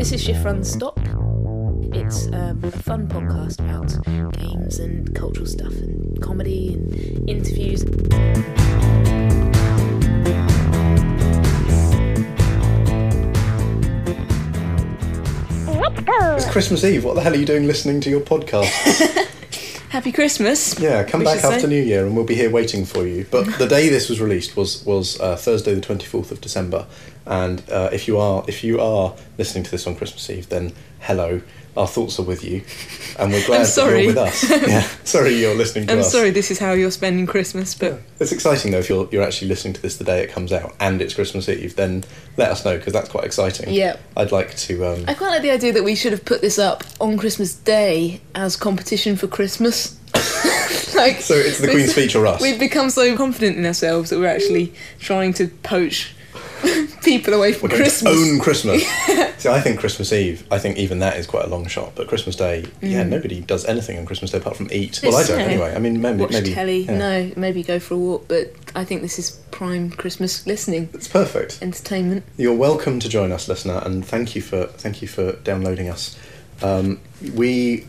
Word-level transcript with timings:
This 0.00 0.12
is 0.12 0.24
Shift 0.24 0.42
Run 0.46 0.64
Stop. 0.64 0.98
It's 1.92 2.26
um, 2.28 2.64
a 2.64 2.70
fun 2.70 3.06
podcast 3.06 3.60
about 3.60 4.32
games 4.32 4.78
and 4.78 5.14
cultural 5.14 5.44
stuff 5.44 5.74
and 5.74 6.22
comedy 6.22 6.72
and 6.72 7.28
interviews. 7.28 7.84
It's 16.32 16.50
Christmas 16.50 16.82
Eve. 16.82 17.04
What 17.04 17.16
the 17.16 17.20
hell 17.20 17.34
are 17.34 17.36
you 17.36 17.44
doing 17.44 17.66
listening 17.66 18.00
to 18.00 18.08
your 18.08 18.22
podcast? 18.22 19.28
Happy 19.90 20.12
Christmas! 20.12 20.78
Yeah, 20.78 21.02
come 21.02 21.24
back 21.24 21.40
should 21.40 21.48
say. 21.48 21.54
after 21.56 21.66
New 21.66 21.82
Year 21.82 22.06
and 22.06 22.14
we'll 22.14 22.24
be 22.24 22.36
here 22.36 22.48
waiting 22.48 22.84
for 22.84 23.04
you. 23.04 23.26
But 23.28 23.42
the 23.58 23.66
day 23.66 23.88
this 23.88 24.08
was 24.08 24.20
released 24.20 24.56
was 24.56 24.86
was 24.86 25.18
uh, 25.18 25.34
Thursday, 25.34 25.74
the 25.74 25.80
twenty 25.80 26.06
fourth 26.06 26.30
of 26.30 26.40
December. 26.40 26.86
And 27.26 27.68
uh, 27.68 27.90
if 27.92 28.06
you 28.06 28.16
are 28.16 28.44
if 28.46 28.62
you 28.62 28.80
are 28.80 29.16
listening 29.36 29.64
to 29.64 29.70
this 29.70 29.88
on 29.88 29.96
Christmas 29.96 30.30
Eve, 30.30 30.48
then 30.48 30.72
hello. 31.00 31.42
Our 31.76 31.86
thoughts 31.86 32.18
are 32.18 32.24
with 32.24 32.42
you, 32.42 32.62
and 33.16 33.32
we're 33.32 33.46
glad 33.46 33.68
you're 33.76 34.06
with 34.06 34.16
us. 34.16 34.50
Yeah, 34.68 34.82
sorry 35.04 35.34
you're 35.34 35.54
listening 35.54 35.86
to 35.86 35.92
I'm 35.92 36.00
us. 36.00 36.10
sorry 36.10 36.30
this 36.30 36.50
is 36.50 36.58
how 36.58 36.72
you're 36.72 36.90
spending 36.90 37.26
Christmas, 37.26 37.76
but 37.76 38.00
It's 38.18 38.32
exciting 38.32 38.72
though 38.72 38.78
if 38.78 38.88
you're 38.88 39.08
you're 39.12 39.22
actually 39.22 39.48
listening 39.48 39.74
to 39.74 39.80
this 39.82 39.96
the 39.96 40.04
day 40.04 40.20
it 40.22 40.30
comes 40.30 40.52
out 40.52 40.74
and 40.80 41.00
it's 41.00 41.14
Christmas 41.14 41.48
Eve. 41.48 41.76
Then 41.76 42.02
let 42.36 42.50
us 42.50 42.64
know 42.64 42.76
because 42.76 42.92
that's 42.92 43.08
quite 43.08 43.24
exciting. 43.24 43.72
Yeah. 43.72 43.96
I'd 44.16 44.32
like 44.32 44.56
to. 44.56 44.84
Um, 44.84 45.04
I 45.06 45.14
quite 45.14 45.28
like 45.28 45.42
the 45.42 45.52
idea 45.52 45.72
that 45.72 45.84
we 45.84 45.94
should 45.94 46.10
have 46.12 46.24
put 46.24 46.40
this 46.40 46.58
up 46.58 46.82
on 47.00 47.16
Christmas 47.16 47.54
Day 47.54 48.20
as 48.34 48.56
competition 48.56 49.14
for 49.14 49.28
Christmas. 49.28 49.96
like, 50.96 51.20
So 51.20 51.34
it's 51.34 51.60
the 51.60 51.68
Queen's 51.70 51.92
speech 51.92 52.16
or 52.16 52.26
us? 52.26 52.42
We've 52.42 52.58
become 52.58 52.90
so 52.90 53.16
confident 53.16 53.56
in 53.56 53.64
ourselves 53.64 54.10
that 54.10 54.18
we're 54.18 54.26
actually 54.26 54.72
trying 54.98 55.32
to 55.34 55.46
poach 55.62 56.14
people 57.04 57.34
away 57.34 57.52
from 57.52 57.70
Christmas. 57.70 58.14
own 58.16 58.38
Christmas. 58.40 58.82
See, 59.38 59.48
I 59.48 59.60
think 59.60 59.80
Christmas 59.80 60.12
Eve. 60.12 60.46
I 60.50 60.58
think 60.58 60.76
even 60.76 60.98
that 60.98 61.16
is 61.16 61.26
quite 61.26 61.44
a 61.44 61.48
long 61.48 61.66
shot. 61.66 61.92
But 61.94 62.08
Christmas 62.08 62.36
Day, 62.36 62.66
yeah, 62.82 63.02
nobody 63.04 63.40
does 63.40 63.64
anything 63.64 63.98
on 63.98 64.04
Christmas 64.06 64.30
Day 64.30 64.38
apart 64.38 64.56
from 64.56 64.68
eat. 64.70 65.00
Well, 65.02 65.16
I 65.16 65.22
don't 65.24 65.38
Mm. 65.40 65.44
Anyway. 65.48 65.74
I 65.74 65.78
mean, 65.78 66.00
maybe 66.02 66.18
Watch 66.20 66.32
maybe 66.32 66.52
telly. 66.54 66.80
yeah. 66.82 66.98
No, 66.98 67.30
maybe 67.36 67.62
go 67.62 67.78
for 67.78 67.94
a 67.94 67.98
walk. 67.98 68.26
But 68.28 68.52
I 68.74 68.84
think 68.84 69.00
this 69.02 69.18
is 69.18 69.30
prime 69.50 69.90
Christmas 69.90 70.46
listening 70.46 70.88
It's 70.92 71.08
perfect. 71.08 71.58
entertainment. 71.62 72.24
You're 72.36 72.54
welcome 72.54 73.00
to 73.00 73.08
join 73.08 73.32
us, 73.32 73.48
listener, 73.48 73.80
and 73.84 74.04
thank 74.04 74.34
you 74.34 74.42
for 74.42 74.66
thank 74.66 75.00
you 75.02 75.08
for 75.08 75.32
downloading 75.44 75.88
us. 75.88 76.18
Um, 76.62 77.00
we 77.34 77.86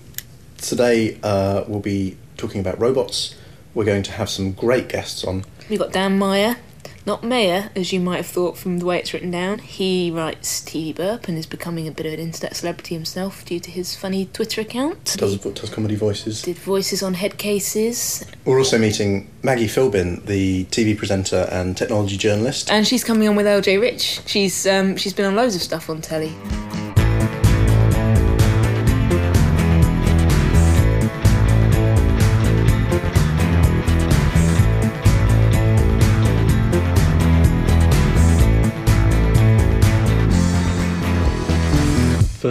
today 0.58 1.18
uh, 1.24 1.64
will 1.68 1.80
be 1.82 2.18
talking 2.38 2.62
about 2.62 2.80
robots. 2.80 3.36
We're 3.74 3.86
going 3.86 4.04
to 4.04 4.12
have 4.14 4.30
some 4.30 4.52
great 4.54 4.90
guests 4.90 5.24
on. 5.24 5.44
We've 5.70 5.80
got 5.80 5.92
Dan 5.94 6.20
Maier, 6.20 6.58
not 7.06 7.24
Mayer, 7.24 7.70
as 7.76 7.92
you 7.92 8.00
might 8.00 8.18
have 8.18 8.28
thought 8.28 8.58
from 8.58 8.80
the 8.80 8.86
way 8.86 9.00
it's 9.00 9.14
written 9.14 9.32
down. 9.32 9.60
He 9.60 10.12
writes 10.12 10.62
TV 10.62 10.96
Burp 10.96 11.28
and 11.28 11.38
is 11.38 11.46
becoming 11.46 11.88
a 11.88 11.92
bit 11.92 12.06
of 12.06 12.14
an 12.14 12.20
internet 12.20 12.56
celebrity 12.56 12.96
himself 12.96 13.44
due 13.46 13.60
to 13.60 13.72
his 13.72 13.96
funny 13.96 14.26
Twitter 14.28 14.62
account. 14.62 15.16
Does 15.18 15.38
does 15.38 15.70
comedy 15.70 15.96
voices. 15.96 16.42
Did 16.42 16.58
voices 16.58 17.02
on 17.02 17.16
head 17.16 17.38
cases, 17.38 18.26
We're 18.46 18.60
also 18.60 18.78
meeting 18.78 19.30
Maggie 19.44 19.68
Philbin, 19.68 20.26
the 20.26 20.66
TV 20.66 20.98
presenter 20.98 21.48
and 21.52 21.76
technology 21.76 22.18
journalist. 22.18 22.70
and 22.72 22.88
she's 22.88 23.04
coming 23.04 23.28
on 23.28 23.36
with 23.36 23.46
LJ 23.46 23.80
Rich. 23.82 24.22
She's 24.28 24.68
um, 24.68 24.96
she's 24.98 25.14
been 25.14 25.26
on 25.26 25.36
loads 25.36 25.56
of 25.56 25.62
stuff 25.62 25.90
on 25.90 26.02
telly. 26.02 26.34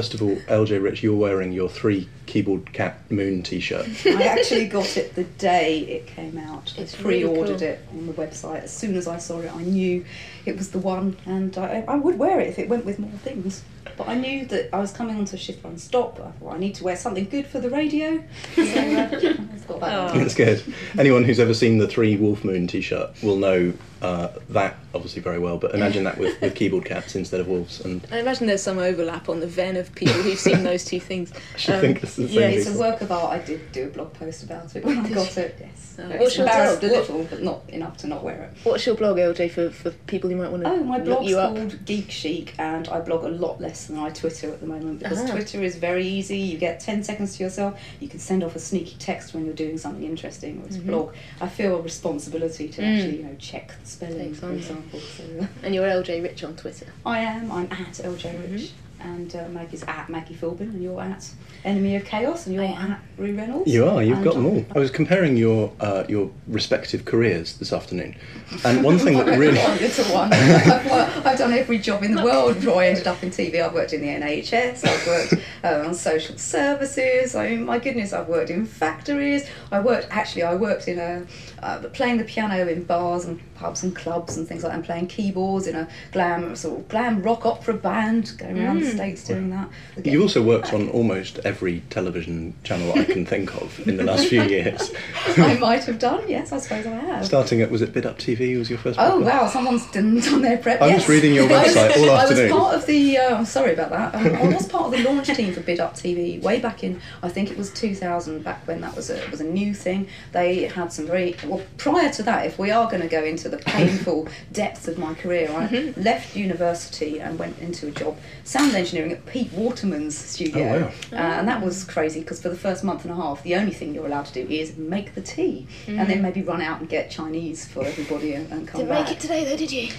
First 0.01 0.15
of 0.15 0.23
all, 0.23 0.37
LJ 0.49 0.83
Rich, 0.83 1.03
you're 1.03 1.15
wearing 1.15 1.53
your 1.53 1.69
three 1.69 2.09
keyboard 2.25 2.73
cat 2.73 2.99
moon 3.11 3.43
T-shirt. 3.43 3.87
I 4.07 4.23
actually 4.23 4.67
got 4.67 4.97
it 4.97 5.15
the 5.15 5.25
day 5.25 5.81
it 5.81 6.07
came 6.07 6.39
out. 6.39 6.73
I 6.79 6.81
It's 6.81 6.99
really 7.03 7.23
pre-ordered 7.25 7.59
cool. 7.59 7.69
it 7.69 7.87
on 7.93 8.07
the 8.07 8.15
website. 8.15 8.63
As 8.63 8.75
soon 8.75 8.97
as 8.97 9.07
I 9.07 9.19
saw 9.19 9.41
it, 9.41 9.55
I 9.55 9.63
knew 9.63 10.03
it 10.47 10.57
was 10.57 10.71
the 10.71 10.79
one, 10.79 11.19
and 11.27 11.59
I, 11.59 11.85
I 11.87 11.97
would 11.97 12.19
wear 12.19 12.41
it 12.41 12.49
if 12.49 12.59
it 12.59 12.67
went 12.67 12.87
with 12.87 12.99
more 12.99 13.11
things. 13.11 13.63
But 13.97 14.09
I 14.09 14.15
knew 14.15 14.47
that 14.47 14.71
I 14.75 14.79
was 14.79 14.93
coming 14.93 15.17
onto 15.17 15.37
a 15.37 15.39
Shift 15.39 15.63
Run 15.65 15.77
Stop. 15.79 16.19
I 16.21 16.31
thought 16.33 16.55
I 16.55 16.59
need 16.59 16.75
to 16.77 16.85
wear 16.85 16.97
something 16.97 17.27
good 17.29 17.47
for 17.47 17.61
the 17.61 17.71
radio. 17.71 18.23
So 18.57 18.63
uh, 18.63 19.79
got 19.79 19.81
that. 19.81 20.11
on. 20.11 20.19
That's 20.19 20.35
good. 20.35 20.63
Anyone 20.99 21.23
who's 21.25 21.39
ever 21.39 21.55
seen 21.55 21.79
the 21.79 21.87
three 21.89 22.17
Wolf 22.17 22.45
Moon 22.45 22.67
T-shirt 22.67 23.11
will 23.23 23.37
know 23.37 23.73
uh, 24.03 24.29
that 24.49 24.77
obviously 24.95 25.23
very 25.23 25.39
well. 25.39 25.59
But 25.59 25.75
imagine 25.75 26.05
that 26.05 26.19
with, 26.19 26.41
with 26.41 26.55
keyboard 26.55 26.85
cats 26.85 27.15
instead 27.15 27.41
of 27.41 27.47
wolves, 27.49 27.81
and 27.81 28.05
I 28.11 28.19
imagine 28.19 28.47
there's 28.47 28.63
some 28.63 28.79
overlap 28.79 29.29
on 29.29 29.41
the 29.41 29.47
Venn 29.47 29.77
of 29.77 29.95
people 29.95 30.15
who've 30.15 30.39
seen 30.39 30.65
those 30.65 30.85
two 30.85 30.99
things. 31.01 31.33
I 31.55 31.59
should 31.59 31.75
Um, 31.77 31.81
think 31.83 32.03
it's 32.03 32.17
the 32.17 32.27
same. 32.29 32.39
Yeah, 32.41 32.49
it's 32.49 32.69
a 32.69 32.79
work 32.79 33.01
of 33.01 33.13
art. 33.13 33.33
I 33.33 33.45
did 33.45 33.71
do 33.73 33.85
a 33.87 33.91
blog 33.91 34.13
post 34.15 34.43
about 34.43 34.75
it 34.75 34.85
when 34.85 34.99
I 34.99 35.09
got 35.11 35.37
it. 35.37 35.57
Yes, 35.61 35.97
Oh, 35.99 36.09
But 36.09 36.19
what's 36.19 36.27
it's 36.29 36.37
your 36.39 36.47
embarrassed 36.47 36.83
a 36.83 36.89
blog? 36.89 36.93
What- 36.93 37.09
little, 37.11 37.25
but 37.25 37.43
not 37.43 37.61
enough 37.69 37.97
to 37.99 38.07
not 38.07 38.25
wear 38.25 38.43
it. 38.45 38.57
What's 38.65 38.87
your 38.87 38.95
blog, 38.97 39.19
LJ, 39.19 39.51
for, 39.51 39.71
for 39.71 39.91
people 40.07 40.31
who 40.31 40.37
might 40.37 40.51
want 40.51 40.65
to 40.65 40.71
Oh, 40.71 40.77
my 40.83 40.97
look 40.97 41.05
blog's 41.05 41.29
you 41.31 41.39
up? 41.39 41.55
called 41.55 41.85
Geek 41.85 42.11
Chic, 42.11 42.55
and 42.59 42.89
I 42.89 43.01
blog 43.01 43.25
a 43.25 43.29
lot 43.29 43.61
less 43.61 43.80
than 43.87 43.99
I 43.99 44.11
Twitter 44.11 44.49
at 44.51 44.61
the 44.61 44.67
moment 44.67 44.99
because 45.01 45.21
Ah. 45.23 45.33
Twitter 45.33 45.63
is 45.63 45.77
very 45.77 46.07
easy. 46.07 46.39
You 46.39 46.59
get 46.59 46.81
10 46.81 47.03
seconds 47.05 47.37
to 47.37 47.45
yourself, 47.45 47.81
you 48.01 48.09
can 48.09 48.19
send 48.21 48.43
off 48.45 48.57
a 48.57 48.59
sneaky 48.59 48.97
text 48.99 49.35
when 49.35 49.45
you're 49.45 49.55
doing 49.55 49.79
something 49.79 50.05
interesting, 50.05 50.61
whereas 50.61 50.79
blog, 50.79 51.13
I 51.41 51.49
feel 51.49 51.77
a 51.77 51.83
responsibility 51.83 52.69
to 52.69 52.81
Mm-hmm. 52.83 52.91
Mm. 52.91 52.97
actually, 52.97 53.17
you 53.19 53.23
know, 53.25 53.37
check 53.39 53.73
the 53.83 53.87
spelling, 53.89 54.35
for 54.35 54.53
example. 54.53 55.01
So, 55.01 55.25
And 55.63 55.75
you're 55.75 55.87
LJ 55.87 56.23
Rich 56.23 56.45
on 56.45 56.57
Twitter. 56.57 56.87
I 57.05 57.21
am, 57.21 57.51
I'm 57.53 57.71
at 57.73 57.93
LJ 57.95 58.53
Rich, 58.53 58.71
and 59.01 59.35
uh, 59.37 59.49
Maggie's 59.49 59.83
at 59.85 60.09
Maggie 60.09 60.35
Philbin, 60.35 60.61
and 60.75 60.83
you're 60.83 61.01
at 61.01 61.29
Enemy 61.65 61.97
of 61.97 62.05
Chaos, 62.05 62.47
and 62.47 62.55
you're 62.55 62.65
I 62.65 62.69
at 62.69 63.01
Roo 63.19 63.37
Reynolds. 63.37 63.71
You 63.71 63.87
are. 63.87 64.03
You've 64.03 64.25
got 64.25 64.35
them 64.35 64.47
all. 64.47 64.65
I 64.75 64.79
was 64.79 64.91
comparing 64.91 65.37
your 65.37 65.73
uh, 65.81 66.05
your 66.09 66.31
respective 66.47 67.05
careers 67.05 67.59
this 67.59 67.73
afternoon, 67.73 68.17
and 68.65 68.83
one 68.83 68.99
thing 68.99 69.19
that 69.19 69.27
really 69.39 69.59
one 69.59 69.79
little 69.79 70.05
one. 70.15 70.33
I've, 70.33 70.87
wor- 70.87 71.29
I've 71.31 71.39
done 71.39 71.53
every 71.53 71.79
job 71.79 72.03
in 72.03 72.15
the 72.15 72.25
world 72.25 72.55
before 72.55 72.81
I 72.81 72.89
ended 72.89 73.07
up 73.07 73.23
in 73.23 73.31
TV. 73.31 73.63
I've 73.63 73.75
worked 73.75 73.93
in 73.93 74.01
the 74.01 74.09
NHS. 74.09 74.87
I've 74.87 75.07
worked 75.07 75.35
uh, 75.63 75.89
on 75.89 75.95
social 75.95 76.39
services. 76.39 77.35
I 77.35 77.51
mean, 77.51 77.65
my 77.65 77.79
goodness, 77.79 78.13
I've 78.13 78.29
worked 78.29 78.51
in 78.51 78.65
factories. 78.65 79.47
I 79.71 79.81
worked 79.81 80.09
actually. 80.11 80.45
I 80.45 80.55
worked 80.55 80.89
in 80.89 80.99
a 80.99 81.27
uh, 81.63 81.89
playing 81.93 82.17
the 82.19 82.25
piano 82.25 82.67
in 82.67 82.85
bars 82.85 83.27
and 83.27 83.39
pubs 83.55 83.83
and 83.83 83.95
clubs 83.95 84.37
and 84.39 84.49
things 84.49 84.63
like 84.63 84.73
that. 84.73 84.77
And 84.77 84.85
playing 84.85 85.09
keyboards 85.09 85.67
in 85.67 85.77
a 85.77 85.89
glam 86.13 86.57
sort 86.57 86.81
of 86.81 86.89
glam 86.89 87.23
rock 87.23 87.45
opera 87.45 87.75
band, 87.75 88.33
going 88.39 88.59
around 88.59 88.81
the 88.81 88.91
states 88.91 89.25
doing 89.25 89.51
that. 89.51 89.69
you 90.05 90.23
also 90.23 90.43
worked 90.43 90.73
on 90.73 90.89
almost 90.91 91.39
every 91.51 91.81
television 91.91 92.55
channel 92.63 92.93
I 92.97 93.05
can 93.05 93.27
think 93.27 93.55
of 93.61 93.69
in 93.89 93.97
the 93.97 94.05
last 94.05 94.27
few 94.29 94.43
years. 94.43 94.93
I 95.37 95.55
might 95.59 95.85
have 95.85 95.99
done. 95.99 96.23
Yes, 96.29 96.53
I 96.53 96.59
suppose 96.59 96.87
I 96.87 96.91
have. 96.93 97.27
Starting 97.27 97.61
at 97.61 97.71
was 97.73 97.83
it 97.83 97.93
Bid 97.93 98.07
Up 98.07 98.19
TV 98.19 98.57
was 98.57 98.71
your 98.71 98.79
first? 98.79 98.99
Oh 99.01 99.03
podcast? 99.21 99.25
wow! 99.25 99.49
Someone's 99.49 99.91
done, 99.91 100.21
done 100.21 100.43
their 100.43 100.59
prep. 100.59 100.81
I 100.81 100.87
was 100.95 101.01
yes. 101.03 101.09
reading 101.09 101.35
your 101.35 101.49
website 101.57 101.97
all 101.99 102.11
afternoon. 102.11 102.53
I 102.53 102.55
was 102.55 102.61
part 102.63 102.75
of 102.77 102.87
the. 102.87 103.19
Uh, 103.19 103.37
I'm 103.39 103.45
sorry 103.45 103.73
about 103.73 103.91
that. 103.91 104.15
Um, 104.15 104.37
I 104.37 104.55
was 104.55 104.69
part 104.69 104.85
of 104.87 104.91
the 104.93 105.03
launch 105.03 105.27
team 105.27 105.53
for 105.53 105.61
Bid 105.61 105.81
Up 105.81 105.95
TV 105.95 106.41
way 106.41 106.61
back 106.61 106.85
in. 106.85 107.01
I 107.23 107.29
think 107.29 107.51
it 107.51 107.59
was 107.59 107.73
2000. 107.73 108.43
Back 108.45 108.67
when 108.69 108.81
that 108.83 108.95
was 108.95 109.11
a 109.11 109.21
was 109.31 109.41
a 109.41 109.45
new 109.45 109.75
thing. 109.75 110.07
They 110.33 110.65
had 110.65 110.93
some 110.93 111.07
very 111.07 111.35
well. 111.45 111.63
Prior 111.79 112.11
to 112.13 112.23
that, 112.23 112.47
if 112.47 112.59
we 112.59 112.71
are 112.71 112.87
going 112.89 113.03
to 113.03 113.09
go 113.09 113.25
into 113.25 113.49
the 113.49 113.59
painful 113.59 114.29
depths 114.53 114.87
of 114.87 114.99
my 114.99 115.15
career, 115.15 115.51
I 115.51 115.71
Mm-hmm. 115.71 116.01
left 116.03 116.35
university 116.37 117.21
and 117.21 117.39
went 117.39 117.57
into 117.61 117.87
a 117.89 117.91
job 117.93 118.17
sound 118.45 118.75
engineering 118.75 119.13
at 119.13 119.25
Pete 119.27 119.53
Waterman's 119.53 120.17
studio, 120.19 120.91
Oh, 121.13 121.17
uh, 121.17 121.40
and 121.41 121.49
that 121.49 121.63
was 121.63 121.85
crazy 121.85 122.21
because 122.21 122.41
for 122.41 122.51
the 122.51 122.57
first 122.57 122.85
month 122.85 123.05
and 123.05 123.13
a 123.13 123.17
half, 123.17 123.43
the 123.43 123.55
only 123.57 123.73
thing 123.73 123.95
you're 123.95 124.07
allowed 124.07 124.27
to 124.27 124.35
do 124.35 124.47
is 124.53 124.77
make 124.77 125.15
the 125.15 125.23
tea, 125.23 125.67
and 125.87 126.01
then 126.01 126.19
mm. 126.19 126.23
maybe 126.23 126.43
run 126.43 126.61
out 126.61 126.81
and 126.81 126.89
get 126.89 127.11
Chinese 127.11 127.67
for 127.67 127.85
everybody 127.85 128.35
and, 128.35 128.51
and 128.53 128.69
come 128.69 128.81
Didn't 128.83 128.95
back. 128.95 129.07
make 129.07 129.17
it 129.17 129.21
today 129.21 129.45
though, 129.45 129.57
did 129.57 129.73
you? 129.73 129.91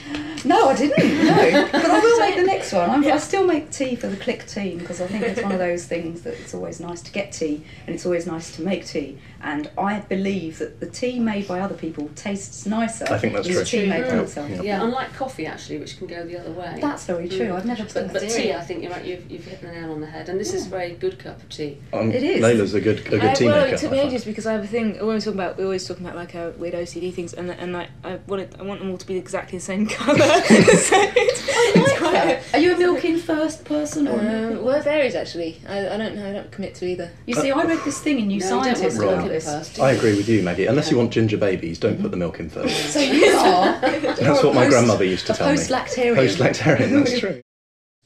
No, 0.45 0.69
I 0.69 0.75
didn't. 0.75 1.25
No, 1.25 1.69
but 1.71 1.85
I 1.85 1.99
will 1.99 2.19
make 2.19 2.35
the 2.35 2.43
next 2.43 2.71
one. 2.73 2.89
I'm, 2.89 3.03
I 3.03 3.17
still 3.17 3.45
make 3.45 3.71
tea 3.71 3.95
for 3.95 4.07
the 4.07 4.17
Click 4.17 4.45
team 4.45 4.77
because 4.77 5.01
I 5.01 5.07
think 5.07 5.23
it's 5.23 5.41
one 5.41 5.51
of 5.51 5.59
those 5.67 5.85
things 5.85 6.21
that 6.21 6.39
it's 6.39 6.53
always 6.53 6.79
nice 6.79 7.01
to 7.01 7.11
get 7.11 7.31
tea 7.31 7.63
and 7.87 7.95
it's 7.95 8.05
always 8.05 8.27
nice 8.27 8.55
to 8.57 8.61
make 8.61 8.85
tea. 8.85 9.17
And 9.41 9.71
I 9.77 9.99
believe 10.01 10.59
that 10.59 10.79
the 10.79 10.85
tea 10.85 11.19
made 11.19 11.47
by 11.47 11.59
other 11.61 11.73
people 11.73 12.09
tastes 12.15 12.67
nicer. 12.67 13.05
I 13.09 13.17
think 13.17 13.33
that's 13.33 13.47
than 13.47 13.55
true. 13.55 13.63
the 13.63 13.69
tea 13.69 13.89
made 13.89 14.03
by 14.03 14.09
Yeah. 14.09 14.21
yourself. 14.21 14.49
Yeah. 14.51 14.61
Yeah, 14.61 14.83
unlike 14.83 15.13
coffee 15.15 15.47
actually, 15.47 15.79
which 15.79 15.97
can 15.97 16.05
go 16.05 16.23
the 16.23 16.39
other 16.39 16.51
way. 16.51 16.77
That's 16.79 17.05
very 17.05 17.27
true. 17.27 17.47
Mm. 17.47 17.55
I've 17.55 17.65
never 17.65 17.83
But, 17.85 18.13
but 18.13 18.21
tea, 18.29 18.53
I 18.53 18.61
think 18.61 18.83
you're 18.83 18.91
right. 18.91 19.03
You've, 19.03 19.29
you've 19.31 19.45
hit 19.45 19.61
the 19.61 19.71
nail 19.71 19.91
on 19.91 20.01
the 20.01 20.07
head, 20.07 20.29
and 20.29 20.39
this 20.39 20.53
is 20.53 20.67
very 20.67 20.93
good 20.93 21.17
cup 21.31 21.41
of 21.43 21.49
tea. 21.49 21.77
Um, 21.93 22.11
It 22.11 22.23
is. 22.23 22.41
Leila's 22.43 22.73
a 22.73 22.81
good 22.81 22.99
a 22.99 23.09
good 23.09 23.23
I, 23.23 23.33
tea 23.33 23.45
well, 23.45 23.61
maker. 23.63 23.75
it 23.75 23.79
took 23.79 23.89
I 23.91 23.93
me 23.93 23.99
find. 23.99 24.09
ages 24.11 24.25
because 24.25 24.45
I 24.45 24.53
have 24.53 24.63
a 24.63 24.67
thing. 24.67 24.93
When 24.97 25.07
We're 25.07 25.19
talking 25.19 25.33
about. 25.33 25.57
We're 25.57 25.65
always 25.65 25.87
talking 25.87 26.05
about 26.05 26.15
like 26.17 26.35
our 26.35 26.51
weird 26.51 26.73
OCD 26.73 27.13
things, 27.13 27.33
and 27.33 27.49
and 27.49 27.73
like 27.73 27.89
I 28.03 28.19
want 28.27 28.41
it. 28.43 28.55
I 28.59 28.63
want 28.63 28.79
them 28.79 28.91
all 28.91 28.97
to 28.97 29.07
be 29.07 29.15
exactly 29.17 29.57
the 29.57 29.63
same 29.65 29.87
colour. 29.87 30.17
so 30.17 30.25
it's, 30.45 31.43
it's 31.47 31.97
quite. 31.99 32.41
Are 32.53 32.59
you 32.59 32.75
a 32.75 32.77
milk 32.77 33.03
in 33.05 33.17
first 33.19 33.65
person 33.65 34.07
or? 34.07 34.19
Um, 34.19 34.63
well, 34.63 34.75
it 34.75 34.83
varies 34.83 35.15
actually. 35.15 35.59
I, 35.67 35.89
I 35.89 35.97
don't 35.97 36.15
know. 36.15 36.27
I 36.29 36.33
don't 36.33 36.51
commit 36.51 36.75
to 36.75 36.85
either. 36.85 37.11
you 37.25 37.35
see, 37.35 37.51
I 37.51 37.63
read 37.63 37.79
this 37.85 37.99
thing 37.99 38.19
in 38.19 38.27
New 38.27 38.39
No, 38.39 38.49
don't 38.49 38.57
want 38.57 38.67
Right. 38.81 38.93
about 38.93 38.99
milk 39.17 39.25
in 39.25 39.27
this. 39.29 39.45
first. 39.45 39.79
I 39.79 39.91
agree 39.91 40.15
with 40.15 40.27
you, 40.29 40.41
Maggie. 40.43 40.65
Unless 40.65 40.91
you 40.91 40.97
want 40.97 41.11
ginger 41.11 41.37
babies, 41.37 41.79
don't 41.79 41.99
put 42.01 42.11
the 42.11 42.17
milk 42.17 42.39
in 42.39 42.49
first. 42.49 42.71
So 42.93 42.99
you 42.99 43.25
are. 43.37 43.79
That's 43.79 44.43
what 44.43 44.53
my 44.55 44.67
grandmother 44.67 45.05
used 45.05 45.25
to 45.27 45.33
tell 45.33 45.49
me. 45.49 45.55
post-lactarian. 45.55 46.15
Post-lactarian, 46.15 46.89
that's 46.91 47.19
true. 47.19 47.41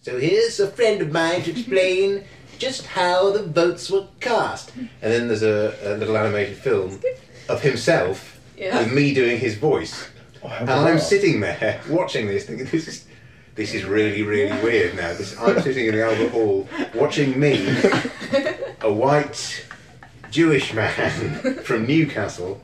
So 0.01 0.19
here's 0.19 0.60
a 0.60 0.68
friend 0.68 1.01
of 1.01 1.12
mine 1.12 1.42
to 1.44 1.51
explain 1.51 2.24
just 2.60 2.86
how 2.88 3.31
the 3.31 3.44
votes 3.44 3.90
were 3.90 4.07
cast. 4.19 4.72
And 4.75 4.90
then 5.02 5.28
there's 5.28 5.44
a, 5.44 5.75
a 5.84 5.98
little 5.98 6.18
animated 6.18 6.57
film 6.57 7.00
of 7.50 7.62
himself 7.62 8.40
Yeah. 8.57 8.80
with 8.80 8.92
me 8.94 9.13
doing 9.13 9.40
his 9.40 9.56
voice. 9.57 10.07
And 10.44 10.69
I'm 10.69 11.00
sitting 11.00 11.40
there 11.40 11.81
watching 11.90 12.28
this, 12.28 12.46
thinking 12.46 12.68
this 12.68 12.88
is 12.88 13.06
this 13.56 13.74
is 13.74 13.84
really 13.86 14.22
really 14.22 14.52
weird. 14.62 14.96
Now 14.96 15.13
this 15.13 15.36
I'm 15.40 15.60
sitting 15.62 15.88
in 15.88 15.96
the 15.96 16.04
Albert 16.04 16.30
Hall 16.31 16.68
watching 16.94 17.40
me, 17.40 17.66
a 18.81 18.92
white 18.92 19.66
Jewish 20.30 20.74
man 20.74 21.56
from 21.63 21.86
Newcastle, 21.88 22.62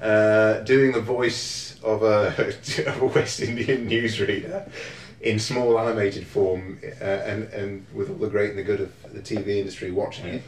uh, 0.00 0.60
doing 0.60 0.92
the 0.92 1.00
voice 1.00 1.76
of 1.82 2.02
a, 2.02 2.28
of 2.86 3.02
a 3.02 3.06
West 3.06 3.40
Indian 3.40 3.88
newsreader 3.88 4.68
in 5.22 5.38
small 5.38 5.78
animated 5.78 6.26
form, 6.26 6.80
uh, 7.00 7.04
and 7.04 7.44
and 7.52 7.86
with 7.94 8.10
all 8.10 8.16
the 8.16 8.28
great 8.28 8.50
and 8.50 8.58
the 8.58 8.62
good 8.62 8.80
of 8.80 8.92
the 9.12 9.20
TV 9.20 9.58
industry 9.58 9.90
watching 9.90 10.26
it. 10.26 10.42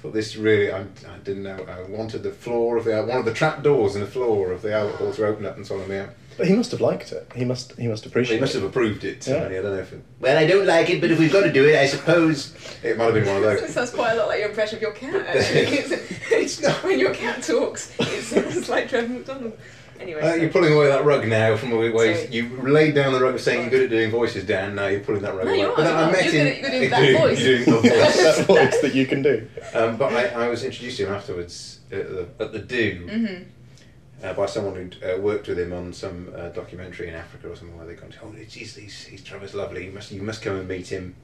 Thought 0.00 0.14
this 0.14 0.36
really, 0.36 0.72
I, 0.72 0.80
I 0.80 1.18
didn't 1.24 1.42
know. 1.42 1.64
I 1.68 1.82
wanted 1.82 2.22
the 2.22 2.30
floor 2.32 2.78
of 2.78 2.84
the 2.84 3.02
one 3.04 3.18
of 3.18 3.24
the 3.24 3.34
trap 3.34 3.62
doors 3.62 3.94
in 3.94 4.00
the 4.00 4.06
floor 4.06 4.50
of 4.50 4.62
the 4.62 4.72
Albert 4.74 4.96
Hall 4.96 5.12
to 5.12 5.26
open 5.26 5.44
up 5.44 5.56
and 5.56 5.66
swallow 5.66 5.86
me 5.86 5.98
out. 5.98 6.10
But 6.38 6.46
he 6.46 6.54
must 6.54 6.70
have 6.70 6.80
liked 6.80 7.10
it. 7.12 7.30
He 7.34 7.44
must. 7.44 7.76
He 7.76 7.88
must 7.88 8.06
appreciate. 8.06 8.36
He 8.36 8.40
must 8.40 8.54
it. 8.54 8.60
have 8.60 8.70
approved 8.70 9.04
it. 9.04 9.26
Yeah. 9.26 9.44
I 9.44 9.48
don't 9.48 9.64
know 9.64 9.74
if. 9.74 9.92
It, 9.92 10.02
well, 10.20 10.38
I 10.38 10.46
don't 10.46 10.66
like 10.66 10.88
it, 10.88 11.00
but 11.00 11.10
if 11.10 11.18
we've 11.18 11.32
got 11.32 11.42
to 11.42 11.52
do 11.52 11.68
it, 11.68 11.74
I 11.74 11.86
suppose 11.86 12.54
it 12.82 12.96
might 12.96 13.06
have 13.06 13.14
been 13.14 13.26
one 13.26 13.36
of 13.38 13.42
those. 13.42 13.58
It 13.58 13.62
those. 13.62 13.74
sounds 13.74 13.90
quite 13.90 14.12
a 14.12 14.16
lot 14.16 14.28
like 14.28 14.38
your 14.38 14.48
impression 14.48 14.76
of 14.76 14.82
your 14.82 14.92
cat. 14.92 15.14
Actually, 15.26 15.60
it's, 15.60 16.12
it's 16.30 16.62
not 16.62 16.82
when 16.84 17.00
your 17.00 17.12
cat 17.12 17.42
talks. 17.42 17.92
It 17.98 18.22
sounds 18.22 18.68
like 18.68 18.88
Trevor 18.88 19.08
McDonald. 19.08 19.58
Anyway, 20.00 20.20
Uh, 20.20 20.30
so- 20.30 20.36
you're 20.36 20.50
pulling 20.50 20.72
away 20.72 20.86
that 20.88 21.04
rug 21.04 21.26
now 21.26 21.56
from 21.56 21.70
the 21.70 21.76
way 21.76 21.90
Sorry. 22.14 22.28
you 22.34 22.48
laid 22.62 22.94
down 22.94 23.12
the 23.12 23.20
rug 23.20 23.34
of 23.34 23.40
saying 23.40 23.62
you're 23.62 23.70
good 23.70 23.82
at 23.84 23.90
doing 23.90 24.10
voices, 24.10 24.44
Dan. 24.44 24.74
Now 24.76 24.86
you're 24.86 25.00
pulling 25.00 25.22
that 25.22 25.34
rug 25.34 25.46
No, 25.46 25.50
away. 25.50 25.60
you 25.60 25.66
are, 25.70 25.76
But 25.76 25.82
then 25.84 25.92
you 25.92 25.98
I 25.98 26.02
are. 26.08 26.12
met 26.12 26.24
You're 26.24 26.32
him. 26.32 26.44
good 26.44 26.52
at- 26.52 26.60
you're 26.60 26.70
doing 26.70 26.82
you're 26.82 26.90
that 26.90 27.00
doing- 27.00 27.18
voice. 27.18 27.40
you're 27.40 27.58
doing 27.64 27.82
voice. 27.82 28.16
that 28.36 28.46
voice 28.46 28.80
that 28.82 28.94
you 28.94 29.06
can 29.06 29.22
do. 29.22 29.48
Um, 29.74 29.96
but 29.96 30.12
I, 30.12 30.44
I 30.44 30.48
was 30.48 30.62
introduced 30.64 30.96
to 30.98 31.06
him 31.06 31.12
afterwards 31.12 31.80
at 31.90 32.08
the, 32.08 32.28
at 32.44 32.52
the 32.52 32.58
Do 32.60 33.06
Mhm. 33.06 33.44
uh, 34.22 34.32
by 34.34 34.46
someone 34.46 34.74
who'd 34.76 34.96
uh, 35.02 35.20
worked 35.20 35.48
with 35.48 35.58
him 35.58 35.72
on 35.72 35.92
some 35.92 36.32
uh, 36.36 36.48
documentary 36.50 37.08
in 37.08 37.14
Africa 37.14 37.50
or 37.50 37.56
something 37.56 37.76
where 37.76 37.86
they 37.86 37.94
gone, 37.94 38.12
oh, 38.22 38.30
he's, 38.32 38.76
he's, 38.76 39.04
he's 39.04 39.24
Trevor's 39.24 39.54
lovely. 39.54 39.84
You 39.86 39.92
must 39.92 40.12
you 40.12 40.22
must 40.22 40.42
come 40.42 40.56
and 40.56 40.68
meet 40.68 40.86
him. 40.88 41.14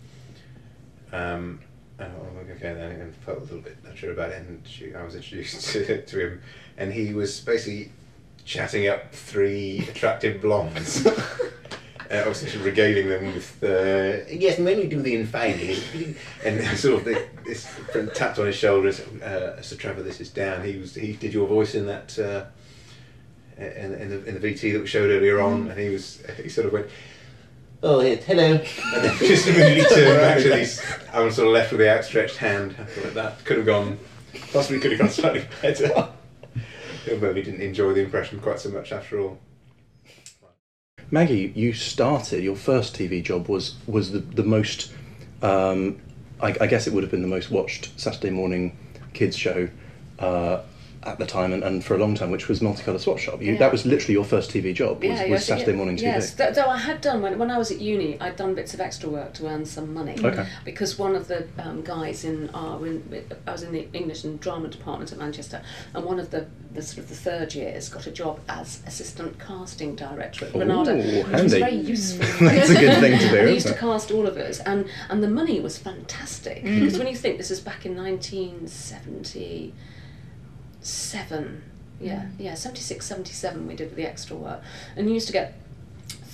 Um, 1.13 1.61
and 1.99 2.11
I 2.13 2.37
went, 2.37 2.51
okay 2.51 2.75
then, 2.75 2.91
and 3.01 3.15
felt 3.17 3.39
a 3.39 3.43
little 3.43 3.61
bit 3.61 3.77
unsure 3.89 4.11
about 4.13 4.31
it. 4.31 4.39
And 4.39 4.61
she, 4.67 4.93
I 4.95 5.05
was 5.05 5.15
introduced 5.15 5.65
to, 5.73 6.03
to 6.05 6.19
him, 6.21 6.43
and 6.77 6.93
he 6.93 7.13
was 7.15 7.41
basically 7.41 7.93
chatting 8.45 8.89
up 8.89 9.13
three 9.13 9.87
attractive 9.89 10.41
blondes. 10.41 11.07
Uh, 12.11 12.23
was 12.29 12.57
regaling 12.59 13.09
them 13.09 13.27
with, 13.27 13.65
uh, 13.65 14.23
yes, 14.31 14.59
and 14.59 14.69
you 14.69 14.87
do 14.87 15.01
the 15.01 15.15
infining, 15.15 16.15
and 16.45 16.63
sort 16.79 16.99
of 16.99 17.05
the, 17.07 17.27
this 17.47 17.67
friend 17.67 18.13
tapped 18.15 18.39
on 18.39 18.47
his 18.47 18.55
shoulder 18.55 18.89
and 18.89 18.97
said, 18.97 19.23
uh, 19.23 19.61
Sir 19.63 19.75
Trevor, 19.75 20.03
this 20.03 20.21
is 20.21 20.29
Dan. 20.29 20.63
He 20.63 20.79
was 20.79 20.95
he 20.95 21.15
did 21.15 21.33
your 21.33 21.49
voice 21.49 21.75
in 21.75 21.87
that 21.87 22.17
uh, 22.19 22.45
in, 23.57 23.95
in, 23.95 24.11
the, 24.11 24.25
in 24.27 24.41
the 24.41 24.41
VT 24.41 24.75
that 24.75 24.81
we 24.81 24.87
showed 24.87 25.11
earlier 25.11 25.41
on, 25.41 25.69
and 25.69 25.81
he 25.81 25.89
was 25.89 26.23
he 26.43 26.49
sort 26.49 26.67
of 26.67 26.75
went, 26.75 26.87
oh, 27.83 28.01
yes, 28.01 28.23
hello, 28.25 28.45
and 28.95 29.05
then 29.05 29.17
just 29.19 29.47
immediately 29.47 29.85
turned 29.95 30.21
back 30.21 30.43
to 30.43 30.51
these. 30.51 30.85
I 31.13 31.21
was 31.21 31.37
sort 31.37 31.49
of 31.49 31.55
left 31.55 31.73
with 31.73 31.81
the 31.81 31.91
outstretched 31.91 32.37
hand. 32.37 32.77
I 32.79 32.85
thought 32.85 33.15
that 33.15 33.45
could 33.45 33.57
have 33.57 33.67
gone, 33.67 33.99
possibly 34.53 34.79
could 34.79 34.93
have 34.93 35.01
gone 35.01 35.11
slightly 35.11 35.47
better. 35.63 36.11
Maybe 37.21 37.43
didn't 37.43 37.61
enjoy 37.61 37.93
the 37.93 38.03
impression 38.03 38.41
quite 38.41 38.61
so 38.61 38.71
much 38.71 38.93
after 38.93 39.21
all. 39.21 39.39
Maggie, 41.11 41.53
you 41.55 41.73
started 41.73 42.43
your 42.43 42.57
first 42.57 42.97
TV 42.97 43.23
job 43.23 43.49
was 43.49 43.77
was 43.87 44.13
the 44.13 44.19
the 44.19 44.43
most. 44.43 44.93
Um, 45.43 46.01
I, 46.41 46.57
I 46.61 46.67
guess 46.67 46.87
it 46.87 46.93
would 46.93 47.05
have 47.05 47.11
been 47.11 47.23
the 47.23 47.29
most 47.29 47.51
watched 47.51 47.99
Saturday 48.01 48.31
morning 48.31 48.77
kids 49.13 49.37
show 49.37 49.69
uh, 50.19 50.63
at 51.07 51.19
the 51.19 51.27
time 51.27 51.53
and, 51.53 51.63
and 51.63 51.85
for 51.85 51.95
a 51.95 51.99
long 51.99 52.15
time, 52.15 52.31
which 52.31 52.49
was 52.49 52.61
Multicolour 52.61 52.99
Swap 52.99 53.19
Shop. 53.19 53.41
You, 53.43 53.53
Yeah. 53.53 53.59
That 53.59 53.73
was 53.73 53.85
literally 53.87 54.15
your 54.15 54.25
first 54.25 54.51
TV 54.51 54.75
job. 54.75 55.03
Was, 55.03 55.21
Yeah, 55.21 55.27
was 55.29 55.45
Saturday 55.45 55.73
morning 55.73 55.97
TV. 55.97 56.03
Yes, 56.03 56.35
though, 56.35 56.67
I 56.67 56.79
had 56.79 57.01
done 57.01 57.23
when, 57.23 57.39
when 57.39 57.51
I 57.51 57.59
was 57.59 57.71
at 57.71 57.81
uni, 57.81 58.21
I'd 58.21 58.37
done 58.37 58.55
bits 58.55 58.75
of 58.75 58.81
extra 58.81 59.09
work 59.09 59.35
to 59.35 59.47
earn 59.47 59.65
some 59.65 59.93
money. 59.93 60.17
Okay. 60.23 60.47
Because 60.65 60.99
one 60.99 61.15
of 61.15 61.29
the 61.29 61.47
um, 61.59 61.83
guys 61.83 62.25
in 62.25 62.51
our, 62.51 62.85
in, 62.87 63.25
I 63.47 63.53
was 63.53 63.63
in 63.63 63.73
the 63.73 63.89
English 63.93 64.25
and 64.25 64.41
Drama 64.41 64.69
department 64.69 65.13
at 65.13 65.19
Manchester, 65.19 65.63
and 65.95 66.05
one 66.05 66.19
of 66.19 66.31
the, 66.31 66.47
the 66.73 66.83
sort 66.83 66.99
of 66.99 67.09
the 67.09 67.15
third 67.15 67.55
years 67.55 67.89
got 67.89 68.07
a 68.07 68.11
job 68.11 68.41
as 68.49 68.83
assistant 68.87 69.39
casting 69.39 69.95
director 69.95 70.47
at 70.47 70.51
Ooh, 70.55 70.59
Granada, 70.59 70.97
which 70.97 71.25
was 71.27 71.27
handy. 71.27 71.61
very 71.61 71.77
useful. 71.77 72.27
That's 72.49 72.71
a 72.71 72.75
good 72.75 72.99
thing 73.01 73.19
to 73.19 73.29
do, 73.29 73.37
And 73.39 73.49
they 73.49 73.55
used 73.55 73.67
to 73.69 73.75
cast 73.75 74.11
all 74.11 74.27
of 74.27 74.37
us, 74.37 74.61
and 74.61 74.87
and 75.09 75.23
the 75.23 75.29
money 75.29 75.61
was 75.61 75.77
fantastic 75.79 76.63
Mm. 76.65 76.81
because 76.81 76.99
when 76.99 77.07
you 77.09 77.17
think 77.17 77.37
this 77.39 77.51
is 77.51 77.61
back 77.61 77.85
in 77.87 77.95
nineteen 77.97 78.67
seventy 78.69 79.73
seven. 80.85 81.63
Yeah, 82.01 82.27
yeah, 82.39 82.55
76, 82.55 83.07
77 83.07 83.67
we 83.67 83.75
did 83.75 83.95
the 83.95 84.07
extra 84.07 84.37
work. 84.37 84.63
And 84.97 85.09
you 85.09 85.15
used 85.15 85.27
to 85.29 85.33
get 85.33 85.55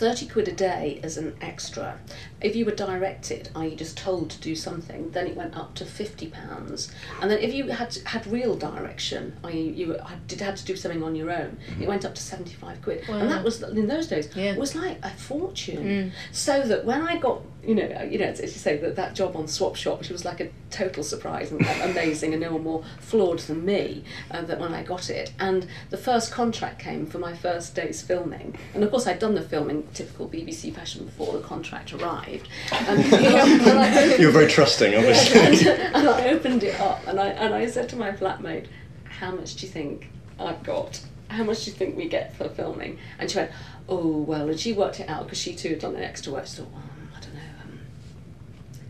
30 0.01 0.29
quid 0.29 0.49
a 0.49 0.53
day 0.53 0.99
as 1.03 1.19
an 1.19 1.37
extra. 1.43 1.99
If 2.41 2.57
you 2.57 2.65
were 2.65 2.75
directed, 2.75 3.51
i.e. 3.55 3.77
just 3.77 3.99
told 3.99 4.31
to 4.31 4.41
do 4.41 4.57
something, 4.57 5.11
then 5.11 5.27
it 5.27 5.37
went 5.37 5.55
up 5.55 5.75
to 5.75 5.85
50 5.85 6.29
pounds. 6.29 6.91
And 7.21 7.31
then 7.31 7.39
if 7.39 7.53
you 7.53 7.69
had 7.69 7.95
had 8.07 8.27
real 8.27 8.57
direction, 8.57 9.37
i.e. 9.45 9.61
you 9.77 9.93
had, 9.93 10.27
did 10.27 10.41
had 10.41 10.57
to 10.57 10.65
do 10.65 10.75
something 10.75 11.03
on 11.03 11.15
your 11.15 11.31
own, 11.31 11.59
it 11.79 11.87
went 11.87 12.07
up 12.07 12.15
to 12.15 12.23
75 12.23 12.81
quid. 12.81 13.05
And 13.11 13.31
that 13.31 13.45
was 13.45 13.63
in 13.63 13.89
those 13.89 14.07
days 14.07 14.31
Yeah. 14.35 14.57
was 14.57 14.75
like 14.75 14.97
a 15.03 15.11
fortune. 15.11 16.13
So 16.33 16.63
that 16.63 16.87
when 16.87 17.03
I 17.03 17.19
got, 17.19 17.43
you 17.63 17.75
know, 17.75 18.03
you 18.11 18.17
know, 18.19 18.25
as 18.25 18.41
you 18.41 18.49
say 18.49 18.79
that 18.79 18.97
that 18.97 19.15
job 19.15 19.37
on 19.37 19.49
Swap 19.49 19.77
Shop, 19.77 19.99
which 19.99 20.09
was 20.09 20.25
like 20.25 20.41
a 20.41 20.49
total 20.71 21.05
surprise 21.05 21.53
and 21.53 21.61
amazing, 21.83 22.33
and 22.33 22.41
no 22.41 22.53
one 22.53 22.63
more 22.63 22.83
flawed 23.01 23.41
than 23.41 23.67
me, 23.67 24.03
uh, 24.31 24.41
that 24.43 24.59
when 24.59 24.73
I 24.73 24.83
got 24.83 25.11
it, 25.11 25.35
and 25.39 25.67
the 25.91 25.99
first 25.99 26.33
contract 26.33 26.79
came 26.79 27.05
for 27.05 27.19
my 27.19 27.35
first 27.37 27.75
day's 27.75 28.01
filming, 28.01 28.57
and 28.73 28.83
of 28.83 28.91
course 28.91 29.07
I'd 29.07 29.19
done 29.19 29.35
the 29.35 29.43
film 29.43 29.69
in 29.69 29.83
typical 29.95 30.29
BBC 30.29 30.75
fashion 30.75 31.05
before 31.05 31.33
the 31.33 31.41
contract 31.41 31.93
arrived, 31.93 32.49
and, 32.73 33.01
and 33.13 33.79
I 33.79 34.17
You're 34.17 34.31
very 34.33 34.49
trusting, 34.51 34.95
obviously. 34.95 35.41
and, 35.41 35.95
and 35.95 36.09
I 36.09 36.29
opened 36.31 36.63
it 36.65 36.79
up 36.81 37.07
and 37.07 37.19
I 37.21 37.29
and 37.29 37.55
I 37.55 37.67
said 37.67 37.89
to 37.91 37.97
my 37.97 38.13
flatmate, 38.13 38.67
"How 39.05 39.33
much 39.33 39.57
do 39.57 39.67
you 39.67 39.73
think 39.73 40.11
I've 40.39 40.63
got? 40.63 41.01
How 41.29 41.45
much 41.45 41.65
do 41.65 41.71
you 41.71 41.77
think 41.77 41.97
we 41.97 42.09
get 42.09 42.35
for 42.37 42.49
filming?" 42.49 42.99
And 43.19 43.31
she 43.31 43.39
went, 43.39 43.51
"Oh 43.89 44.19
well," 44.19 44.49
and 44.49 44.59
she 44.59 44.73
worked 44.73 45.01
it 45.01 45.09
out 45.09 45.25
because 45.25 45.39
she 45.39 45.55
too 45.55 45.71
had 45.71 45.79
done 45.81 45.97
an 45.97 46.03
extra 46.03 46.33
work. 46.33 46.47
She 46.47 46.57
thought, 46.57 46.71
well, 46.73 46.83
"I 47.17 47.21
don't 47.21 47.35
know, 47.35 47.41
um, 47.63 47.79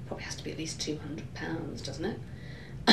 probably 0.07 0.25
has 0.25 0.37
to 0.37 0.45
be 0.45 0.53
at 0.53 0.59
least 0.59 0.81
two 0.81 0.99
hundred 0.99 1.33
pounds, 1.35 1.83
doesn't 1.83 2.05
it?" 2.05 2.19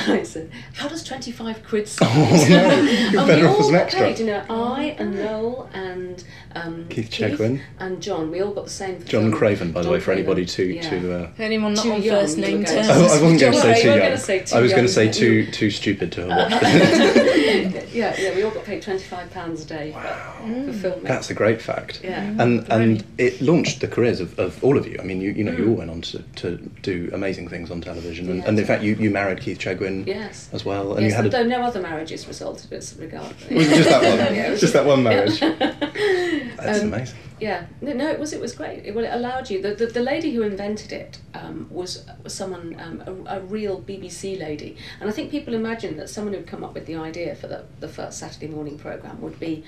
And 0.06 0.14
I 0.20 0.24
said, 0.24 0.52
"How 0.74 0.88
does 0.88 1.04
twenty-five 1.04 1.64
quid 1.66 1.88
sound?" 1.88 2.12
Oh, 2.14 2.46
no, 2.50 2.82
you're 2.82 3.26
better 3.28 3.42
we 3.44 3.48
off 3.48 3.60
as 3.60 3.66
all 3.66 3.68
an 3.70 3.74
got 3.74 3.82
extra. 3.84 4.00
paid. 4.02 4.20
You 4.20 4.26
know, 4.28 4.44
I 4.50 4.96
and 5.00 5.16
Noel 5.16 5.70
and 5.74 6.24
um, 6.56 6.88
Keith 6.90 7.10
Chegwin. 7.10 7.62
and 7.80 8.02
John. 8.02 8.32
We 8.32 8.42
all 8.42 8.52
got 8.54 8.66
the 8.66 8.70
same. 8.72 9.00
For 9.00 9.08
John 9.08 9.22
film. 9.24 9.34
Craven, 9.34 9.72
by 9.72 9.82
the 9.82 9.90
way, 9.90 10.00
for 10.00 10.06
Craven. 10.06 10.24
anybody 10.26 10.46
to 10.46 10.64
Yeah. 10.64 10.90
to. 10.90 11.14
Uh, 11.24 11.30
Anyone 11.40 11.74
not 11.74 11.84
Too 11.84 11.92
on 11.94 12.02
young, 12.02 12.20
first 12.22 12.38
name 12.38 12.64
terms? 12.66 12.88
going 12.88 12.90
I, 12.90 12.94
I 12.94 13.22
wasn't 13.22 13.40
going 13.40 13.54
to 13.54 13.60
say 13.62 13.72
Craven, 13.72 13.82
too 13.82 13.88
young. 13.90 14.00
gonna 14.00 14.18
say 14.18 14.40
too 14.44 14.56
I 14.56 14.62
was 14.62 14.72
going 14.72 14.86
to 14.86 14.92
say 14.94 15.12
too 15.12 15.46
too 15.52 15.70
stupid 15.72 16.12
to 16.14 16.22
have 16.28 16.52
watched 16.52 16.64
it. 16.66 17.90
yeah, 17.94 18.16
yeah, 18.20 18.36
we 18.36 18.44
all 18.44 18.52
got 18.52 18.64
paid 18.66 18.82
twenty 18.82 19.04
five 19.04 19.30
pounds 19.32 19.64
a 19.64 19.68
day 19.68 19.92
for, 19.92 20.72
for 20.72 20.74
filming. 20.74 21.04
That's 21.04 21.30
a 21.30 21.34
great 21.34 21.62
fact. 21.62 22.02
yeah. 22.04 22.22
And 22.40 22.66
and 22.72 23.04
it 23.18 23.42
launched 23.42 23.82
the 23.82 23.88
careers 23.88 24.20
of, 24.20 24.38
of 24.40 24.64
all 24.64 24.78
of 24.78 24.88
you. 24.88 24.98
I 25.00 25.04
mean, 25.04 25.22
you 25.22 25.32
you 25.32 25.44
know, 25.44 25.52
Mm. 25.52 25.60
you 25.60 25.70
all 25.70 25.76
went 25.76 25.90
on 25.90 26.02
to, 26.02 26.20
to 26.36 26.58
do 26.82 27.10
amazing 27.14 27.48
things 27.48 27.72
on 27.72 27.82
television, 27.82 28.30
and, 28.30 28.40
Yeah. 28.40 28.48
and 28.50 28.60
in 28.60 28.66
fact, 28.66 28.84
you, 28.84 28.96
you 28.96 29.10
married 29.10 29.40
Keith 29.42 29.58
Chegwin 29.60 29.87
Yes. 30.06 30.50
as 30.52 30.66
well, 30.66 30.94
and 30.94 31.04
yes, 31.04 31.12
you 31.12 31.16
had 31.16 31.26
a, 31.26 31.30
though 31.30 31.44
no 31.44 31.62
other 31.62 31.82
marriages 31.82 32.28
resulted 32.28 32.72
as 32.74 32.96
regard. 32.98 33.36
was 33.52 33.68
it 33.68 33.76
just 33.76 33.90
that 33.90 34.04
one, 34.04 34.36
Yeah, 34.36 34.56
just 34.56 34.74
that 34.74 34.86
one 34.86 35.04
marriage. 35.04 35.40
That's 35.40 36.56
That's 36.58 36.80
amazing. 36.80 37.18
Yeah, 37.40 37.68
no, 37.82 37.94
no, 37.94 38.10
it 38.10 38.20
was 38.20 38.34
it 38.34 38.42
was 38.42 38.56
great. 38.56 38.86
It, 38.86 38.96
well, 38.96 39.06
it 39.06 39.12
allowed 39.14 39.50
you. 39.50 39.62
The, 39.62 39.76
the, 39.76 39.86
the 39.86 40.00
lady 40.00 40.34
who 40.34 40.42
invented 40.42 40.92
it 40.92 41.20
um, 41.36 41.68
was 41.70 42.04
was 42.24 42.34
someone 42.34 42.76
um, 42.80 43.26
a, 43.28 43.38
a 43.38 43.40
real 43.42 43.82
BBC 43.82 44.40
lady, 44.40 44.76
and 45.00 45.08
I 45.08 45.14
think 45.14 45.30
people 45.30 45.54
imagine 45.54 45.98
that 45.98 46.10
someone 46.10 46.34
who'd 46.34 46.48
come 46.48 46.64
up 46.64 46.74
with 46.74 46.88
the 46.88 46.96
idea 46.96 47.36
for 47.36 47.48
the 47.48 47.66
the 47.80 47.88
first 47.88 48.18
Saturday 48.18 48.48
morning 48.48 48.80
program 48.80 49.22
would 49.22 49.40
be, 49.40 49.64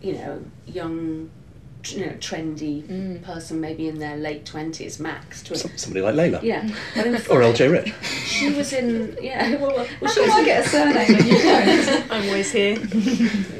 you 0.00 0.12
know, 0.12 0.44
young, 0.66 1.30
you 1.92 2.06
know, 2.06 2.12
trendy 2.12 2.82
Mm. 2.84 3.22
person, 3.22 3.60
maybe 3.60 3.88
in 3.88 3.98
their 3.98 4.16
late 4.16 4.44
twenties 4.44 4.98
max. 5.00 5.42
To 5.44 5.56
Some- 5.56 5.76
Somebody 5.76 6.02
like 6.04 6.14
Leila. 6.14 6.40
yeah, 6.42 6.68
but 6.94 7.06
Or 7.30 7.40
LJ 7.42 7.70
Rich. 7.72 7.92
She 8.26 8.50
was 8.52 8.72
in 8.72 9.16
yeah. 9.20 9.56
Well, 9.56 9.74
well, 9.76 9.86
How 10.02 10.06
she 10.08 10.20
come 10.20 10.28
was 10.28 10.38
I 10.38 10.44
get 10.44 10.66
a 10.66 10.68
surname 10.68 11.14
and 11.16 11.24
you 11.26 11.38
don't? 11.42 12.12
I'm 12.12 12.28
always 12.28 12.50
here. 12.52 12.76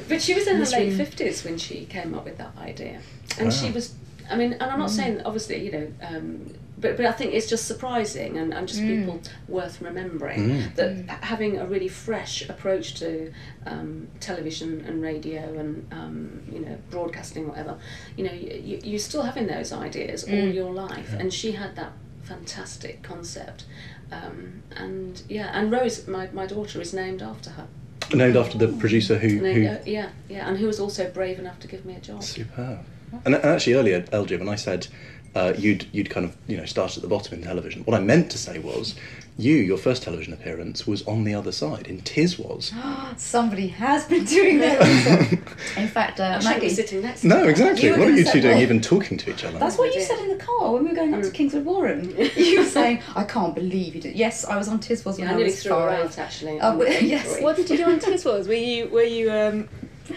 But 0.09 0.23
she 0.23 0.35
was 0.35 0.47
in 0.47 0.57
her 0.59 0.65
late 0.67 0.95
fifties 0.97 1.45
when 1.45 1.59
she 1.59 1.85
came 1.87 2.15
up 2.15 2.25
with 2.25 2.39
that 2.39 2.53
idea, 2.59 3.01
and 3.39 3.53
she 3.53 3.71
was. 3.71 3.95
I 4.31 4.37
mean, 4.37 4.53
and 4.55 4.63
I'm 4.63 4.79
not 4.79 4.91
saying 4.91 5.23
obviously, 5.25 5.65
you 5.65 5.73
know, 5.73 5.87
um, 6.03 6.47
but 6.81 6.97
but 6.97 7.07
I 7.07 7.13
think 7.13 7.35
it's 7.35 7.49
just 7.49 7.65
surprising 7.67 8.37
and, 8.39 8.55
and 8.55 8.69
just 8.69 8.81
people 8.81 9.21
worth 9.49 9.81
remembering 9.83 10.49
Mm. 10.51 10.75
that 10.77 10.91
h- 10.99 11.05
having 11.33 11.59
a 11.59 11.67
really 11.67 11.89
fresh 11.89 12.49
approach 12.49 12.95
to 13.01 13.33
um, 13.67 14.07
television 14.21 14.85
and 14.87 15.03
radio 15.03 15.43
and 15.59 15.87
um, 15.93 16.43
you 16.53 16.61
know 16.61 16.77
broadcasting 16.91 17.49
whatever, 17.49 17.79
you 18.17 18.25
know, 18.25 18.33
you, 18.33 18.61
you, 18.63 18.81
you're 18.85 18.99
still 18.99 19.23
having 19.23 19.47
those 19.49 19.73
ideas 19.73 20.25
all 20.25 20.49
your 20.61 20.73
life, 20.73 21.15
and 21.19 21.33
she 21.33 21.53
had 21.53 21.75
that 21.77 21.93
fantastic 22.23 23.03
concept. 23.03 23.65
Um, 24.13 24.63
and 24.77 25.21
yeah, 25.29 25.51
and 25.53 25.71
Rose, 25.73 26.07
my, 26.09 26.29
my 26.33 26.47
daughter, 26.47 26.81
is 26.81 26.95
named 26.95 27.23
after 27.23 27.51
her. 27.51 27.67
Named 28.15 28.37
after 28.37 28.57
the 28.57 28.69
producer 28.69 29.19
who. 29.19 29.29
And 29.29 29.45
they- 29.45 29.55
who 29.55 29.67
uh, 29.69 29.79
yeah, 29.85 30.09
yeah, 30.29 30.49
and 30.49 30.57
who 30.59 30.67
was 30.67 30.79
also 30.81 31.11
brave 31.11 31.39
enough 31.39 31.59
to 31.61 31.67
give 31.69 31.85
me 31.85 31.95
a 31.95 32.01
job. 32.01 32.23
Superb. 32.23 32.79
And, 33.25 33.35
and 33.35 33.45
actually, 33.45 33.75
earlier, 33.75 34.03
LJ, 34.03 34.39
when 34.39 34.49
I 34.49 34.57
said 34.57 34.89
uh, 35.35 35.53
you'd 35.57 35.87
you'd 35.93 36.11
kind 36.11 36.25
of 36.27 36.37
you 36.47 36.57
know 36.57 36.65
started 36.65 36.97
at 36.99 37.03
the 37.03 37.09
bottom 37.09 37.35
in 37.39 37.45
television, 37.45 37.83
what 37.85 37.97
I 37.97 38.01
meant 38.01 38.31
to 38.33 38.39
say 38.39 38.59
was 38.59 38.95
you 39.37 39.55
your 39.55 39.79
first 39.79 40.03
television 40.03 40.33
appearance 40.33 40.85
was 40.85 41.07
on 41.07 41.23
the 41.23 41.33
other 41.35 41.53
side. 41.53 41.87
In 41.87 42.01
Tiswas. 42.01 42.73
Somebody 43.19 43.69
has 43.69 44.05
been 44.07 44.25
doing 44.25 44.59
that. 44.59 44.81
In 45.77 45.87
fact, 45.87 46.19
uh, 46.19 46.25
I 46.25 46.39
should 46.41 46.49
be 46.49 46.55
Maggie. 46.55 46.69
sitting 46.71 47.03
next 47.03 47.21
to 47.21 47.29
No, 47.29 47.45
exactly. 47.47 47.89
You 47.89 47.99
what 47.99 48.09
are 48.09 48.11
you 48.17 48.25
two 48.25 48.41
doing, 48.41 48.55
what? 48.57 48.63
even 48.63 48.81
talking 48.81 49.17
to 49.19 49.31
each 49.31 49.45
other? 49.45 49.59
That's 49.59 49.79
what 49.79 49.95
you 49.95 50.01
said 50.01 50.19
in 50.21 50.37
the 50.37 50.43
car 50.45 50.73
when 50.73 50.83
we 50.83 50.89
were 50.91 50.97
going 50.97 51.15
up 51.15 51.23
to 51.23 51.31
Kingswood 51.31 51.65
Warren. 51.65 52.15
You 52.37 52.61
were 52.61 52.65
saying, 52.67 53.03
"I 53.15 53.25
can't 53.25 53.55
believe 53.55 53.95
you 53.95 54.01
did." 54.01 54.17
Yes, 54.17 54.45
I 54.45 54.57
was 54.57 54.69
on 54.69 54.81
Tiswas 54.81 55.19
when 55.19 55.29
Yeah, 55.29 55.37
I 55.37 55.41
I 55.41 55.45
was 55.45 55.63
threw 55.63 55.73
her 55.73 55.89
out 55.89 56.19
actually. 56.19 56.59
Oh, 56.61 56.71
on 56.71 56.79
well, 56.79 56.89
the 56.89 57.05
yes. 57.17 57.41
What 57.41 57.55
did 57.57 57.71
you 57.71 57.77
do 57.77 57.85
on 57.85 58.01
Tiswas? 58.01 58.49
Were 58.49 58.55
you 58.55 58.89
were 58.89 59.03
you 59.05 59.31
um 59.31 59.69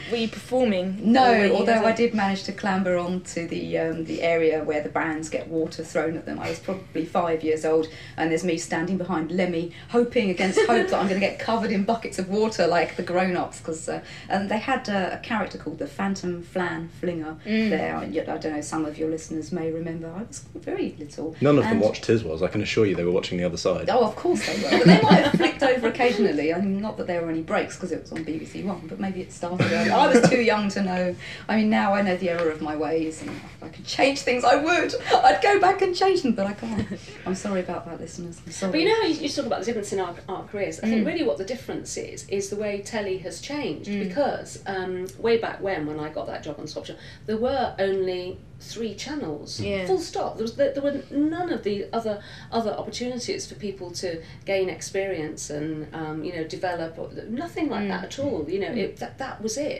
were 0.10 0.18
you 0.18 0.28
performing? 0.28 1.00
No, 1.12 1.32
you 1.32 1.54
although 1.56 1.74
as 1.74 1.82
a- 1.84 1.88
I 1.88 1.92
did 1.92 2.14
manage 2.14 2.44
to 2.44 2.52
clamber 2.52 2.98
onto 2.98 3.48
the 3.48 3.78
um, 3.78 4.06
the 4.06 4.22
area 4.22 4.64
where 4.64 4.82
the 4.82 4.90
bands 4.90 5.30
get 5.30 5.48
water 5.48 5.84
thrown 5.84 6.18
at 6.18 6.26
them. 6.26 6.40
I 6.40 6.50
was 6.50 6.60
probably 6.60 7.06
five 7.06 7.44
years 7.44 7.66
old, 7.66 7.88
and 8.18 8.32
there's 8.32 8.44
me 8.44 8.58
standing 8.58 8.98
behind 8.98 9.32
Lemmy, 9.32 9.72
hoping 9.90 10.30
against 10.30 10.60
hope 10.68 10.88
that 10.90 10.94
I'm 10.94 11.08
going 11.08 11.20
to 11.20 11.26
get 11.26 11.40
covered 11.40 11.72
in 11.72 11.84
buckets 11.84 12.20
of 12.20 12.30
water 12.30 12.68
like 12.68 12.96
the 12.96 13.04
grown-ups. 13.04 13.60
Because 13.60 13.88
uh, 13.90 14.02
and 14.30 14.50
they 14.50 14.60
had 14.60 14.90
uh, 14.90 15.10
a 15.14 15.18
character 15.20 15.58
called 15.58 15.80
the 15.80 15.88
Phantom 15.88 16.42
Flan 16.42 16.90
Flinger 17.00 17.38
there. 17.46 17.96
I, 17.98 18.04
I 18.06 18.38
don't 18.38 18.54
know. 18.54 18.62
Some 18.62 18.86
of 18.86 18.98
your 18.98 19.10
listeners 19.10 19.52
may 19.52 19.72
remember. 19.72 20.08
I 20.16 20.24
was 20.24 20.46
very 20.56 20.96
little. 21.00 21.36
None 21.42 21.58
of 21.58 21.64
them 21.64 21.80
watched 21.80 22.04
Tiswas. 22.04 22.42
I 22.42 22.48
can 22.48 22.62
assure 22.62 22.86
you, 22.86 22.96
they 22.96 23.04
were 23.04 23.12
watching 23.12 23.38
the 23.38 23.44
other 23.44 23.58
side. 23.58 23.90
Oh, 23.90 24.06
of 24.06 24.16
course 24.16 24.46
they 24.46 24.62
were. 24.64 24.70
But 24.78 24.86
they 24.86 25.02
might 25.02 25.24
have 25.26 25.34
flicked 25.34 25.64
over 25.64 25.88
occasionally. 25.88 26.54
I 26.54 26.60
mean, 26.60 26.82
not 26.82 26.98
that 26.98 27.08
there 27.08 27.22
were 27.22 27.30
any 27.30 27.42
breaks 27.42 27.76
because 27.76 27.92
it 27.92 28.02
was 28.02 28.12
on 28.12 28.26
BBC 28.26 28.64
One, 28.64 28.88
but 28.88 29.00
maybe 29.00 29.22
it 29.22 29.32
started 29.32 29.72
early. 29.72 29.81
I 29.90 30.08
was 30.08 30.30
too 30.30 30.42
young 30.42 30.70
to 30.70 30.84
know. 30.84 31.16
I 31.48 31.56
mean, 31.58 31.70
now 31.70 31.94
I 31.94 32.02
know 32.02 32.16
the 32.18 32.30
error 32.30 32.50
of 32.52 32.62
my 32.62 32.76
ways, 32.76 33.22
and 33.22 33.32
if 33.32 33.64
I 33.64 33.70
could 33.70 33.86
change 33.86 34.20
things, 34.20 34.44
I 34.44 34.56
would. 34.56 34.94
I'd 35.12 35.40
go 35.42 35.60
back 35.60 35.82
and 35.82 35.96
change 35.96 36.22
them, 36.22 36.34
but 36.34 36.48
I 36.48 36.54
can't. 36.54 36.88
I'm 37.26 37.36
sorry 37.36 37.62
about 37.62 37.86
that, 37.86 38.00
listeners. 38.00 38.42
I'm 38.46 38.52
sorry. 38.52 38.72
But 38.72 38.82
you 38.82 38.88
know 38.90 38.96
how 39.02 39.08
you, 39.08 39.16
you 39.16 39.30
talk 39.30 39.46
about 39.46 39.60
the 39.60 39.66
difference 39.66 39.94
in 39.94 40.00
our, 40.00 40.16
our 40.28 40.44
careers? 40.46 40.80
I 40.80 40.88
Mm. 40.88 40.90
think 40.90 41.08
really 41.08 41.24
what 41.24 41.38
the 41.38 41.46
difference 41.46 41.96
is, 41.96 42.28
is 42.28 42.50
the 42.50 42.58
way 42.58 42.82
telly 42.82 43.18
has 43.20 43.40
changed. 43.42 43.90
Mm. 43.90 44.08
Because 44.08 44.62
um, 44.66 45.08
way 45.20 45.38
back 45.38 45.62
when, 45.62 45.86
when 45.88 46.00
I 46.00 46.10
got 46.10 46.28
that 46.28 46.44
job 46.44 46.58
on 46.60 46.68
Shop, 46.68 46.86
there 47.26 47.38
were 47.38 47.76
only 47.80 48.40
three 48.60 48.94
channels. 48.94 49.60
Yeah. 49.60 49.88
Full 49.88 50.00
stop. 50.00 50.36
There, 50.38 50.44
was, 50.44 50.56
there, 50.56 50.74
there 50.74 50.84
were 50.84 51.02
none 51.12 51.52
of 51.52 51.64
the 51.64 51.88
other 51.94 52.22
other 52.52 52.72
opportunities 52.72 53.48
for 53.48 53.56
people 53.56 53.90
to 53.92 54.22
gain 54.46 54.70
experience 54.70 55.50
and 55.50 55.88
um, 55.96 56.24
you 56.24 56.34
know 56.36 56.44
develop. 56.44 56.98
Or, 57.00 57.10
nothing 57.28 57.70
like 57.70 57.88
that 57.88 58.04
at 58.06 58.20
all. 58.20 58.46
You 58.48 58.60
know, 58.60 58.72
it, 58.72 58.98
that 58.98 59.18
that 59.18 59.42
was 59.42 59.58
it. 59.58 59.71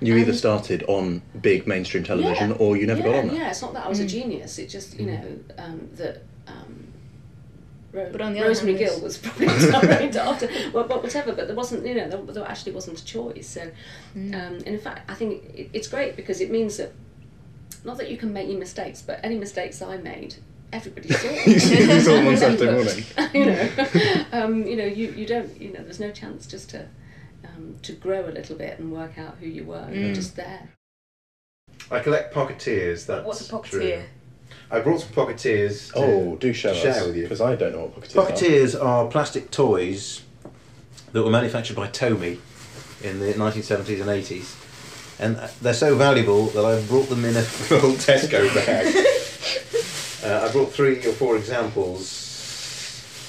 You 0.00 0.16
either 0.16 0.34
started 0.34 0.82
on 0.88 1.22
big 1.40 1.66
mainstream 1.66 2.04
television 2.04 2.50
Yeah. 2.50 2.56
or 2.56 2.76
you 2.76 2.86
never 2.86 3.00
yeah, 3.00 3.06
got 3.06 3.14
on 3.16 3.26
there. 3.28 3.36
Yeah, 3.36 3.50
it's 3.50 3.62
not 3.62 3.72
that 3.74 3.86
I 3.86 3.88
was 3.88 4.00
a 4.00 4.06
genius. 4.06 4.58
It 4.58 4.68
just 4.68 4.98
you 4.98 5.06
know 5.06 5.38
um, 5.58 5.88
that. 5.94 6.22
Um, 6.46 6.92
Ro- 7.92 8.08
But 8.12 8.20
on 8.20 8.32
the 8.34 8.40
other 8.40 8.48
Rosemary 8.48 8.76
hand, 8.76 8.90
Gill 8.90 9.00
was 9.00 9.16
probably 9.24 9.46
directed 9.70 10.16
after, 10.16 10.48
well, 10.72 10.84
but 10.84 11.02
whatever. 11.02 11.32
But 11.32 11.46
there 11.46 11.56
wasn't, 11.56 11.86
you 11.86 11.94
know, 11.94 12.08
there, 12.10 12.20
there 12.34 12.46
actually 12.46 12.72
wasn't 12.72 13.00
a 13.00 13.04
choice. 13.04 13.48
So, 13.48 13.62
um, 14.14 14.32
and 14.34 14.62
in 14.66 14.78
fact, 14.78 15.10
I 15.10 15.14
think 15.14 15.42
it, 15.54 15.70
it's 15.72 15.88
great 15.88 16.14
because 16.16 16.40
it 16.40 16.50
means 16.50 16.76
that 16.76 16.92
not 17.84 17.96
that 17.98 18.10
you 18.10 18.18
can 18.18 18.32
make 18.32 18.46
any 18.46 18.56
mistakes, 18.56 19.00
but 19.00 19.20
any 19.22 19.38
mistakes 19.38 19.80
I 19.80 19.96
made, 19.96 20.34
everybody 20.72 21.08
saw. 21.08 21.28
You 21.46 22.00
saw 22.00 22.12
them 22.14 22.26
on 22.26 22.36
Saturday 22.36 22.72
morning. 22.72 23.04
you 23.32 23.46
know, 23.46 24.24
um, 24.32 24.66
you 24.66 24.76
know, 24.76 24.84
you, 24.84 25.12
you 25.12 25.24
don't, 25.26 25.58
you 25.60 25.72
know, 25.72 25.82
there's 25.82 26.00
no 26.00 26.10
chance 26.10 26.46
just 26.46 26.70
to 26.70 26.86
um, 27.56 27.76
to 27.82 27.92
grow 27.92 28.26
a 28.26 28.30
little 28.30 28.56
bit 28.56 28.78
and 28.78 28.92
work 28.92 29.18
out 29.18 29.36
who 29.40 29.46
you 29.46 29.64
were. 29.64 29.88
You're 29.90 30.14
just 30.14 30.36
there. 30.36 30.68
I 31.90 32.00
collect 32.00 32.34
pocketeers. 32.34 33.06
That's 33.06 33.24
What's 33.26 33.50
a 33.50 33.58
true. 33.60 34.02
I 34.70 34.80
brought 34.80 35.00
some 35.00 35.10
pocketeers. 35.10 35.92
To 35.92 35.98
Oh, 35.98 36.36
do 36.36 36.52
show 36.52 36.74
share 36.74 36.92
us. 37.00 37.06
with 37.06 37.16
you. 37.16 37.22
Because 37.22 37.40
I 37.40 37.54
don't 37.56 37.72
know 37.72 37.86
what 37.86 38.00
pocketeers 38.02 38.16
are. 38.16 38.26
Pocketeers 38.32 38.84
are 38.84 39.06
plastic 39.10 39.50
toys 39.50 40.22
that 41.12 41.22
were 41.22 41.30
manufactured 41.30 41.76
by 41.76 41.88
Tomy 41.88 42.38
in 43.02 43.20
the 43.20 43.32
1970s 43.34 44.00
and 44.00 44.10
80s. 44.10 44.62
And 45.18 45.36
they're 45.62 45.72
so 45.74 45.96
valuable 45.96 46.46
that 46.48 46.64
I've 46.64 46.86
brought 46.88 47.08
them 47.08 47.24
in 47.24 47.36
a 47.36 47.40
little 47.70 47.92
Tesco 47.92 48.52
bag. 48.54 48.86
uh, 50.24 50.46
I 50.48 50.52
brought 50.52 50.72
three 50.72 50.98
or 50.98 51.12
four 51.12 51.36
examples. 51.36 52.25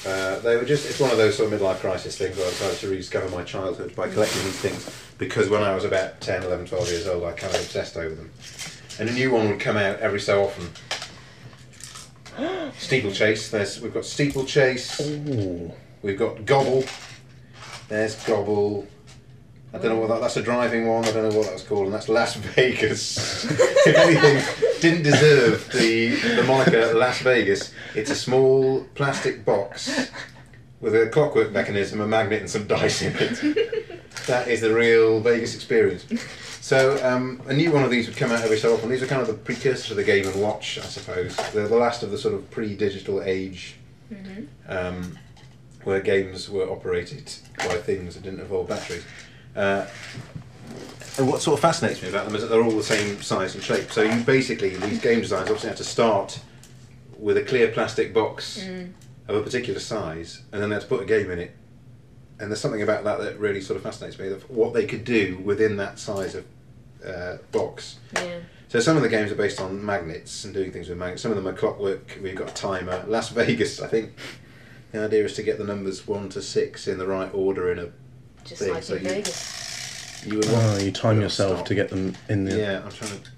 Uh, 0.07 0.39
they 0.39 0.55
were 0.55 0.63
just, 0.63 0.89
it's 0.89 1.01
one 1.01 1.11
of 1.11 1.17
those 1.17 1.35
sort 1.35 1.51
of 1.51 1.59
midlife 1.59 1.79
crisis 1.81 2.17
things 2.17 2.37
where 2.37 2.47
I 2.47 2.49
decided 2.49 2.79
to 2.79 2.87
rediscover 2.87 3.27
my 3.29 3.43
childhood 3.43 3.93
by 3.93 4.07
collecting 4.07 4.41
these 4.43 4.57
things 4.57 4.89
because 5.17 5.49
when 5.49 5.61
I 5.61 5.75
was 5.75 5.83
about 5.83 6.21
10, 6.21 6.43
11, 6.43 6.67
12 6.67 6.87
years 6.87 7.07
old, 7.07 7.25
I 7.25 7.33
kind 7.33 7.53
of 7.53 7.59
obsessed 7.59 7.97
over 7.97 8.15
them. 8.15 8.31
And 8.99 9.09
a 9.09 9.11
new 9.11 9.31
one 9.31 9.49
would 9.49 9.59
come 9.59 9.75
out 9.75 9.99
every 9.99 10.21
so 10.21 10.45
often. 10.45 10.69
Steeplechase, 12.77 13.51
there's, 13.51 13.81
we've 13.81 13.93
got 13.93 14.05
Steeplechase. 14.05 15.01
Ooh. 15.01 15.73
We've 16.01 16.17
got 16.17 16.45
Gobble. 16.45 16.85
There's 17.89 18.15
Gobble. 18.23 18.87
I 19.73 19.79
don't 19.79 19.89
know 19.89 19.99
what 19.99 20.09
that, 20.09 20.21
that's 20.21 20.37
a 20.37 20.41
driving 20.41 20.87
one. 20.87 21.05
I 21.05 21.11
don't 21.11 21.29
know 21.29 21.37
what 21.37 21.47
that 21.47 21.53
was 21.53 21.63
called, 21.63 21.85
and 21.85 21.93
that's 21.93 22.07
Las 22.09 22.35
Vegas. 22.35 23.45
if 23.85 23.95
anything 23.95 24.81
didn't 24.81 25.03
deserve 25.03 25.69
the 25.73 26.15
the 26.35 26.43
moniker 26.43 26.93
Las 26.93 27.19
Vegas, 27.21 27.73
it's 27.93 28.09
a 28.09 28.15
small 28.15 28.85
plastic 28.95 29.43
box 29.43 30.09
with 30.79 30.95
a 30.95 31.07
clockwork 31.09 31.51
mechanism, 31.51 32.01
a 32.01 32.07
magnet, 32.07 32.39
and 32.41 32.49
some 32.49 32.65
dice 32.65 33.01
in 33.01 33.13
it. 33.17 34.25
that 34.27 34.47
is 34.47 34.61
the 34.61 34.73
real 34.73 35.19
Vegas 35.19 35.53
experience. 35.53 36.05
So 36.61 36.99
um, 37.05 37.41
a 37.47 37.53
new 37.53 37.71
one 37.71 37.83
of 37.83 37.91
these 37.91 38.07
would 38.07 38.17
come 38.17 38.31
out 38.31 38.41
every 38.41 38.57
so 38.57 38.73
often. 38.73 38.89
These 38.89 39.03
are 39.03 39.07
kind 39.07 39.21
of 39.21 39.27
the 39.27 39.33
precursor 39.33 39.89
to 39.89 39.93
the 39.93 40.03
Game 40.03 40.27
and 40.27 40.41
Watch, 40.41 40.77
I 40.77 40.83
suppose. 40.83 41.35
They're 41.53 41.67
the 41.67 41.77
last 41.77 42.03
of 42.03 42.11
the 42.11 42.17
sort 42.17 42.33
of 42.33 42.49
pre-digital 42.51 43.21
age. 43.21 43.75
Um, 44.67 45.17
where 45.83 46.01
games 46.01 46.49
were 46.49 46.69
operated 46.69 47.31
by 47.59 47.77
things 47.77 48.15
that 48.15 48.23
didn't 48.23 48.41
involve 48.41 48.67
batteries. 48.67 49.05
Uh, 49.57 49.87
and 51.17 51.27
what 51.27 51.41
sort 51.41 51.55
of 51.55 51.61
fascinates 51.61 52.01
me 52.03 52.09
about 52.09 52.25
them 52.25 52.35
is 52.35 52.41
that 52.43 52.49
they're 52.49 52.63
all 52.63 52.71
the 52.71 52.83
same 52.83 53.21
size 53.23 53.55
and 53.55 53.63
shape. 53.63 53.91
So 53.91 54.03
you 54.03 54.23
basically, 54.23 54.75
these 54.77 55.01
game 55.01 55.19
designs 55.19 55.49
obviously 55.49 55.69
have 55.69 55.77
to 55.77 55.83
start 55.83 56.39
with 57.17 57.37
a 57.37 57.41
clear 57.43 57.69
plastic 57.69 58.13
box 58.13 58.63
of 59.27 59.35
a 59.35 59.41
particular 59.41 59.79
size, 59.79 60.43
and 60.51 60.61
then 60.61 60.69
they 60.69 60.75
have 60.75 60.83
to 60.83 60.89
put 60.89 61.01
a 61.01 61.05
game 61.05 61.31
in 61.31 61.39
it. 61.39 61.55
And 62.39 62.51
there's 62.51 62.61
something 62.61 62.83
about 62.83 63.03
that 63.05 63.19
that 63.19 63.39
really 63.39 63.61
sort 63.61 63.77
of 63.77 63.83
fascinates 63.83 64.19
me, 64.19 64.27
of 64.27 64.47
what 64.47 64.75
they 64.75 64.85
could 64.85 65.03
do 65.03 65.41
within 65.43 65.77
that 65.77 65.97
size 65.97 66.35
of 66.35 66.45
uh, 67.03 67.37
box. 67.51 67.97
Yeah. 68.13 68.39
So 68.67 68.79
some 68.79 68.95
of 68.95 69.01
the 69.01 69.09
games 69.09 69.31
are 69.31 69.35
based 69.35 69.59
on 69.59 69.83
magnets 69.83 70.43
and 70.45 70.53
doing 70.53 70.71
things 70.71 70.87
with 70.89 70.99
magnets. 70.99 71.23
Some 71.23 71.31
of 71.31 71.37
them 71.37 71.47
are 71.47 71.57
clockwork. 71.57 72.19
We've 72.21 72.35
got 72.35 72.51
a 72.51 72.53
timer. 72.53 73.03
Las 73.07 73.29
Vegas, 73.29 73.81
I 73.81 73.87
think. 73.87 74.13
The 74.91 75.05
idea 75.05 75.25
is 75.25 75.33
to 75.33 75.43
get 75.43 75.57
the 75.57 75.63
numbers 75.63 76.07
one 76.07 76.29
to 76.29 76.41
six 76.41 76.87
in 76.87 76.99
the 76.99 77.07
right 77.07 77.33
order 77.33 77.71
in 77.71 77.79
a. 77.79 77.89
Just 78.47 78.61
Thing, 78.61 78.73
like 78.73 78.83
so 78.83 78.95
in 78.95 79.03
you- 79.03 79.09
Vegas. 79.09 80.23
You 80.25 80.37
would 80.37 80.45
Oh, 80.49 80.77
you 80.77 80.91
time 80.91 81.21
yourself 81.21 81.53
start. 81.57 81.67
to 81.67 81.75
get 81.75 81.89
them 81.89 82.15
in 82.27 82.45
there. 82.45 82.57
Yeah, 82.57 82.81
I'm 82.83 82.91
trying 82.91 83.11
to. 83.11 83.29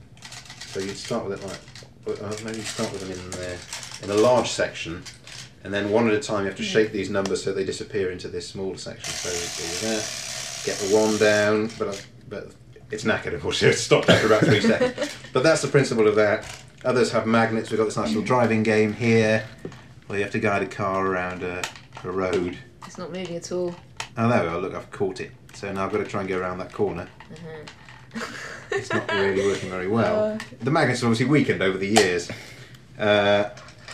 So 0.70 0.80
you'd 0.80 0.98
start 0.98 1.26
with 1.28 1.40
it 1.42 1.46
like. 1.46 2.22
uh, 2.22 2.36
Maybe 2.46 2.58
you 2.58 2.64
start 2.64 2.92
with 2.92 3.02
them 3.02 3.12
in 3.12 3.30
there 3.32 3.58
in 4.04 4.10
a 4.10 4.14
large 4.22 4.50
section, 4.50 5.04
and 5.64 5.74
then 5.74 5.90
one 5.92 6.08
at 6.08 6.14
a 6.14 6.20
time 6.20 6.42
you 6.42 6.46
have 6.48 6.56
to 6.58 6.64
shape 6.64 6.92
these 6.92 7.10
numbers 7.10 7.44
so 7.44 7.54
they 7.54 7.66
disappear 7.66 8.12
into 8.12 8.28
this 8.30 8.48
smaller 8.48 8.78
section. 8.78 9.12
So 9.14 9.30
do 9.30 9.88
that. 9.90 10.64
Get 10.66 10.78
the 10.78 10.96
one 10.96 11.18
down, 11.18 11.70
but 11.78 11.96
I, 11.96 12.00
but 12.30 12.52
it's 12.92 13.04
knackered. 13.04 13.28
of 13.28 13.34
Unfortunately, 13.36 13.70
it 13.76 13.78
stopped 13.78 14.10
after 14.10 14.28
about 14.28 14.44
three 14.46 14.62
seconds. 14.62 15.16
But 15.34 15.44
that's 15.44 15.62
the 15.62 15.68
principle 15.68 16.08
of 16.08 16.16
that. 16.16 16.46
Others 16.86 17.12
have 17.12 17.28
magnets. 17.28 17.70
We've 17.70 17.78
got 17.78 17.86
this 17.86 17.98
nice 17.98 18.08
little 18.08 18.24
driving 18.24 18.64
game 18.64 18.94
here, 18.94 19.46
where 20.08 20.18
you 20.18 20.24
have 20.24 20.32
to 20.34 20.40
guide 20.40 20.64
a 20.64 20.68
car 20.68 21.06
around 21.06 21.44
a, 21.44 21.62
a 22.04 22.10
road. 22.10 22.58
It's 22.88 22.98
not 22.98 23.12
moving 23.12 23.36
at 23.36 23.52
all. 23.52 23.76
Oh, 24.22 24.28
there 24.28 24.44
we 24.44 24.50
are. 24.50 24.60
Look, 24.60 24.76
I've 24.76 24.92
caught 24.92 25.22
it. 25.22 25.32
So 25.54 25.72
now 25.72 25.86
I've 25.86 25.92
got 25.94 26.00
to 26.00 26.04
try 26.04 26.20
and 26.20 26.28
go 26.30 26.38
around 26.38 26.58
that 26.58 26.74
corner. 26.74 27.08
it's 28.70 28.92
not 28.94 29.10
really 29.14 29.46
working 29.48 29.70
very 29.70 29.88
well. 29.98 30.38
the 30.60 30.70
magnets 30.72 31.02
are 31.02 31.06
obviously 31.06 31.26
weakened 31.28 31.62
over 31.62 31.78
the 31.78 31.88
years. 31.88 32.30
Uh, 33.00 33.50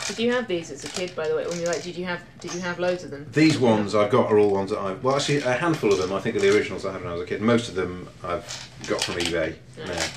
Did 0.07 0.17
you 0.17 0.31
have 0.33 0.47
these 0.47 0.71
as 0.71 0.83
a 0.83 0.87
kid, 0.87 1.15
by 1.15 1.27
the 1.27 1.35
way? 1.35 1.45
When 1.45 1.59
you 1.59 1.67
like, 1.67 1.83
did 1.83 1.95
you 1.95 2.05
have 2.05 2.23
did 2.39 2.55
you 2.55 2.59
have 2.61 2.79
loads 2.79 3.03
of 3.03 3.11
them? 3.11 3.27
these 3.33 3.59
ones 3.59 3.93
I've 3.93 4.09
got 4.09 4.31
are 4.31 4.39
all 4.39 4.49
ones 4.49 4.71
that 4.71 4.79
I've. 4.79 5.03
Well, 5.03 5.15
actually, 5.15 5.37
a 5.43 5.53
handful 5.53 5.91
of 5.93 5.99
them 5.99 6.11
I 6.11 6.19
think 6.19 6.35
are 6.35 6.39
the 6.39 6.55
originals 6.55 6.85
I 6.87 6.91
had 6.93 7.01
when 7.03 7.11
I 7.11 7.13
was 7.13 7.21
a 7.21 7.25
kid. 7.27 7.41
Most 7.41 7.69
of 7.69 7.75
them 7.75 8.09
I've 8.23 8.69
got 8.87 9.03
from 9.03 9.15
eBay 9.15 9.55
now. 9.77 10.07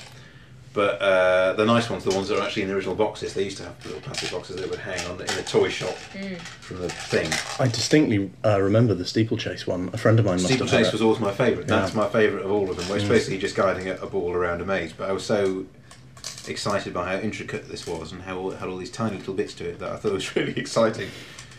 But 0.78 1.02
uh, 1.02 1.54
the 1.54 1.64
nice 1.64 1.90
ones, 1.90 2.04
the 2.04 2.14
ones 2.14 2.28
that 2.28 2.38
are 2.38 2.42
actually 2.44 2.62
in 2.62 2.68
the 2.68 2.74
original 2.76 2.94
boxes, 2.94 3.34
they 3.34 3.42
used 3.42 3.56
to 3.56 3.64
have 3.64 3.84
little 3.84 4.00
plastic 4.00 4.30
boxes 4.30 4.54
that 4.54 4.70
would 4.70 4.78
hang 4.78 5.04
on 5.10 5.20
in 5.20 5.28
a 5.28 5.42
toy 5.42 5.68
shop 5.70 5.92
from 6.60 6.78
the 6.78 6.88
thing. 6.88 7.28
I 7.58 7.66
distinctly 7.66 8.30
uh, 8.44 8.60
remember 8.62 8.94
the 8.94 9.04
steeplechase 9.04 9.66
one. 9.66 9.90
A 9.92 9.98
friend 9.98 10.20
of 10.20 10.24
mine 10.24 10.34
must 10.34 10.50
have 10.50 10.60
had 10.60 10.68
Steeplechase 10.68 10.86
it. 10.86 10.92
was 10.92 11.02
always 11.02 11.18
my 11.18 11.32
favourite. 11.32 11.66
That's 11.66 11.94
my 11.94 12.08
favourite 12.08 12.44
of 12.44 12.52
all 12.52 12.70
of 12.70 12.76
them. 12.76 12.88
Where 12.88 12.96
it's 12.96 13.08
basically 13.08 13.38
just 13.38 13.56
guiding 13.56 13.88
a, 13.88 13.96
a 13.96 14.06
ball 14.06 14.30
around 14.32 14.60
a 14.60 14.64
maze. 14.64 14.92
But 14.92 15.10
I 15.10 15.12
was 15.12 15.26
so 15.26 15.66
excited 16.46 16.94
by 16.94 17.12
how 17.12 17.20
intricate 17.22 17.68
this 17.68 17.84
was 17.84 18.12
and 18.12 18.22
how 18.22 18.48
it 18.50 18.58
had 18.58 18.68
all 18.68 18.76
these 18.76 18.92
tiny 18.92 19.16
little 19.16 19.34
bits 19.34 19.54
to 19.54 19.70
it 19.70 19.80
that 19.80 19.90
I 19.90 19.96
thought 19.96 20.12
was 20.12 20.36
really 20.36 20.56
exciting. 20.56 21.10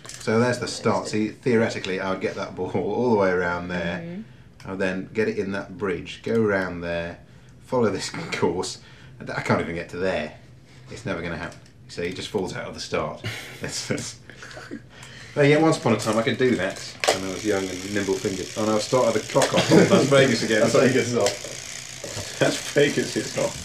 So 0.08 0.40
there's 0.40 0.60
the 0.60 0.68
start. 0.70 1.10
See, 1.10 1.28
theoretically, 1.28 2.00
I 2.00 2.12
would 2.12 2.22
get 2.22 2.36
that 2.36 2.56
ball 2.56 2.72
all 2.74 3.12
the 3.12 3.18
way 3.18 3.32
around 3.32 3.68
there. 3.68 4.24
I 4.64 4.70
would 4.70 4.80
then 4.80 5.10
get 5.14 5.28
it 5.28 5.38
in 5.38 5.52
that 5.52 5.78
bridge, 5.78 6.22
go 6.24 6.42
around 6.42 6.80
there, 6.80 7.20
follow 7.66 7.90
this 7.90 8.10
course. 8.32 8.78
And 9.20 9.30
I 9.32 9.42
can't 9.42 9.62
even 9.62 9.76
get 9.76 9.90
to 9.90 9.98
there. 9.98 10.34
It's 10.92 11.06
never 11.06 11.22
going 11.22 11.34
to 11.34 11.38
happen. 11.38 11.60
So 11.88 12.04
he 12.04 12.14
just 12.14 12.30
falls 12.30 12.56
out 12.56 12.68
of 12.68 12.74
the 12.74 12.80
start. 12.80 13.24
That's, 13.62 13.88
that's 13.88 14.20
but 15.36 15.48
yeah, 15.48 15.58
once 15.58 15.78
upon 15.78 15.94
a 15.94 15.98
time 15.98 16.18
I 16.18 16.24
could 16.24 16.38
do 16.38 16.56
that 16.56 16.80
when 17.14 17.24
I 17.24 17.34
was 17.34 17.46
young 17.46 17.64
and 17.64 17.94
nimble 17.94 18.16
fingered. 18.16 18.48
Oh 18.58 18.66
no, 18.66 18.76
I've 18.76 18.82
started 18.82 19.22
the 19.22 19.32
clock 19.32 19.54
off. 19.54 19.72
Oh, 19.72 19.76
that's 19.76 20.06
Vegas 20.06 20.44
again. 20.44 20.60
That's 20.62 20.74
Vegas 20.74 21.08
is 21.08 21.18
off. 21.18 22.40
That's 22.40 22.74
Vegas 22.74 23.16
is 23.16 23.38
off. 23.38 23.56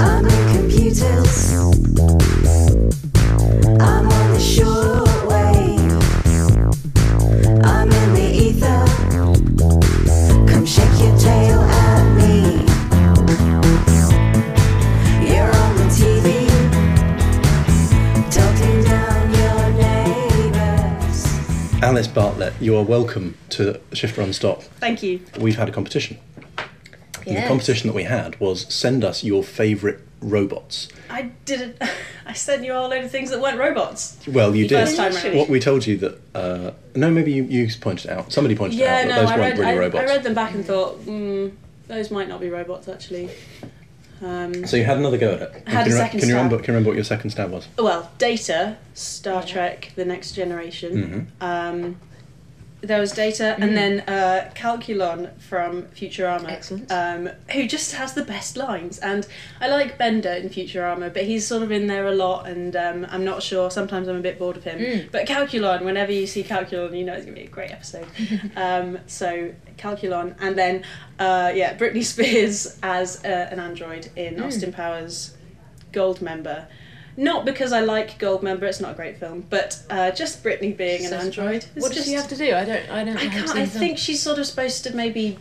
I'm 0.00 0.26
in 0.26 0.56
computers. 0.56 1.52
I'm 3.80 4.08
on 4.08 4.32
the 4.32 4.40
short 4.40 5.03
Alice 21.84 22.06
Bartlett, 22.06 22.54
you 22.62 22.74
are 22.78 22.82
welcome 22.82 23.36
to 23.50 23.78
Shift 23.92 24.16
Run 24.16 24.32
Stop. 24.32 24.62
Thank 24.62 25.02
you. 25.02 25.20
We've 25.38 25.56
had 25.58 25.68
a 25.68 25.70
competition. 25.70 26.16
Yes. 27.26 27.42
The 27.42 27.46
competition 27.46 27.88
that 27.88 27.94
we 27.94 28.04
had 28.04 28.40
was 28.40 28.64
send 28.72 29.04
us 29.04 29.22
your 29.22 29.42
favourite 29.42 29.98
robots. 30.22 30.88
I 31.10 31.32
didn't. 31.44 31.76
I 32.26 32.32
sent 32.32 32.64
you 32.64 32.72
all 32.72 32.86
a 32.86 32.88
load 32.88 33.04
of 33.04 33.10
things 33.10 33.28
that 33.28 33.38
weren't 33.38 33.58
robots. 33.58 34.16
Well, 34.26 34.56
you 34.56 34.66
did. 34.66 34.78
First 34.78 34.96
time 34.96 35.12
round. 35.12 35.36
What 35.36 35.50
we 35.50 35.60
told 35.60 35.86
you 35.86 35.98
that 35.98 36.20
uh, 36.34 36.70
no, 36.94 37.10
maybe 37.10 37.32
you, 37.32 37.42
you 37.44 37.68
pointed 37.78 38.10
out. 38.10 38.32
Somebody 38.32 38.56
pointed 38.56 38.78
Yeah, 38.78 38.86
out 38.86 38.96
that 39.02 39.08
no, 39.08 39.20
those 39.20 39.30
I 39.32 39.38
weren't 39.38 39.58
read. 39.58 39.58
really 39.58 39.72
I, 39.72 39.78
robots. 39.78 40.10
I 40.10 40.14
read 40.14 40.22
them 40.22 40.34
back 40.34 40.54
and 40.54 40.64
thought, 40.64 40.94
hmm, 41.00 41.48
those 41.86 42.10
might 42.10 42.30
not 42.30 42.40
be 42.40 42.48
robots 42.48 42.88
actually. 42.88 43.28
Um, 44.24 44.66
So 44.66 44.76
you 44.76 44.84
had 44.84 44.96
another 44.96 45.18
go 45.18 45.34
at 45.34 45.42
it. 45.42 45.52
Had 45.52 45.64
can, 45.64 45.80
a 45.82 45.84
you, 45.86 45.92
second 45.92 46.20
can 46.20 46.28
you 46.28 46.34
remember? 46.36 46.56
Can 46.56 46.64
you 46.66 46.72
remember 46.74 46.90
what 46.90 46.96
your 46.96 47.04
second 47.04 47.30
stab 47.30 47.50
was? 47.50 47.68
well, 47.78 48.10
Data, 48.18 48.76
Star 48.94 49.42
Trek: 49.42 49.92
The 49.96 50.04
Next 50.04 50.32
Generation. 50.32 51.28
Mhm. 51.40 51.44
Um, 51.46 52.00
there 52.86 53.00
was 53.00 53.12
Data, 53.12 53.56
and 53.58 53.76
then 53.76 54.00
uh, 54.00 54.50
Calculon 54.54 55.36
from 55.40 55.82
Futurama. 55.88 56.48
Excellent. 56.50 56.90
Um, 56.92 57.28
who 57.52 57.66
just 57.66 57.92
has 57.94 58.14
the 58.14 58.24
best 58.24 58.56
lines, 58.56 58.98
and 58.98 59.26
I 59.60 59.68
like 59.68 59.98
Bender 59.98 60.30
in 60.32 60.48
Futurama, 60.48 61.12
but 61.12 61.24
he's 61.24 61.46
sort 61.46 61.62
of 61.62 61.72
in 61.72 61.86
there 61.86 62.06
a 62.06 62.14
lot, 62.14 62.46
and 62.46 62.74
um, 62.76 63.06
I'm 63.10 63.24
not 63.24 63.42
sure. 63.42 63.70
Sometimes 63.70 64.08
I'm 64.08 64.16
a 64.16 64.20
bit 64.20 64.38
bored 64.38 64.56
of 64.56 64.64
him. 64.64 64.78
Mm. 64.78 65.12
But 65.12 65.26
Calculon, 65.26 65.84
whenever 65.84 66.12
you 66.12 66.26
see 66.26 66.42
Calculon, 66.44 66.96
you 66.98 67.04
know 67.04 67.14
it's 67.14 67.24
gonna 67.24 67.36
be 67.36 67.44
a 67.44 67.48
great 67.48 67.70
episode. 67.70 68.06
um, 68.56 68.98
so 69.06 69.52
Calculon, 69.76 70.34
and 70.40 70.56
then 70.56 70.84
uh, 71.18 71.52
yeah, 71.54 71.76
Britney 71.76 72.04
Spears 72.04 72.78
as 72.82 73.24
uh, 73.24 73.48
an 73.50 73.58
android 73.60 74.10
in 74.16 74.34
Mm. 74.36 74.46
Austin 74.46 74.72
Powers 74.72 75.36
Goldmember. 75.92 76.66
Not 77.16 77.44
because 77.44 77.72
I 77.72 77.80
like 77.80 78.18
Goldmember; 78.18 78.62
it's 78.62 78.80
not 78.80 78.92
a 78.92 78.94
great 78.94 79.18
film, 79.18 79.46
but 79.48 79.80
uh, 79.88 80.10
just 80.10 80.42
Britney 80.42 80.76
being 80.76 81.06
an 81.06 81.12
android. 81.12 81.64
What 81.74 81.92
does 81.92 82.06
she 82.06 82.12
have 82.12 82.28
to 82.28 82.36
do? 82.36 82.54
I 82.54 82.64
don't. 82.64 82.90
I 82.90 83.04
don't. 83.04 83.16
I 83.16 83.28
can't. 83.28 83.50
I 83.50 83.66
think 83.66 83.98
she's 83.98 84.20
sort 84.20 84.38
of 84.38 84.46
supposed 84.46 84.84
to 84.84 84.96
maybe. 84.96 85.38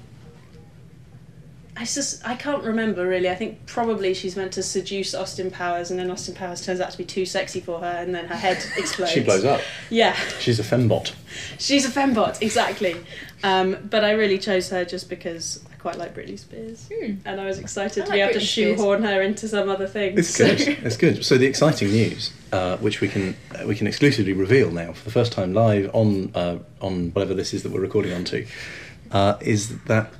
I 1.75 1.85
just 1.85 2.25
I 2.27 2.35
can't 2.35 2.63
remember 2.63 3.07
really. 3.07 3.29
I 3.29 3.35
think 3.35 3.65
probably 3.65 4.13
she's 4.13 4.35
meant 4.35 4.51
to 4.53 4.63
seduce 4.63 5.15
Austin 5.15 5.49
Powers, 5.49 5.89
and 5.89 5.99
then 5.99 6.11
Austin 6.11 6.35
Powers 6.35 6.63
turns 6.63 6.79
out 6.79 6.91
to 6.91 6.97
be 6.97 7.03
too 7.05 7.25
sexy 7.25 7.59
for 7.59 7.79
her, 7.79 7.85
and 7.87 8.13
then 8.13 8.25
her 8.25 8.35
head 8.35 8.57
explodes. 8.77 9.11
She 9.11 9.21
blows 9.23 9.43
up. 9.43 9.59
Yeah, 9.89 10.13
She's 10.39 10.59
a 10.59 10.63
fembot. 10.63 11.13
she's 11.57 11.85
a 11.85 11.89
fembot 11.89 12.41
exactly. 12.41 12.95
Um, 13.43 13.77
but 13.89 14.05
I 14.05 14.11
really 14.11 14.37
chose 14.37 14.69
her 14.69 14.85
just 14.85 15.09
because 15.09 15.61
I 15.69 15.75
quite 15.75 15.97
like 15.97 16.15
Britney 16.15 16.37
Spears, 16.37 16.87
Hmm. 16.93 17.15
and 17.25 17.41
I 17.41 17.45
was 17.45 17.57
excited 17.59 18.03
I 18.03 18.05
to 18.05 18.11
be 18.11 18.17
like 18.19 18.29
able 18.29 18.39
to 18.39 18.45
Britney 18.45 18.49
Spears. 18.51 18.77
shoehorn 18.77 19.03
her 19.03 19.21
into 19.23 19.47
some 19.47 19.67
other 19.67 19.87
thing. 19.87 20.17
It's 20.17 20.29
so- 20.29 20.55
good. 20.55 20.61
it's 20.83 20.95
good. 20.97 21.25
So 21.25 21.37
the 21.39 21.47
exciting 21.47 21.89
news, 21.89 22.31
uh, 22.51 22.77
which 22.77 23.01
we 23.01 23.07
can 23.07 23.35
uh, 23.59 23.65
we 23.65 23.75
can 23.75 23.87
exclusively 23.87 24.33
reveal 24.33 24.69
now 24.69 24.93
for 24.93 25.03
the 25.05 25.11
first 25.11 25.31
time 25.33 25.53
live 25.55 25.89
on 25.93 26.31
uh, 26.35 26.59
on 26.81 27.09
whatever 27.13 27.33
this 27.33 27.51
is 27.51 27.63
that 27.63 27.71
we're 27.71 27.81
recording 27.81 28.13
onto, 28.13 28.45
uh, 29.11 29.37
is 29.41 29.77
that 29.85 30.13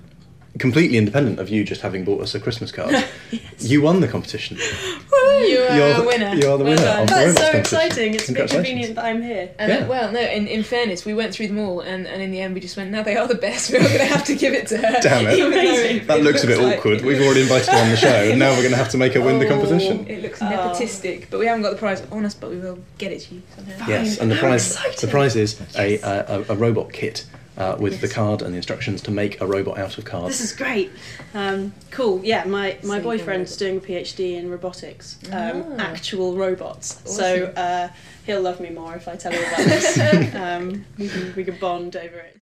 completely 0.59 0.97
independent 0.97 1.39
of 1.39 1.49
you 1.49 1.63
just 1.63 1.81
having 1.81 2.03
bought 2.05 2.21
us 2.21 2.35
a 2.35 2.39
Christmas 2.39 2.71
card, 2.71 2.93
you 3.59 3.81
won 3.81 4.01
the 4.01 4.07
competition. 4.07 4.57
You 4.57 5.59
are 5.69 5.75
You're 5.75 5.87
a 5.89 5.93
the- 5.97 6.03
winner. 6.03 6.35
you 6.35 6.47
are 6.51 6.57
the 6.57 6.63
Well 6.63 6.73
winner 6.75 6.75
done. 6.83 7.01
of 7.03 7.07
the 7.09 7.15
That's 7.15 7.39
so 7.39 7.51
exciting! 7.57 8.13
It's 8.13 8.29
a 8.29 8.33
bit 8.33 8.49
convenient 8.51 8.95
that 8.95 9.05
I'm 9.05 9.21
here. 9.21 9.49
And 9.57 9.71
Yeah. 9.71 9.79
then, 9.79 9.87
well, 9.89 10.11
no. 10.11 10.19
In, 10.19 10.47
in 10.47 10.63
fairness, 10.63 11.05
we 11.05 11.13
went 11.15 11.33
through 11.33 11.47
them 11.47 11.57
all, 11.59 11.79
and, 11.81 12.05
and 12.07 12.21
in 12.21 12.29
the 12.31 12.39
end, 12.41 12.53
we 12.53 12.59
just 12.59 12.77
went. 12.77 12.91
Now 12.91 13.01
they 13.03 13.15
are 13.17 13.27
the 13.27 13.35
best. 13.35 13.71
We're 13.73 13.79
going 13.79 13.93
to 13.97 14.05
have 14.05 14.23
to 14.25 14.35
give 14.35 14.53
it 14.53 14.67
to 14.67 14.77
her. 14.77 14.99
Damn 15.01 15.25
it. 15.27 15.33
Even 15.39 15.51
though 15.51 15.59
Amazing. 15.59 16.07
That 16.07 16.21
looks 16.21 16.43
a 16.43 16.47
bit 16.47 16.59
like- 16.59 16.77
awkward. 16.77 17.01
We've 17.01 17.21
already 17.21 17.41
invited 17.41 17.69
her 17.69 17.77
on 17.79 17.89
the 17.89 17.97
show, 17.97 18.07
and 18.09 18.37
now 18.39 18.51
we're 18.51 18.57
going 18.61 18.71
to 18.71 18.77
have 18.77 18.89
to 18.89 18.97
make 18.97 19.13
her 19.13 19.21
win 19.21 19.39
the 19.39 19.47
Oh, 19.47 19.49
competition. 19.59 20.05
It 20.07 20.21
looks 20.21 20.41
Oh. 20.41 20.45
nepotistic, 20.45 21.27
but 21.31 21.39
we 21.39 21.47
haven't 21.47 21.63
got 21.63 21.71
the 21.71 21.77
prize 21.77 22.03
on 22.11 22.25
us. 22.25 22.35
But 22.35 22.51
we 22.51 22.57
will 22.57 22.79
get 22.99 23.11
it 23.11 23.21
to 23.21 23.35
you 23.35 23.41
somehow. 23.55 23.87
Yes, 23.87 24.19
and 24.19 24.29
the 24.29 24.35
How 24.35 24.41
prize 24.41 24.71
exciting. 24.71 24.99
the 25.01 25.07
prize 25.07 25.35
is 25.35 25.59
a, 25.77 25.97
a, 25.99 26.45
a 26.49 26.55
robot 26.55 26.93
kit 26.93 27.25
uh, 27.57 27.75
with 27.79 28.01
the 28.01 28.07
card 28.07 28.41
and 28.41 28.53
the 28.53 28.57
instructions 28.57 29.01
to 29.03 29.11
make 29.11 29.39
a 29.41 29.45
robot 29.47 29.77
out 29.77 29.97
of 29.97 30.05
cards. 30.05 30.39
This 30.39 30.51
is 30.51 30.57
great. 30.57 30.91
Um, 31.33 31.73
cool. 31.91 32.21
Yeah, 32.23 32.45
my, 32.45 32.77
my 32.83 32.95
Save 32.95 33.03
boyfriend's 33.03 33.55
doing 33.57 33.77
a 33.77 33.81
PhD 33.81 34.37
in 34.37 34.49
robotics, 34.49 35.17
um, 35.31 35.63
Ah. 35.77 35.81
actual 35.91 36.35
robots. 36.35 37.01
So 37.05 37.45
uh, 37.55 37.89
he'll 38.25 38.41
love 38.41 38.59
me 38.59 38.69
more 38.69 38.95
if 38.95 39.07
I 39.07 39.15
tell 39.15 39.31
him 39.31 39.43
about 39.43 39.65
this. 39.65 39.97
um, 40.35 40.85
we, 40.97 41.09
can, 41.09 41.33
we 41.35 41.43
can 41.43 41.57
bond 41.59 41.95
over 41.95 42.17
it. 42.17 42.39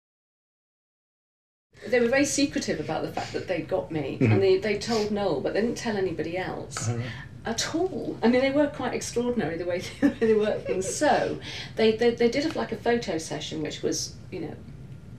They 1.87 2.01
were 2.01 2.09
very 2.09 2.25
secretive 2.25 2.81
about 2.81 3.03
the 3.03 3.13
fact 3.13 3.33
that 3.35 3.47
they'd 3.47 3.69
got 3.69 3.91
me, 3.93 4.17
Mhm. 4.21 4.33
and 4.33 4.43
they, 4.43 4.57
they 4.59 4.79
told 4.79 5.11
Noel, 5.11 5.41
but 5.43 5.53
they 5.53 5.61
didn't 5.61 5.77
tell 5.77 5.99
anybody 5.99 6.39
else 6.39 6.89
Oh, 6.89 6.97
right. 6.97 7.07
at 7.45 7.75
all. 7.75 8.17
I 8.23 8.29
mean, 8.29 8.41
they 8.41 8.51
were 8.53 8.69
quite 8.69 8.95
extraordinary 8.95 9.59
the 9.59 9.67
way 9.67 9.81
they, 10.01 10.09
the 10.09 10.15
way 10.15 10.27
they 10.29 10.35
worked 10.35 10.67
things. 10.67 10.89
So 10.95 11.39
they, 11.77 11.95
they 11.95 12.13
they 12.15 12.31
did 12.31 12.47
a, 12.47 12.57
like 12.59 12.73
a 12.73 12.77
photo 12.77 13.19
session, 13.19 13.61
which 13.63 13.83
was 13.83 14.15
you 14.31 14.41
know, 14.41 14.55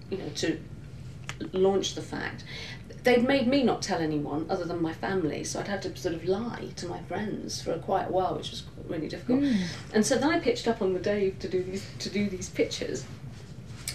you 0.09 0.17
know 0.17 0.29
to 0.35 0.59
launch 1.53 1.95
the 1.95 2.01
fact. 2.01 2.43
They'd 3.03 3.23
made 3.27 3.47
me 3.47 3.61
not 3.61 3.83
tell 3.83 3.99
anyone 3.99 4.47
other 4.49 4.65
than 4.65 4.81
my 4.81 4.93
family, 4.93 5.43
so 5.43 5.59
I'd 5.59 5.67
had 5.67 5.83
to 5.83 5.95
sort 5.95 6.15
of 6.15 6.25
lie 6.25 6.69
to 6.77 6.87
my 6.87 7.01
friends 7.03 7.61
for 7.61 7.77
quite 7.77 8.07
a 8.07 8.11
while, 8.11 8.35
which 8.35 8.49
was 8.49 8.63
really 8.87 9.07
difficult. 9.07 9.43
And 9.93 10.03
so 10.03 10.17
then 10.17 10.29
I 10.29 10.39
pitched 10.39 10.67
up 10.67 10.81
on 10.81 10.93
the 10.93 10.99
day 10.99 11.31
to 11.39 11.47
do 11.47 11.61
these 11.63 11.85
to 11.99 12.09
do 12.09 12.27
these 12.29 12.49
pictures 12.49 13.05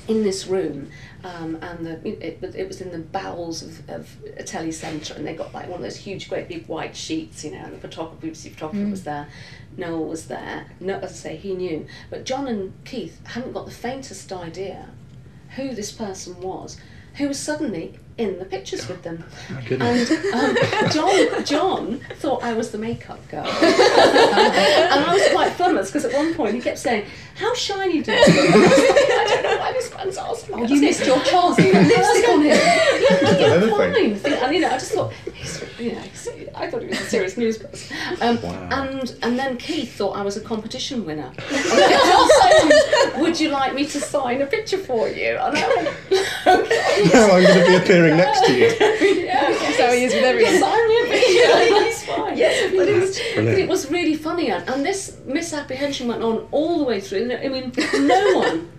in 0.08 0.22
this 0.24 0.46
room, 0.46 0.90
um, 1.24 1.56
and 1.62 1.86
the, 1.86 2.08
it, 2.08 2.42
it 2.42 2.66
was 2.66 2.80
in 2.80 2.90
the 2.90 2.98
bowels 2.98 3.62
of, 3.62 3.88
of 3.90 4.16
a 4.38 4.42
telecentre, 4.42 5.14
and 5.16 5.26
they 5.26 5.34
got 5.34 5.52
like 5.54 5.66
one 5.66 5.76
of 5.76 5.82
those 5.82 5.96
huge, 5.96 6.28
great 6.28 6.48
big 6.48 6.66
white 6.66 6.96
sheets, 6.96 7.44
you 7.44 7.52
know, 7.52 7.58
and 7.58 7.74
the 7.74 7.78
photographer, 7.78 8.26
BBC 8.26 8.52
photographer 8.52 8.88
was 8.90 9.04
there, 9.04 9.28
Noel 9.76 10.04
was 10.04 10.26
there. 10.26 10.66
No, 10.80 10.98
as 10.98 11.12
I 11.12 11.14
say, 11.14 11.36
he 11.36 11.54
knew, 11.54 11.86
but 12.10 12.24
John 12.24 12.48
and 12.48 12.72
Keith 12.84 13.24
hadn't 13.24 13.52
got 13.52 13.66
the 13.66 13.72
faintest 13.72 14.32
idea 14.32 14.88
who 15.56 15.74
this 15.74 15.92
person 15.92 16.40
was, 16.40 16.78
who 17.14 17.28
was 17.28 17.38
suddenly 17.38 17.98
in 18.20 18.38
the 18.38 18.44
pictures 18.44 18.87
with 18.88 19.02
them. 19.02 19.24
My 19.50 19.62
goodness. 19.62 20.11
And 20.11 20.59
um, 20.59 20.90
John, 20.92 21.44
John 21.44 22.00
thought 22.16 22.42
I 22.42 22.52
was 22.52 22.70
the 22.70 22.78
makeup 22.78 23.26
girl. 23.28 23.46
and 23.46 25.04
I 25.04 25.11
was 25.14 25.26
quite 25.33 25.52
flummoxed 25.54 25.92
because 25.92 26.04
at 26.04 26.12
one 26.14 26.35
point 26.35 26.54
he 26.54 26.61
kept 26.61 26.78
saying, 26.78 27.06
How 27.37 27.54
shiny 27.54 28.02
do 28.02 28.12
you 28.12 28.18
look? 28.18 28.28
I 28.28 28.56
was 28.56 28.78
like, 28.78 29.11
I 29.11 29.24
don't 29.28 29.42
know 29.42 29.59
why 29.59 29.72
this 29.72 29.94
man's 29.94 30.18
asking 30.18 30.56
me. 30.56 30.62
Oh, 30.62 30.66
that." 30.66 30.74
you 30.74 30.80
missed 30.80 31.06
your 31.06 31.20
chance. 31.22 31.59
You 31.59 31.72
put 31.72 31.87
lipstick 31.87 32.28
on 32.28 32.42
him. 32.42 32.59
Another 33.52 33.70
Fine. 33.70 33.92
thing. 33.94 34.14
Think- 34.16 34.42
And 34.42 34.54
you 34.54 34.61
know, 34.61 34.68
I 34.68 34.72
just 34.78 34.92
thought, 34.92 35.12
he's, 35.35 35.64
you 35.78 35.92
know, 35.92 36.00
he's, 36.00 36.28
I 36.54 36.70
thought 36.70 36.83
he 36.83 36.88
was 36.88 37.00
a 37.00 37.04
serious 37.04 37.37
news 37.37 37.59
person. 37.59 37.96
Um, 38.20 38.40
Wow. 38.42 38.68
And 38.70 39.14
and 39.22 39.38
then 39.38 39.56
Keith 39.56 39.96
thought 39.96 40.16
I 40.16 40.22
was 40.22 40.37
a 40.37 40.40
competition 40.40 41.04
winner. 41.04 41.30
And 41.38 41.38
kept 41.38 42.04
on 42.04 42.28
saying, 42.40 43.20
Would 43.22 43.40
you 43.40 43.48
like 43.50 43.74
me 43.74 43.87
to 43.87 44.00
sign 44.00 44.40
a 44.42 44.46
picture 44.46 44.78
for 44.78 45.09
you? 45.09 45.37
And 45.37 45.56
I 45.56 45.66
went, 45.76 45.88
Okay. 46.46 47.11
Now 47.12 47.30
I'm 47.30 47.42
going 47.42 47.59
to 47.61 47.66
be 47.66 47.74
appearing 47.76 48.09
next 48.16 48.46
to 48.46 48.52
you. 48.52 48.66
yeah, 49.24 49.40
That's 49.50 49.78
how 49.80 49.92
he 49.92 50.04
is 50.04 50.14
with 50.14 50.24
everyone. 50.24 50.58
Sign 50.58 50.88
me 50.88 51.00
a 51.00 51.04
picture. 51.06 51.80
That's 51.80 52.04
fine. 52.04 52.36
Yes, 52.38 52.72
but, 52.74 52.88
it 52.88 53.00
was, 53.00 53.20
but 53.34 53.44
it 53.58 53.68
was 53.68 53.90
really 53.90 54.14
funny, 54.14 54.50
and, 54.50 54.68
and 54.68 54.84
this 54.84 55.16
misapprehension 55.26 56.08
went 56.08 56.22
on 56.22 56.46
all 56.52 56.78
the 56.78 56.84
way 56.84 57.00
through. 57.00 57.32
I 57.32 57.48
mean, 57.48 57.72
no 58.00 58.38
one, 58.38 58.70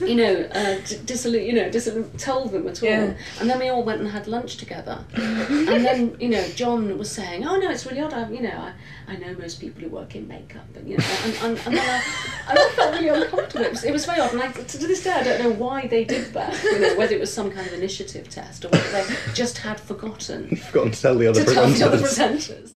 you 0.00 0.14
know, 0.16 0.34
uh, 0.52 0.76
d- 0.86 1.38
you 1.46 1.52
know, 1.52 1.68
disillu- 1.70 2.10
told 2.18 2.52
them 2.52 2.66
at 2.68 2.82
all. 2.82 2.88
Yeah. 2.88 3.14
And 3.40 3.48
then 3.50 3.58
we 3.58 3.68
all 3.68 3.82
went 3.82 4.00
and 4.00 4.08
had 4.10 4.26
lunch 4.26 4.56
together. 4.56 4.98
and 5.14 5.84
then, 5.84 6.16
you 6.20 6.28
know, 6.28 6.44
John 6.54 6.96
was 6.98 7.10
saying, 7.10 7.46
"Oh 7.46 7.56
no, 7.56 7.70
it's 7.70 7.86
really 7.86 8.00
odd. 8.00 8.12
I, 8.12 8.28
you 8.30 8.40
know, 8.42 8.50
I, 8.50 8.72
I 9.12 9.16
know 9.16 9.34
most 9.38 9.60
people 9.60 9.82
who 9.82 9.88
work 9.88 10.14
in 10.14 10.26
makeup, 10.28 10.66
and 10.74 10.88
you 10.88 10.96
know, 10.98 11.04
and, 11.24 11.34
and, 11.42 11.58
and 11.66 11.76
then 11.76 11.88
I, 11.88 12.50
and 12.50 12.58
I 12.58 12.68
felt 12.70 12.94
really 12.94 13.08
uncomfortable. 13.08 13.64
It 13.64 13.70
was, 13.70 13.84
it 13.84 13.92
was 13.92 14.04
very 14.06 14.20
odd, 14.20 14.32
and 14.32 14.42
I, 14.42 14.50
to, 14.52 14.64
to 14.64 14.86
this 14.86 15.02
day, 15.04 15.12
I 15.12 15.22
don't 15.22 15.42
know 15.42 15.50
why 15.52 15.86
they 15.86 16.04
did 16.04 16.32
that. 16.34 16.62
You 16.64 16.78
know, 16.80 16.96
whether 16.96 17.14
it 17.14 17.20
was 17.20 17.32
some 17.32 17.50
kind 17.50 17.66
of 17.66 17.72
initiative 17.72 18.28
test 18.28 18.64
or 18.64 18.68
whether 18.68 18.75
they 18.92 19.16
just 19.34 19.58
had 19.58 19.80
forgotten 19.80 20.56
Forgotten 20.56 20.92
to 20.92 21.00
tell 21.00 21.14
the 21.16 21.26
other 21.26 21.44
to 21.44 21.54
tell 21.54 21.68
the 21.68 21.84
other 21.84 21.98
presenters. 21.98 22.48
presenters. 22.48 22.72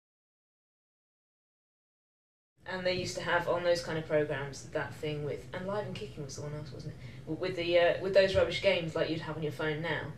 And 2.66 2.86
they 2.86 2.94
used 2.94 3.16
to 3.16 3.22
have 3.22 3.48
on 3.48 3.64
those 3.64 3.82
kind 3.82 3.98
of 3.98 4.06
programs 4.06 4.64
that 4.66 4.94
thing 4.94 5.24
with 5.24 5.46
and 5.54 5.66
Live 5.66 5.86
and 5.86 5.94
Kicking 5.94 6.24
was 6.24 6.36
the 6.36 6.42
one 6.42 6.54
else, 6.54 6.70
wasn't 6.72 6.94
it? 6.94 7.38
With 7.38 7.56
the 7.56 7.78
uh, 7.78 8.02
with 8.02 8.14
those 8.14 8.34
rubbish 8.36 8.60
games 8.62 8.94
like 8.94 9.08
you'd 9.08 9.20
have 9.22 9.36
on 9.36 9.42
your 9.42 9.52
phone 9.52 9.80
now, 9.80 10.12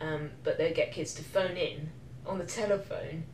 um, 0.00 0.30
but 0.42 0.58
they'd 0.58 0.74
get 0.74 0.92
kids 0.92 1.14
to 1.14 1.22
phone 1.22 1.56
in 1.56 1.90
on 2.26 2.38
the 2.38 2.44
telephone. 2.44 3.24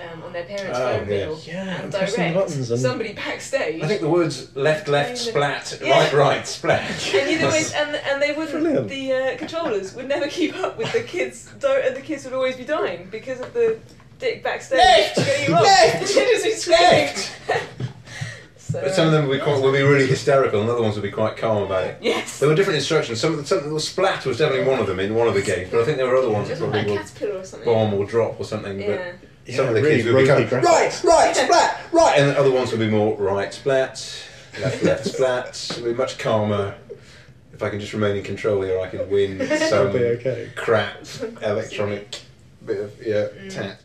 Um, 0.00 0.22
on 0.22 0.32
their 0.32 0.44
parents' 0.44 0.78
Oh, 0.78 0.98
phone 0.98 1.00
yeah. 1.00 1.04
bill 1.26 1.40
Yeah, 1.44 1.62
and 1.74 1.84
and 1.84 1.92
pressing 1.92 2.10
the 2.12 2.16
direct 2.32 2.34
buttons 2.34 2.70
and- 2.70 2.80
somebody 2.80 3.12
backstage 3.12 3.82
I 3.82 3.86
think 3.86 4.00
the 4.00 4.08
words 4.08 4.56
left, 4.56 4.88
left, 4.88 5.18
splat, 5.18 5.78
Yeah. 5.84 5.98
right, 5.98 6.12
right, 6.12 6.46
splat. 6.46 6.90
and 7.14 7.30
you'd 7.30 7.42
and 7.42 7.96
and 7.96 8.22
they 8.22 8.32
wouldn't 8.32 8.62
Brilliant. 8.62 8.88
the 8.88 9.12
uh, 9.12 9.36
controllers 9.36 9.94
would 9.94 10.08
never 10.08 10.28
keep 10.28 10.56
up 10.56 10.78
with 10.78 10.90
the 10.92 11.02
kids 11.02 11.50
don't 11.60 11.84
and 11.84 11.94
the 11.94 12.00
kids 12.00 12.24
would 12.24 12.32
always 12.32 12.56
be 12.56 12.64
dying 12.64 13.08
because 13.10 13.40
of 13.40 13.52
the 13.52 13.78
dick 14.18 14.42
backstage 14.42 14.78
Left! 14.78 15.16
getting 15.16 15.52
wrong 15.54 15.62
Left! 15.64 16.14
they'd 16.14 16.42
be 16.42 16.50
screaming 16.52 17.08
so, 18.56 18.80
But 18.80 18.94
some 18.94 19.06
of 19.06 19.12
them 19.12 19.28
would 19.28 19.38
be, 19.38 19.44
quite, 19.44 19.60
would 19.62 19.72
be 19.74 19.82
really 19.82 20.06
hysterical, 20.06 20.62
and 20.62 20.70
other 20.70 20.80
ones 20.82 20.94
would 20.94 21.02
be 21.02 21.10
quite 21.10 21.36
calm 21.36 21.64
about 21.64 21.84
it. 21.84 21.98
yes 22.00 22.38
There 22.38 22.48
were 22.48 22.54
different 22.54 22.78
instructions. 22.78 23.20
Some, 23.20 23.32
of 23.32 23.38
the- 23.38 23.46
some 23.46 23.72
the 23.72 23.78
splat 23.80 24.24
was 24.24 24.38
definitely 24.38 24.66
one 24.66 24.78
of 24.80 24.86
them 24.86 25.00
in 25.00 25.14
one 25.14 25.28
of 25.28 25.34
the 25.34 25.42
games, 25.42 25.68
but 25.70 25.80
I 25.80 25.84
think 25.84 25.98
there 25.98 26.06
were 26.06 26.16
other 26.16 26.30
ones 26.30 26.48
that 26.48 26.54
Just 26.58 26.62
like 26.72 26.86
would 26.86 27.46
something 27.46 27.64
bomb 27.66 27.92
or 27.94 28.06
drop 28.06 28.40
or 28.40 28.44
something. 28.44 28.80
yeah 28.80 29.12
But 29.20 29.28
some 29.50 29.68
of 29.68 29.74
the 29.74 29.82
really 29.82 29.96
kids 29.96 30.04
would 30.06 30.22
be 30.24 30.28
ropey 30.30 30.48
going, 30.48 30.62
graphics. 30.64 31.04
right, 31.04 31.04
right, 31.04 31.36
splat, 31.44 31.80
right, 31.92 32.18
and 32.18 32.30
the 32.30 32.38
other 32.38 32.50
ones 32.50 32.70
would 32.70 32.80
be 32.80 32.88
more 32.90 33.16
right, 33.16 33.52
splat, 33.52 34.24
left, 34.60 34.82
left, 34.82 35.06
splat. 35.06 35.70
It 35.76 35.82
would 35.82 35.92
be 35.92 35.98
much 35.98 36.18
calmer. 36.18 36.74
If 37.52 37.62
I 37.62 37.68
can 37.70 37.80
just 37.80 37.92
remain 37.92 38.16
in 38.16 38.22
control 38.24 38.62
here, 38.62 38.80
I 38.80 38.88
can 38.88 39.08
win 39.10 39.38
That'll 39.48 39.68
some 39.68 39.86
okay. 39.88 40.50
crap 40.56 41.06
electronic 41.42 42.20
bit 42.64 42.80
of 42.80 42.92
yeah 43.06 43.26
tat. 43.50 43.80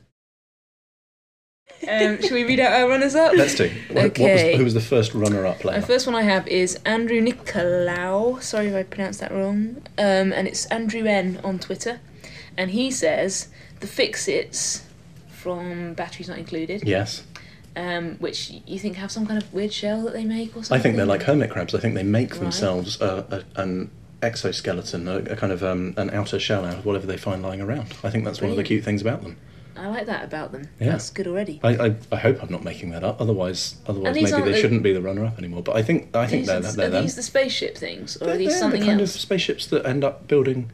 um, 1.87 2.21
shall 2.21 2.33
we 2.33 2.43
read 2.43 2.59
out 2.59 2.73
our 2.73 2.87
runners 2.89 3.13
up 3.15 3.33
Let's 3.35 3.55
do. 3.55 3.69
What, 3.89 3.95
what 3.95 4.03
was, 4.19 4.19
Okay. 4.19 4.57
who 4.57 4.63
was 4.63 4.73
the 4.73 4.81
first 4.81 5.13
runner-up 5.13 5.59
The 5.59 5.81
first 5.81 6.05
one 6.07 6.15
I 6.15 6.23
have 6.23 6.47
is 6.47 6.75
Andrew 6.85 7.21
Nicolau. 7.21 8.41
Sorry 8.41 8.67
if 8.67 8.75
I 8.75 8.83
pronounced 8.83 9.19
that 9.19 9.31
wrong. 9.31 9.81
Um, 9.97 10.31
and 10.33 10.47
it's 10.47 10.65
Andrew 10.67 11.05
N 11.05 11.39
on 11.43 11.59
Twitter. 11.59 11.99
And 12.57 12.71
he 12.71 12.89
says 12.89 13.49
the 13.79 13.87
Fix-Its 13.87 14.86
from 15.47 15.93
Batteries 15.93 16.27
Not 16.27 16.37
Included, 16.39 16.83
Yes, 16.85 17.23
um, 17.77 18.15
which 18.19 18.51
you 18.65 18.77
think 18.79 18.97
have 18.97 19.09
some 19.11 19.25
kind 19.25 19.41
of 19.41 19.53
weird 19.53 19.71
shell 19.71 20.01
that 20.03 20.11
they 20.13 20.25
make 20.25 20.49
or 20.57 20.63
something. 20.63 20.77
I 20.77 20.81
think 20.81 20.97
they're 20.97 21.05
like 21.05 21.23
hermit 21.23 21.49
crabs. 21.51 21.73
I 21.73 21.79
think 21.79 21.95
they 21.95 22.03
make 22.03 22.31
Right. 22.31 22.41
themselves 22.41 22.99
a, 22.99 23.45
a, 23.55 23.61
an 23.61 23.89
exoskeleton, 24.21 25.07
a, 25.07 25.17
a 25.19 25.35
kind 25.37 25.53
of 25.53 25.63
um, 25.63 25.93
an 25.95 26.09
outer 26.09 26.37
shell 26.37 26.65
out 26.65 26.79
of 26.79 26.85
whatever 26.85 27.07
they 27.07 27.15
find 27.15 27.41
lying 27.41 27.61
around. 27.61 27.93
I 28.03 28.09
think 28.09 28.25
that's 28.25 28.41
one 28.41 28.51
of 28.51 28.57
the 28.57 28.63
cute 28.65 28.83
things 28.83 29.01
about 29.01 29.23
them. 29.23 29.37
I 29.77 29.87
like 29.87 30.07
that 30.07 30.25
about 30.25 30.51
them. 30.51 30.67
Yeah. 30.81 30.89
That's 30.91 31.11
good 31.11 31.27
already. 31.27 31.61
I, 31.63 31.69
I, 31.87 31.95
I 32.11 32.15
hope 32.17 32.41
I'm 32.43 32.51
not 32.51 32.63
making 32.65 32.89
that 32.89 33.03
up. 33.05 33.21
Otherwise, 33.21 33.75
otherwise 33.87 34.15
maybe 34.15 34.31
they 34.31 34.51
the- 34.51 34.57
shouldn't 34.57 34.83
be 34.83 34.91
the 34.91 35.01
runner-up 35.01 35.37
anymore. 35.37 35.61
But 35.63 35.77
I 35.77 35.83
think 35.83 36.13
I 36.15 36.27
think 36.27 36.41
These 36.41 36.47
they're, 36.47 36.59
they're 36.61 36.87
are 36.87 36.89
them. 36.89 37.03
these 37.03 37.15
the 37.15 37.21
spaceship 37.23 37.77
things, 37.77 38.17
or 38.17 38.23
are 38.23 38.27
They're- 38.27 38.37
these 38.37 38.49
they're 38.49 38.59
something 38.59 38.81
the 38.81 38.87
kind 38.87 38.99
else? 38.99 39.15
of 39.15 39.21
spaceships 39.21 39.67
that 39.67 39.85
end 39.85 40.03
up 40.03 40.27
building, 40.27 40.71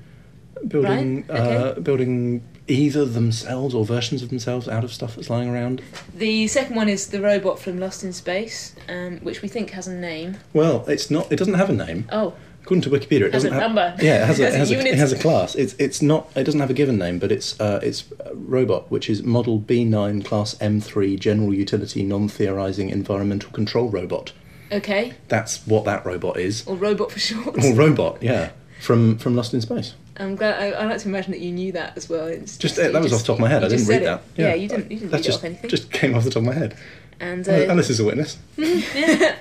building, 0.67 1.25
Right, 1.27 1.39
okay. 1.39 1.55
uh, 1.55 1.79
building 1.79 2.43
either 2.67 3.03
themselves 3.05 3.75
or 3.75 3.83
versions 3.85 4.21
of 4.21 4.29
themselves 4.29 4.67
out 4.69 4.83
of 4.83 4.93
stuff 4.93 5.15
that's 5.15 5.29
lying 5.29 5.49
around. 5.49 5.81
The 6.15 6.47
second 6.47 6.75
one 6.75 6.87
is 6.89 7.07
the 7.07 7.21
robot 7.21 7.59
from 7.59 7.77
Lost 7.79 8.03
in 8.03 8.13
Space, 8.13 8.75
um, 8.87 9.17
which 9.19 9.41
we 9.41 9.47
think 9.49 9.71
has 9.71 9.87
a 9.87 9.93
name. 9.93 10.37
Well, 10.53 10.85
it's 10.87 11.11
not. 11.11 11.31
It 11.31 11.35
doesn't 11.37 11.55
have 11.55 11.69
a 11.69 11.73
name. 11.73 12.07
Oh, 12.11 12.33
According 12.63 12.83
to 12.83 12.89
Wikipedia, 12.91 13.23
it 13.27 13.33
Has 13.33 13.43
doesn't 13.43 13.51
have. 13.51 13.61
number. 13.61 13.93
Yeah, 14.01 14.23
it 14.23 14.27
has 14.27 14.39
a, 14.39 14.43
it 14.47 14.53
a 14.53 14.57
has 14.57 14.71
a, 14.71 14.87
it 14.87 14.95
has 14.97 15.11
a 15.11 15.17
class. 15.19 15.53
It's 15.55 15.73
it's 15.79 16.01
not. 16.01 16.29
It 16.33 16.45
doesn't 16.45 16.61
have 16.61 16.69
a 16.69 16.73
given 16.73 16.97
name, 16.97 17.19
but 17.19 17.29
it's 17.29 17.59
uh, 17.59 17.81
it's 17.83 18.05
a 18.21 18.33
robot, 18.33 18.89
which 18.89 19.09
is 19.09 19.21
Model 19.21 19.59
B9 19.59 20.23
Class 20.23 20.55
M3 20.55 21.19
General 21.19 21.53
Utility 21.53 22.03
Non-Theorizing 22.03 22.89
Environmental 22.89 23.51
Control 23.51 23.89
Robot. 23.89 24.31
okay. 24.71 25.11
That's 25.27 25.67
what 25.67 25.83
that 25.83 26.05
robot 26.05 26.37
is. 26.39 26.65
Or 26.65 26.77
robot 26.77 27.11
for 27.11 27.19
short. 27.19 27.61
Or 27.61 27.73
robot, 27.73 28.23
yeah, 28.23 28.51
from 28.79 29.17
from 29.17 29.35
Lost 29.35 29.53
in 29.53 29.59
Space. 29.59 29.95
I'm 30.17 30.35
glad. 30.35 30.61
I, 30.61 30.71
I 30.81 30.85
like 30.85 30.99
to 30.99 31.07
imagine 31.07 31.31
that 31.31 31.39
you 31.41 31.51
knew 31.51 31.71
that 31.71 31.97
as 31.97 32.07
well. 32.09 32.27
It's 32.27 32.57
Just 32.57 32.77
uh, 32.77 32.91
that 32.91 33.01
was 33.01 33.11
off 33.13 33.21
the 33.21 33.25
top 33.27 33.35
of 33.35 33.39
my 33.41 33.49
head. 33.49 33.63
I 33.63 33.67
didn't 33.67 33.87
read 33.87 34.03
said 34.03 34.03
that. 34.03 34.21
it. 34.35 34.41
Yeah, 34.41 34.53
you 34.53 34.67
didn't. 34.67 34.91
You 34.91 34.97
didn't 34.99 35.11
that 35.11 35.17
read 35.17 35.23
just, 35.23 35.37
it 35.37 35.39
off 35.39 35.45
anything. 35.45 35.69
Just 35.69 35.91
came 35.91 36.15
off 36.15 36.23
the 36.23 36.29
top 36.29 36.41
of 36.41 36.45
my 36.47 36.53
head. 36.53 36.77
And 37.19 37.47
Uh, 37.47 37.51
Alice 37.69 37.89
is 37.89 37.99
a 37.99 38.05
witness. 38.05 38.37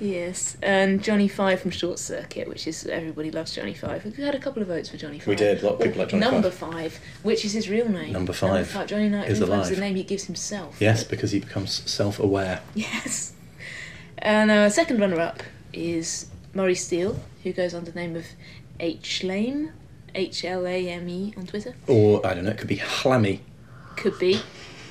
yes, 0.00 0.56
and 0.62 1.02
Johnny 1.02 1.28
Five 1.28 1.60
from 1.60 1.70
Short 1.70 1.98
Circuit, 1.98 2.48
which 2.48 2.66
is 2.66 2.86
everybody 2.86 3.30
loves 3.30 3.54
Johnny 3.54 3.74
Five. 3.74 4.04
We 4.16 4.24
had 4.24 4.34
a 4.34 4.38
couple 4.38 4.62
of 4.62 4.68
votes 4.68 4.88
for 4.88 4.96
Johnny 4.96 5.18
Five. 5.18 5.28
We 5.28 5.36
did. 5.36 5.62
A 5.62 5.66
lot 5.66 5.74
of 5.74 5.80
people 5.80 5.98
like 6.00 6.08
Johnny 6.08 6.20
Number 6.20 6.50
Five. 6.50 6.92
Five, 6.94 7.00
which 7.22 7.44
is 7.44 7.52
his 7.52 7.68
real 7.68 7.88
name. 7.88 8.12
Number 8.12 8.32
Five 8.32 8.70
Johnny 8.86 9.10
Five 9.10 9.28
is 9.28 9.40
is 9.40 9.48
alive. 9.48 9.68
the 9.68 9.76
name 9.80 9.94
he 9.96 10.02
gives 10.02 10.24
himself. 10.24 10.76
Yes, 10.80 11.04
because 11.04 11.30
he 11.32 11.40
becomes 11.40 11.88
self-aware. 11.90 12.60
Yes. 12.74 13.32
And 14.18 14.50
our 14.50 14.68
second 14.68 15.00
runner-up 15.00 15.42
is 15.72 16.26
Murray 16.52 16.74
Steele, 16.74 17.18
who 17.42 17.52
goes 17.52 17.72
under 17.74 17.90
the 17.90 17.98
name 17.98 18.16
of 18.16 18.26
H 18.80 19.22
Lame, 19.22 19.72
H 20.14 20.44
L 20.44 20.66
A 20.66 20.88
M 20.88 21.08
E 21.08 21.34
on 21.36 21.46
Twitter. 21.46 21.74
Or 21.86 22.26
I 22.26 22.34
don't 22.34 22.44
know. 22.44 22.50
It 22.50 22.58
could 22.58 22.68
be 22.68 22.78
Hlammy. 22.78 23.40
Could 23.96 24.18
be. 24.18 24.40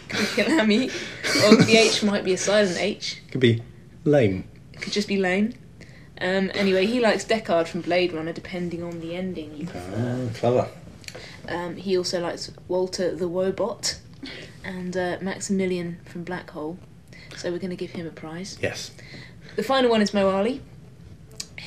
Could 0.08 0.36
be 0.36 0.44
Lamy. 0.44 0.86
or 0.86 1.56
the 1.56 1.76
H 1.78 2.04
might 2.04 2.24
be 2.24 2.34
a 2.34 2.38
silent 2.38 2.78
H. 2.80 3.22
Could 3.32 3.42
be 3.42 3.62
lame. 4.04 4.46
It 4.74 4.82
could 4.82 4.94
just 4.94 5.08
be 5.08 5.18
lame. 5.18 5.54
Um, 6.22 6.52
anyway, 6.54 6.86
he 6.86 7.00
likes 7.00 7.24
Deckard 7.26 7.68
from 7.68 7.82
Blade 7.82 8.12
Runner, 8.12 8.34
depending 8.34 8.84
on 8.84 9.00
the 9.00 9.16
ending 9.16 9.56
you 9.56 9.68
prefer. 9.68 10.30
Ah, 10.30 10.38
clever. 10.38 10.68
Um, 11.48 11.76
he 11.78 11.98
also 11.98 12.20
likes 12.22 12.52
Walter 12.68 13.16
the 13.16 13.30
Wobot 13.30 14.00
and 14.64 14.96
uh, 14.96 15.18
Maximilian 15.22 16.00
from 16.06 16.24
Black 16.24 16.50
Hole. 16.52 16.78
So 17.38 17.52
we're 17.52 17.60
going 17.60 17.70
to 17.70 17.76
give 17.76 17.92
him 17.92 18.06
a 18.06 18.12
prize. 18.12 18.58
Yes. 18.62 18.92
The 19.56 19.64
final 19.64 19.90
one 19.90 20.02
is 20.02 20.14
Mo 20.14 20.30
Ali, 20.30 20.62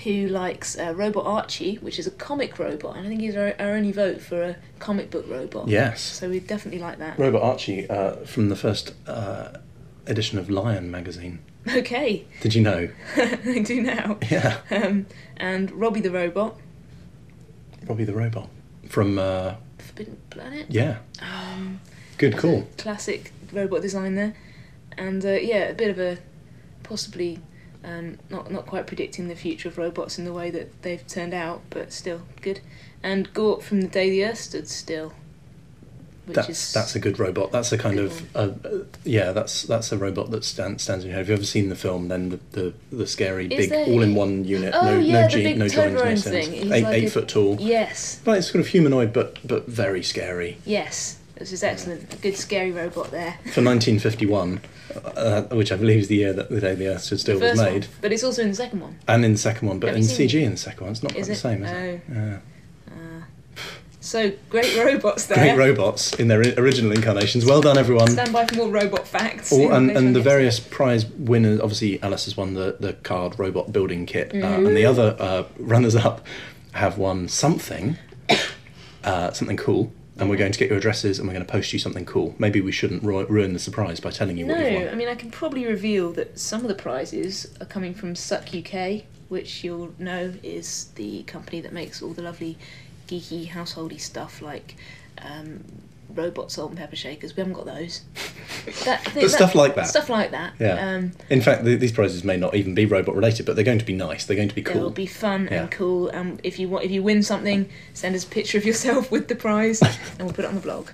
who 0.05 0.29
likes 0.29 0.79
uh, 0.79 0.93
Robot 0.95 1.25
Archie, 1.27 1.77
which 1.77 1.99
is 1.99 2.07
a 2.07 2.11
comic 2.11 2.59
robot. 2.59 2.97
And 2.97 3.07
I 3.07 3.09
think 3.09 3.21
he's 3.21 3.37
our, 3.37 3.55
our 3.59 3.73
only 3.73 3.93
vote 3.93 4.21
for 4.21 4.43
a 4.43 4.57
comic 4.79 5.11
book 5.11 5.27
robot. 5.29 5.69
Yes. 5.69 6.01
So 6.01 6.29
we 6.29 6.41
definitely 6.41 6.81
like 6.81 6.99
that. 6.99 7.19
Robot 7.19 7.43
Archie 7.43 7.89
uh, 7.89 8.17
from 8.25 8.49
the 8.49 8.57
first 8.57 8.95
uh, 9.07 9.59
edition 10.07 10.39
of 10.39 10.51
Lion 10.51 10.91
magazine. 10.91 11.41
Okay, 11.77 12.25
Did 12.41 12.55
you 12.57 12.63
know? 12.63 12.89
I 13.17 13.63
do 13.65 13.81
now. 13.83 14.19
Yeah. 14.29 14.59
Um, 14.71 15.07
and 15.37 15.71
Robbie 15.71 16.01
the 16.01 16.11
Robot, 16.11 16.57
Robbie 17.87 18.05
the 18.05 18.15
robot 18.15 18.49
from 18.89 19.19
uh, 19.19 19.55
Forbidden 19.79 20.17
Planet. 20.31 20.67
yeah. 20.69 20.99
Um, 21.21 21.81
Good 22.19 22.37
call. 22.37 22.69
classic 22.79 23.33
robot 23.53 23.81
design 23.83 24.17
there, 24.17 24.35
and 24.99 25.25
uh, 25.25 25.31
yeah, 25.33 25.65
a 25.69 25.75
bit 25.75 25.91
of 25.91 25.99
a 26.01 26.19
possibly 26.83 27.39
um, 27.85 28.19
not 28.31 28.51
not 28.51 28.67
quite 28.67 28.87
predicting 28.87 29.29
the 29.29 29.35
future 29.37 29.69
of 29.69 29.79
robots 29.79 30.19
in 30.19 30.25
the 30.25 30.33
way 30.33 30.51
that 30.51 30.83
they've 30.83 31.07
turned 31.07 31.35
out, 31.35 31.63
but 31.71 31.93
still 31.93 32.23
good. 32.41 32.61
And 33.03 33.33
Gort 33.35 33.63
from 33.63 33.81
the 33.81 33.89
Day 33.89 34.11
the 34.11 34.25
Earth 34.25 34.39
Stood 34.39 34.69
Still, 34.69 35.13
which 36.27 36.37
That's 36.37 36.49
is 36.51 36.73
that's 36.73 36.95
a 36.95 37.01
good 37.01 37.19
robot. 37.19 37.51
That's 37.51 37.73
a 37.73 37.79
kind 37.79 37.99
of 37.99 38.37
uh, 38.37 38.51
yeah. 39.03 39.33
That's 39.33 39.63
that's 39.65 39.91
a 39.91 39.99
robot 39.99 40.31
that 40.31 40.45
stand, 40.45 40.81
stands 40.81 41.05
in 41.05 41.11
your 41.11 41.17
head. 41.17 41.23
Have 41.23 41.29
you 41.31 41.35
ever 41.35 41.45
seen 41.45 41.69
the 41.69 41.75
film? 41.75 42.07
Then 42.07 42.29
the 42.29 42.41
the, 42.53 42.75
the 42.93 43.07
scary 43.09 43.47
Is 43.53 43.69
big 43.69 43.89
all-in-one 43.89 44.45
unit. 44.45 44.73
Oh, 44.77 44.85
no 44.85 44.99
yeah, 45.01 45.23
no, 45.23 45.29
G, 45.29 45.43
big 45.43 45.59
no 45.59 45.67
joints, 45.67 46.25
no 46.25 46.31
thing. 46.33 46.53
Eight 46.73 46.85
like 46.85 46.87
eight 46.95 47.05
a- 47.09 47.11
foot 47.11 47.27
tall. 47.29 47.57
yes, 47.59 48.21
But 48.25 48.39
it's 48.39 48.47
sort 48.47 48.61
of 48.61 48.69
humanoid, 48.69 49.13
but 49.13 49.39
but 49.45 49.67
very 49.67 50.05
scary. 50.05 50.59
yes, 50.65 51.19
this 51.37 51.53
is 51.53 51.63
excellent. 51.63 52.13
A 52.13 52.17
good 52.19 52.37
scary 52.37 52.71
robot 52.73 53.11
there. 53.11 53.33
For 53.53 53.63
1951, 53.63 54.61
uh, 55.17 55.43
which 55.55 55.73
I 55.73 55.77
believe 55.77 56.01
is 56.01 56.09
the 56.09 56.17
year 56.17 56.33
that 56.33 56.51
the 56.51 56.61
day 56.61 56.75
the 56.75 56.89
Earth 56.89 57.03
stood 57.03 57.21
still 57.21 57.41
was 57.41 57.59
made, 57.61 57.85
one, 57.85 57.93
but 58.01 58.13
it's 58.13 58.23
also 58.25 58.43
in 58.43 58.49
the 58.51 58.55
second 58.55 58.81
one. 58.81 58.99
and 59.09 59.25
in 59.25 59.33
the 59.33 59.39
second 59.39 59.69
one, 59.69 59.79
but 59.79 59.89
Have 59.89 59.97
in 59.97 60.03
CG 60.03 60.35
it? 60.35 60.45
in 60.45 60.51
the 60.53 60.57
second 60.57 60.83
one, 60.83 60.93
it's 60.93 61.03
not 61.03 61.13
quite 61.13 61.21
Is 61.23 61.29
the 61.29 61.35
same, 61.35 61.65
is 61.65 61.71
it? 61.71 62.01
Oh. 62.11 62.15
Yeah. 62.15 62.39
So 64.05 64.33
great 64.51 64.77
robots 64.77 65.27
there. 65.27 65.55
Great 65.55 65.57
robots 65.69 66.13
in 66.15 66.27
their 66.27 66.41
original 66.59 66.91
incarnations. 66.91 67.47
Well 67.47 67.61
done, 67.61 67.79
everyone. 67.79 68.09
Stand 68.11 68.33
by 68.33 68.45
for 68.47 68.57
more 68.57 68.69
robot 68.69 69.07
facts. 69.07 69.53
All, 69.53 69.73
and, 69.73 69.93
and 69.93 70.15
the 70.17 70.21
various 70.21 70.59
prize 70.59 71.07
winners, 71.07 71.61
obviously 71.61 72.03
Alice 72.03 72.25
has 72.25 72.37
won 72.37 72.55
the, 72.55 72.77
the 72.81 72.95
card 72.95 73.39
robot 73.39 73.73
building 73.73 74.05
kit, 74.07 74.31
uh, 74.31 74.35
Mm-hmm. 74.35 74.67
and 74.67 74.77
the 74.77 74.85
other 74.87 75.17
uh, 75.21 75.45
runners 75.57 75.95
up 75.95 76.27
have 76.73 76.99
won 76.99 77.29
something, 77.29 77.97
uh, 79.05 79.31
something 79.33 79.57
cool. 79.57 79.93
And 80.23 80.31
we're 80.31 80.37
going 80.37 80.53
to 80.53 80.59
get 80.59 80.69
your 80.69 80.79
addresses, 80.79 81.19
and 81.19 81.27
we're 81.27 81.35
going 81.35 81.45
to 81.45 81.51
post 81.51 81.73
you 81.73 81.81
something 81.81 82.07
cool. 82.07 82.35
Maybe 82.39 82.61
we 82.61 82.71
shouldn't 82.71 83.03
ru- 83.03 83.27
ruin 83.27 83.53
the 83.53 83.59
surprise 83.59 83.99
by 83.99 84.11
telling 84.11 84.37
you 84.39 84.47
No, 84.47 84.55
what 84.55 84.71
you've 84.73 84.83
won. 84.83 84.89
I 84.89 84.95
mean 84.95 85.09
I 85.09 85.17
can 85.17 85.31
probably 85.33 85.67
reveal 85.67 86.13
that 86.13 86.39
some 86.39 86.63
of 86.63 86.69
the 86.69 86.75
prizes 86.77 87.53
are 87.61 87.67
coming 87.67 87.93
from 87.93 88.15
Suck 88.15 88.55
UK, 88.55 89.03
which 89.29 89.65
you'll 89.65 89.93
know 89.99 90.33
is 90.45 90.91
the 90.95 91.25
company 91.25 91.61
that 91.61 91.73
makes 91.73 92.01
all 92.01 92.13
the 92.13 92.23
lovely 92.23 92.57
geeky 93.09 93.49
householdy 93.49 94.01
stuff 94.01 94.41
like 94.41 94.77
um, 95.19 95.65
robot 96.15 96.51
salt 96.51 96.71
and 96.71 96.79
pepper 96.79 96.97
shakers. 96.97 97.37
We 97.37 97.41
haven't 97.41 97.55
got 97.55 97.67
those. 97.67 98.03
That, 98.85 99.11
But 99.15 99.29
stuff 99.29 99.57
like 99.57 99.75
that. 99.75 99.89
Stuff 99.89 100.09
like 100.09 100.31
that. 100.31 100.53
Yeah. 100.61 100.75
Um, 100.95 101.13
In 101.31 101.41
fact, 101.41 101.65
th- 101.65 101.81
these 101.81 101.91
prizes 101.91 102.23
may 102.23 102.37
not 102.37 102.55
even 102.55 102.75
be 102.77 102.87
robot 102.87 103.17
related, 103.17 103.45
but 103.45 103.57
they're 103.57 103.65
going 103.65 103.81
to 103.81 103.85
be 103.85 103.93
nice. 103.93 104.25
They're 104.25 104.37
going 104.37 104.51
to 104.51 104.55
be 104.55 104.63
cool. 104.63 104.75
They'll 104.75 104.91
be 104.91 105.07
fun 105.07 105.49
Yeah. 105.51 105.63
and 105.63 105.71
cool. 105.71 106.09
And 106.11 106.41
if 106.45 106.61
you 106.61 106.69
want, 106.69 106.85
if 106.85 106.91
you 106.93 107.03
win 107.03 107.25
something, 107.25 107.69
send 107.93 108.15
us 108.15 108.23
a 108.25 108.29
picture 108.29 108.59
of 108.59 108.65
yourself 108.65 109.11
with 109.11 109.27
the 109.27 109.35
prize, 109.35 109.81
and 110.19 110.21
we'll 110.21 110.33
put 110.33 110.45
it 110.45 110.49
on 110.49 110.55
the 110.55 110.61
blog. 110.61 110.91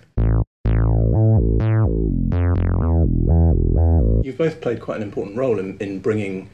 You've 4.24 4.36
both 4.38 4.60
played 4.60 4.80
quite 4.80 4.96
an 4.96 5.02
important 5.02 5.36
role 5.36 5.58
in, 5.58 5.78
in 5.78 6.00
bringing 6.00 6.50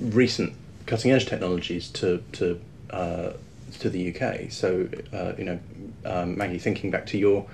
recent 0.00 0.54
cutting 0.86 1.10
edge 1.12 1.26
technologies 1.26 1.88
to 1.90 2.22
to 2.32 2.60
uh, 2.90 3.32
to 3.80 3.90
the 3.90 4.14
UK. 4.14 4.50
So 4.50 4.88
uh, 5.12 5.32
you 5.38 5.44
know, 5.44 5.58
um, 6.04 6.36
Maggie, 6.38 6.58
thinking 6.58 6.90
back 6.90 7.06
to 7.06 7.18
your 7.18 7.46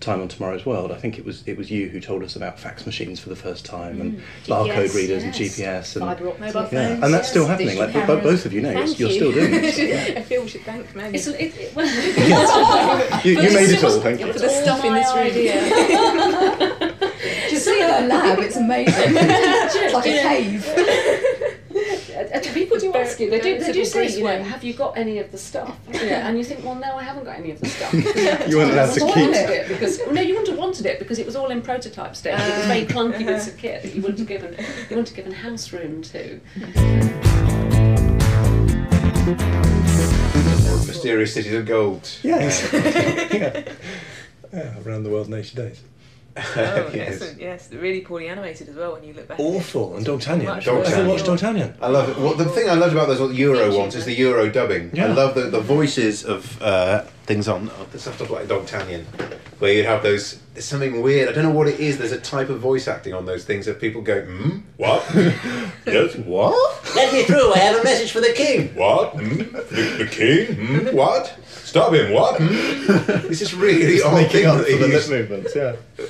time 0.00 0.20
on 0.20 0.28
Tomorrow's 0.28 0.64
World, 0.66 0.90
I 0.92 0.96
think 0.96 1.18
it 1.18 1.24
was 1.24 1.42
it 1.46 1.56
was 1.56 1.70
you 1.70 1.88
who 1.88 2.00
told 2.00 2.22
us 2.22 2.36
about 2.36 2.58
fax 2.58 2.86
machines 2.86 3.20
for 3.20 3.28
the 3.28 3.36
first 3.36 3.64
time 3.64 4.00
and 4.00 4.18
mm. 4.18 4.22
barcode 4.44 4.94
readers 4.94 5.24
yes. 5.24 5.24
and 5.24 5.34
GPS 5.34 5.96
and 5.96 6.04
Fibre 6.04 6.28
optic. 6.28 6.40
Mobile 6.54 6.68
yeah, 6.72 7.04
and 7.04 7.14
that's 7.14 7.28
still 7.28 7.46
happening. 7.46 7.76
digital 7.76 7.86
Like 7.86 8.06
but 8.06 8.16
cameras. 8.22 8.24
both 8.24 8.46
of 8.46 8.52
you 8.52 8.60
know, 8.62 8.70
you're, 8.70 8.86
you're 8.86 9.10
still 9.10 9.32
doing 9.32 9.50
this. 9.50 10.16
I 10.16 10.22
feel 10.22 10.42
we 10.42 10.48
should 10.48 10.62
thank 10.62 10.94
Maggie. 10.94 11.16
It's, 11.16 11.26
it, 11.26 11.54
it, 11.56 11.76
well, 11.76 11.86
You, 13.24 13.32
you 13.32 13.52
made 13.52 13.68
it 13.70 13.82
it 13.82 13.84
all. 13.84 14.00
Thank 14.00 14.20
you. 14.20 14.26
it 14.28 14.32
For 14.32 14.38
the 14.38 14.48
all 14.48 14.62
stuff 14.62 14.84
in 14.84 14.94
this 14.94 15.14
room. 15.14 15.26
idea. 15.26 16.96
Just 17.50 17.64
see 17.64 17.80
her 17.80 18.06
lab, 18.06 18.38
it's 18.38 18.56
amazing. 18.56 18.94
it's 18.96 19.94
like 19.94 20.06
a 20.06 20.22
cave. 20.22 20.66
Uh, 22.20 22.36
uh, 22.36 22.40
People 22.54 22.78
do 22.78 22.92
ask 23.20 23.32
you. 23.32 23.38
They 23.38 23.58
do. 23.58 23.64
They 23.64 23.72
do 23.72 23.84
say, 23.84 24.18
you 24.18 24.24
know, 24.24 24.42
have 24.42 24.64
you 24.64 24.72
got 24.72 24.96
any 24.96 25.18
of 25.18 25.30
the 25.30 25.38
stuff? 25.38 25.76
Yeah, 26.00 26.26
and 26.26 26.38
you 26.38 26.44
think, 26.44 26.64
well, 26.64 26.74
no, 26.74 26.96
I 26.96 27.02
haven't 27.02 27.24
got 27.24 27.36
any 27.36 27.50
of 27.50 27.60
the 27.60 27.68
stuff. 27.68 27.92
You 28.48 28.56
weren't 28.56 28.72
allowed 28.72 28.94
to 28.94 29.00
keep. 29.00 29.16
wanted 29.16 29.50
it 29.50 29.68
because 29.68 30.00
no, 30.10 30.20
you 30.20 30.30
wouldn't 30.30 30.48
have 30.48 30.58
wanted 30.58 30.86
it 30.86 30.98
because 30.98 31.18
it 31.18 31.26
was 31.26 31.36
all 31.36 31.50
in 31.50 31.60
prototype 31.60 32.16
stage. 32.16 32.40
it 32.40 32.56
was 32.56 32.66
very 32.66 32.86
clunky 32.86 33.26
bits 33.26 33.46
of 33.48 33.56
kit 33.58 33.82
that 33.82 33.94
you 33.94 34.00
wouldn't 34.00 34.18
have 34.18 34.28
given. 34.28 34.52
You 34.52 34.96
wouldn't 34.96 35.08
have 35.08 35.16
given 35.16 35.32
house 35.32 35.72
room 35.72 36.02
to. 36.02 36.40
Mysterious 40.86 41.34
Cities 41.34 41.52
of 41.52 41.66
Gold. 41.66 42.10
Yes. 42.22 42.72
yeah. 42.72 43.62
yeah. 44.52 44.80
Around 44.84 45.04
the 45.04 45.10
world 45.10 45.26
in 45.28 45.34
80 45.34 45.54
days. 45.54 45.82
Oh, 46.36 46.90
Yes. 46.94 47.20
yes, 47.20 47.34
yes, 47.38 47.72
really 47.72 48.00
poorly 48.00 48.28
animated 48.28 48.68
as 48.68 48.76
well 48.76 48.92
when 48.92 49.04
you 49.04 49.12
look 49.12 49.28
back. 49.28 49.38
Awful. 49.40 49.96
And 49.96 50.04
D'Artagnan. 50.04 50.46
Much 50.46 50.64
Have 50.64 51.04
you 51.04 51.10
watched 51.10 51.26
D'Artagnan? 51.26 51.74
I 51.80 51.88
love 51.88 52.08
it. 52.08 52.16
Well, 52.18 52.34
the 52.34 52.44
thing 52.46 52.68
I 52.68 52.74
loved 52.74 52.92
about 52.92 53.08
those 53.08 53.36
Euro 53.36 53.58
Feature, 53.66 53.78
ones 53.78 53.94
is 53.94 54.04
the? 54.04 54.14
Euro 54.14 54.50
dubbing. 54.50 54.90
Yeah. 54.92 55.06
I 55.06 55.12
love 55.12 55.34
the, 55.34 55.42
the 55.42 55.60
voices 55.60 56.24
of 56.24 56.60
uh, 56.62 57.02
things 57.26 57.48
on 57.48 57.70
oh, 57.78 57.86
there's 57.90 58.02
stuff 58.02 58.30
like 58.30 58.46
Dogtanian, 58.48 59.04
where 59.58 59.72
you'd 59.72 59.86
have 59.86 60.02
those. 60.02 60.40
There's 60.54 60.64
something 60.66 61.00
weird. 61.00 61.28
I 61.28 61.32
don't 61.32 61.44
know 61.44 61.50
what 61.50 61.68
it 61.68 61.80
is. 61.80 61.98
There's 61.98 62.12
a 62.12 62.20
type 62.20 62.48
of 62.48 62.58
voice 62.60 62.86
acting 62.88 63.14
on 63.14 63.24
those 63.24 63.44
things 63.44 63.66
that 63.66 63.80
people 63.80 64.02
go, 64.02 64.22
hmm, 64.22 64.58
what? 64.76 65.04
yes, 65.86 66.16
what? 66.16 66.94
Let 66.96 67.12
me 67.12 67.22
through. 67.22 67.52
I 67.54 67.58
have 67.58 67.80
a 67.80 67.84
message 67.84 68.12
for 68.12 68.20
the 68.20 68.32
king. 68.34 68.74
What? 68.74 69.12
Hmm? 69.14 69.36
The, 69.36 69.94
the 69.98 70.06
king? 70.10 70.54
Hmm? 70.56 70.96
What? 70.96 71.36
Stop 71.70 71.92
him! 71.94 72.12
What? 72.12 72.40
Hmm? 72.40 72.48
This 73.28 73.42
is 73.42 73.54
really 73.54 74.02
odd 74.02 74.28
thing 74.32 74.44
up 74.44 74.58
that 74.58 74.66
for 74.66 74.76
the 74.76 74.88
lip 74.88 75.08
movements, 75.08 75.54
yeah. 75.54 75.76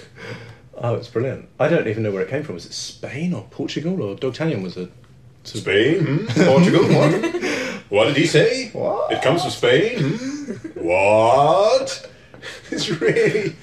Oh, 0.83 0.94
it's 0.94 1.09
brilliant. 1.09 1.51
I 1.59 1.68
don't 1.68 1.87
even 1.87 2.03
know 2.03 2.11
where 2.11 2.23
it 2.23 2.31
came 2.31 2.42
from. 2.42 2.55
Was 2.55 2.64
it 2.64 2.73
Spain 2.73 3.35
or 3.35 3.42
Portugal 3.51 4.01
or 4.01 4.14
D'Artagnan 4.14 4.62
was 4.62 4.79
a 4.79 4.88
Spain? 5.44 6.07
Hmm? 6.07 6.27
Portugal? 6.46 6.85
What? 6.85 7.83
What 7.90 8.05
did 8.07 8.16
he 8.16 8.27
say? 8.27 8.70
What? 8.70 9.12
It 9.12 9.20
comes 9.20 9.42
from 9.42 9.51
Spain? 9.51 9.99
Hmm? 9.99 10.81
What? 10.81 12.11
It's 12.70 12.88
really 12.88 13.55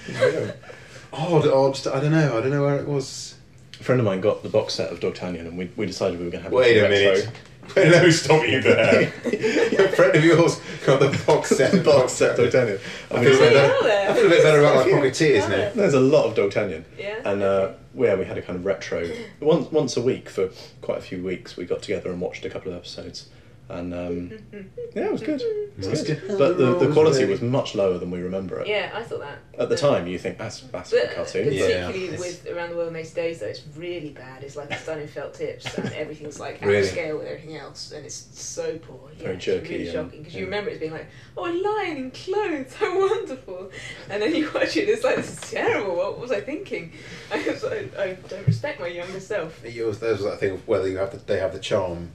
odd, 1.11 1.47
odd. 1.47 1.75
st- 1.75 1.95
I 1.95 1.99
don't 1.99 2.11
know. 2.11 2.37
I 2.37 2.41
don't 2.41 2.51
know 2.51 2.61
where 2.61 2.77
it 2.77 2.87
was. 2.87 3.33
A 3.79 3.83
friend 3.83 3.99
of 3.99 4.05
mine 4.05 4.21
got 4.21 4.43
the 4.43 4.49
box 4.49 4.75
set 4.75 4.91
of 4.91 4.99
D'Artagnan, 4.99 5.47
and 5.47 5.57
we, 5.57 5.71
we 5.75 5.87
decided 5.87 6.19
we 6.19 6.25
were 6.25 6.31
going 6.31 6.43
to 6.43 6.49
have 6.49 6.53
Wait 6.53 6.77
a 6.77 6.85
a 6.85 6.89
minute. 6.89 7.31
Wait, 7.75 7.89
let 7.89 8.03
me 8.03 8.11
stop 8.11 8.47
you 8.47 8.61
there. 8.61 9.13
a 9.25 9.89
friend 9.89 10.15
of 10.15 10.23
yours 10.23 10.59
got 10.85 10.99
the 10.99 11.23
box 11.25 11.49
set. 11.49 11.73
of 11.73 11.85
box 11.85 12.13
set 12.13 12.31
of 12.31 12.51
D'Artagnan. 12.51 12.79
D'Artagnan. 13.09 13.19
I 13.19 13.23
feel, 13.23 13.35
a 13.35 13.39
bit 13.39 13.53
better. 13.53 14.11
I 14.11 14.13
feel 14.13 14.25
a 14.25 14.29
bit 14.29 14.43
better 14.43 14.59
about 14.59 14.85
my 14.85 14.91
pocketeers 14.91 15.49
now. 15.49 15.71
There's 15.75 15.93
a 15.93 15.99
lot 15.99 16.25
of 16.25 16.35
D'Artagnan. 16.35 16.85
Yeah. 16.97 17.21
And 17.25 17.43
uh, 17.43 17.73
yeah, 17.95 18.15
we 18.15 18.25
had 18.25 18.37
a 18.37 18.41
kind 18.41 18.57
of 18.57 18.65
retro. 18.65 19.09
Once 19.39 19.71
once 19.71 19.97
a 19.97 20.01
week 20.01 20.29
for 20.29 20.49
quite 20.81 20.97
a 20.97 21.01
few 21.01 21.23
weeks, 21.23 21.57
we 21.57 21.65
got 21.65 21.81
together 21.81 22.11
and 22.11 22.21
watched 22.21 22.45
a 22.45 22.49
couple 22.49 22.71
of 22.71 22.77
episodes. 22.77 23.29
And 23.69 23.93
um, 23.93 24.31
yeah, 24.95 25.05
it 25.07 25.11
was 25.11 25.21
good. 25.21 25.41
It 25.41 25.89
was 25.89 26.01
good. 26.03 26.21
good. 26.25 26.37
But 26.37 26.57
the, 26.57 26.79
the 26.79 26.93
quality 26.93 27.25
was 27.25 27.41
much 27.41 27.75
lower 27.75 27.97
than 27.97 28.09
we 28.09 28.21
remember 28.21 28.61
it. 28.61 28.67
Yeah, 28.67 28.91
I 28.93 29.03
thought 29.03 29.19
that. 29.19 29.39
At 29.59 29.67
the 29.67 29.75
time, 29.75 30.07
you 30.07 30.17
think 30.17 30.37
that's 30.37 30.61
that's 30.61 30.91
But 30.91 31.03
a 31.11 31.15
cartoon. 31.15 31.43
Particularly 31.49 32.05
It's- 32.05 32.19
with 32.19 32.47
Around 32.55 32.69
the 32.69 32.75
World 32.77 32.89
in 32.89 32.95
80 32.95 33.13
Days, 33.13 33.39
though, 33.41 33.47
it's 33.47 33.63
really 33.75 34.11
bad. 34.11 34.43
It's 34.43 34.55
like 34.55 34.71
it's 34.71 34.85
done 34.85 34.99
in 34.99 35.07
felt 35.09 35.33
tips, 35.33 35.77
and 35.77 35.91
everything's 35.93 36.39
like 36.39 36.61
out 36.63 36.67
Really? 36.69 36.79
of 36.79 36.85
scale 36.85 37.17
with 37.17 37.27
everything 37.27 37.57
else, 37.57 37.91
and 37.91 38.05
it's 38.05 38.15
so 38.39 38.77
poor. 38.77 39.09
Yeah, 39.17 39.23
Very 39.23 39.35
it's 39.35 39.45
jerky 39.45 39.69
really 39.73 39.83
and- 39.89 39.93
shocking 39.93 40.19
because 40.23 40.35
you 40.35 40.45
remember 40.45 40.69
it 40.69 40.79
being 40.79 40.93
like, 40.93 41.07
oh, 41.35 41.45
a 41.45 41.51
lion 41.51 41.97
in 41.97 42.11
clothes, 42.11 42.73
how 42.79 42.97
wonderful, 42.97 43.69
and 44.09 44.21
then 44.21 44.33
you 44.33 44.49
watch 44.53 44.77
it, 44.77 44.87
it's 44.87 45.03
like 45.03 45.17
this 45.17 45.33
is 45.43 45.51
terrible. 45.51 45.95
What 45.97 46.19
was 46.19 46.31
I 46.31 46.39
thinking? 46.39 46.93
I 47.33 47.45
was 47.49 47.63
like, 47.63 47.97
I 47.97 48.13
don't 48.29 48.47
respect 48.47 48.79
my 48.79 48.87
younger 48.87 49.19
self. 49.19 49.63
It 49.65 49.85
was, 49.85 49.99
there 49.99 50.13
was 50.13 50.23
that 50.23 50.39
thing 50.39 50.51
of 50.53 50.67
whether 50.67 50.87
you 50.87 50.97
have 50.99 51.11
the, 51.11 51.17
they 51.17 51.39
have 51.39 51.51
the 51.51 51.59
charm 51.59 52.11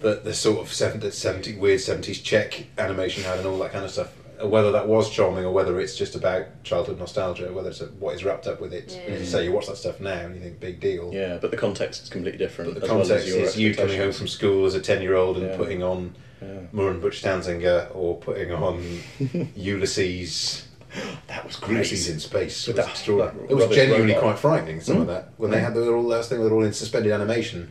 that 0.00 0.24
the 0.24 0.34
sort 0.34 0.58
of 0.60 0.72
70, 0.72 1.10
70 1.10 1.56
weird 1.56 1.80
70s 1.80 2.22
Czech 2.22 2.66
animation 2.78 3.24
had 3.24 3.38
and 3.38 3.46
all 3.46 3.58
that 3.58 3.72
kind 3.72 3.84
of 3.84 3.90
stuff. 3.90 4.12
Whether 4.40 4.70
that 4.70 4.86
was 4.86 5.10
charming 5.10 5.44
or 5.44 5.50
whether 5.52 5.80
it's 5.80 5.96
just 5.96 6.14
about 6.14 6.62
childhood 6.62 7.00
nostalgia, 7.00 7.52
whether 7.52 7.70
it's 7.70 7.80
a, 7.80 7.86
what 7.86 8.14
is 8.14 8.24
wrapped 8.24 8.46
up 8.46 8.60
with 8.60 8.72
it. 8.72 8.92
And 9.04 9.14
as 9.14 9.20
you 9.22 9.26
say, 9.26 9.42
you 9.44 9.50
watch 9.50 9.66
that 9.66 9.76
stuff 9.78 9.98
now 9.98 10.12
and 10.12 10.36
you 10.36 10.40
think, 10.40 10.60
big 10.60 10.78
deal. 10.78 11.10
Yeah, 11.12 11.38
but 11.40 11.50
the 11.50 11.56
context 11.56 12.04
is 12.04 12.08
completely 12.08 12.38
different. 12.38 12.72
But 12.74 12.80
the 12.80 12.84
as 12.86 12.90
well 12.90 12.98
context 13.00 13.26
is 13.26 13.58
you 13.58 13.74
coming 13.74 13.98
home 13.98 14.12
from 14.12 14.28
school 14.28 14.64
as 14.66 14.74
a 14.76 14.80
10 14.80 15.02
year 15.02 15.16
old 15.16 15.38
and 15.38 15.46
Yeah. 15.48 15.56
putting 15.56 15.82
on 15.82 16.14
Yeah. 16.40 16.46
Murren 16.72 17.00
Butch 17.00 17.20
Tanzinger 17.20 17.88
or 17.96 18.16
putting 18.18 18.52
on 18.52 19.00
Ulysses. 19.56 20.68
That 21.26 21.44
was 21.44 21.60
Ulysses 21.68 22.08
in 22.08 22.20
space 22.20 22.66
With 22.68 22.76
was 22.76 22.86
that- 22.86 22.92
extraordinary. 22.92 23.48
that 23.48 23.52
It 23.52 23.56
was 23.56 23.74
genuinely 23.76 24.14
robot. 24.14 24.22
quite 24.22 24.38
frightening. 24.38 24.80
Some 24.80 24.98
of 24.98 25.02
Mm. 25.04 25.06
that 25.08 25.32
when 25.36 25.50
they 25.50 25.60
had 25.60 25.74
the, 25.74 25.92
all 25.92 26.06
that 26.08 26.24
thing, 26.26 26.38
they 26.38 26.48
were 26.48 26.54
all 26.54 26.62
in 26.64 26.72
suspended 26.72 27.10
animation. 27.12 27.70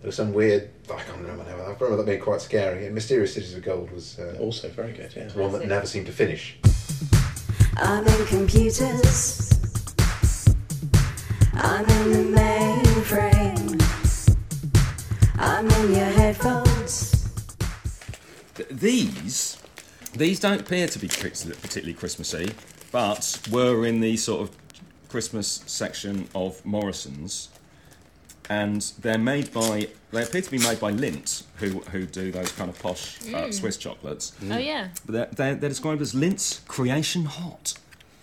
There 0.00 0.08
was 0.08 0.16
some 0.16 0.32
weird. 0.32 0.70
I 0.90 1.00
can't 1.02 1.18
remember 1.18 1.44
now. 1.44 1.56
I 1.56 1.72
remember 1.74 1.96
that 1.96 2.06
being 2.06 2.20
quite 2.20 2.40
scary. 2.40 2.86
And 2.86 2.94
Mysterious 2.94 3.34
Cities 3.34 3.54
of 3.54 3.62
Gold 3.62 3.90
was 3.90 4.18
uh, 4.18 4.36
Also 4.40 4.68
very 4.70 4.92
good. 4.92 5.12
Yeah. 5.14 5.28
one 5.34 5.52
that 5.52 5.66
never 5.66 5.86
seemed 5.86 6.06
to 6.06 6.12
finish. 6.12 6.56
I'm 7.76 8.06
in 8.06 8.26
computers. 8.26 9.50
I'm 11.52 11.84
in 11.84 12.32
the 12.32 12.40
mainframe. 12.40 13.76
I'm 15.38 15.66
in 15.70 15.94
your 15.94 16.04
headphones. 16.06 17.28
Th- 18.54 18.68
These, 18.70 19.58
these 20.14 20.40
don't 20.40 20.60
appear 20.62 20.86
to 20.88 20.98
be 20.98 21.08
particularly 21.08 21.92
Christmassy, 21.94 22.52
but 22.90 23.38
were 23.50 23.84
in 23.86 24.00
the 24.00 24.16
sort 24.16 24.42
of 24.48 24.56
Christmas 25.08 25.62
section 25.66 26.28
of 26.34 26.64
Morrison's, 26.64 27.48
and 28.50 28.82
they're 29.00 29.16
made 29.18 29.50
by. 29.54 29.88
They 30.12 30.22
appear 30.24 30.42
to 30.42 30.50
be 30.50 30.58
made 30.58 30.78
by 30.80 30.92
Lindt, 30.92 31.44
who 31.56 31.80
who 31.92 32.04
do 32.04 32.30
those 32.32 32.52
kind 32.52 32.68
of 32.68 32.78
posh 32.82 33.18
uh, 33.32 33.50
Swiss 33.52 33.76
chocolates. 33.78 34.32
Oh 34.50 34.58
yeah, 34.58 34.88
But 35.06 35.12
they're, 35.12 35.26
they're, 35.32 35.54
they're 35.54 35.68
described 35.70 36.02
as 36.02 36.12
Lindt's 36.14 36.60
Creation 36.66 37.24
Hot, 37.26 37.74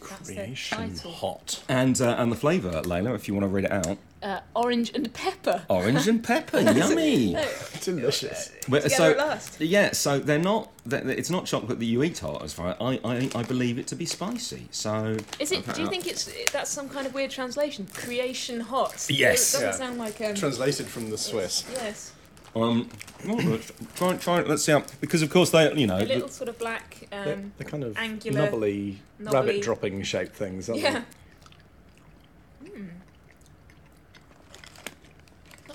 that's 0.08 0.28
Creation 0.30 0.78
title. 0.94 1.12
hot. 1.12 1.64
and 1.70 2.00
uh, 2.02 2.16
and 2.20 2.32
the 2.32 2.36
flavour, 2.36 2.82
Leila, 2.84 3.14
if 3.14 3.28
you 3.28 3.34
want 3.34 3.46
to 3.46 3.48
read 3.48 3.66
it 3.66 3.72
out, 3.72 3.98
Uh, 4.24 4.40
orange 4.56 4.92
and 4.96 5.14
pepper. 5.14 5.64
orange 5.70 6.08
and 6.08 6.24
pepper, 6.24 6.60
yummy. 6.72 7.38
Delicious. 7.82 8.52
But, 8.68 8.84
Together 8.84 9.12
at 9.12 9.18
last. 9.18 9.62
Yeah, 9.62 9.92
so 9.92 10.20
they're 10.20 10.40
not. 10.40 10.72
They're, 10.86 11.08
it's 11.10 11.30
not 11.30 11.46
chocolate 11.46 11.78
that 11.80 11.86
you 11.86 12.02
eat 12.04 12.18
hot, 12.20 12.44
as 12.44 12.52
far 12.54 12.76
I, 12.82 13.00
I 13.04 13.30
I 13.36 13.44
believe 13.44 13.78
it 13.78 13.86
to 13.88 13.96
be 13.96 14.06
spicy. 14.06 14.68
So 14.72 15.18
Is 15.40 15.52
it? 15.52 15.72
Do 15.74 15.82
you 15.82 15.88
think 15.88 16.08
it's 16.08 16.30
that's 16.52 16.72
some 16.72 16.90
kind 16.90 17.06
of 17.06 17.14
weird 17.14 17.30
translation? 17.32 17.88
Creation 17.94 18.60
hot. 18.60 19.06
Yes. 19.10 19.54
It 19.54 19.58
doesn't 19.58 19.62
Yeah. 19.70 19.72
sound 19.88 20.00
like 20.00 20.20
um. 20.22 20.34
Translated 20.36 20.88
from 20.88 21.10
the 21.12 21.18
Swiss. 21.18 21.64
yes. 21.74 22.14
Um, 22.56 22.90
well, 23.24 23.38
let's 23.38 23.72
try, 23.96 24.18
try. 24.18 24.42
Let's 24.42 24.64
see. 24.64 24.72
How, 24.72 24.84
because 25.00 25.22
of 25.22 25.30
course 25.30 25.52
they, 25.52 25.72
you 25.76 25.86
know, 25.86 25.98
A 25.98 26.00
little 26.00 26.28
the- 26.28 26.34
sort 26.34 26.50
of 26.50 26.58
black. 26.58 27.06
They're, 27.12 27.34
Um, 27.36 27.52
they're 27.60 27.68
kind 27.70 27.84
of 27.84 27.96
angular, 27.98 28.42
knobbly, 28.50 29.00
knobbly- 29.20 29.34
rabbit 29.40 29.62
dropping 29.62 30.02
shaped 30.02 30.36
things, 30.36 30.68
aren't 30.68 30.82
yeah. 30.82 30.92
Hmm. 31.02 31.04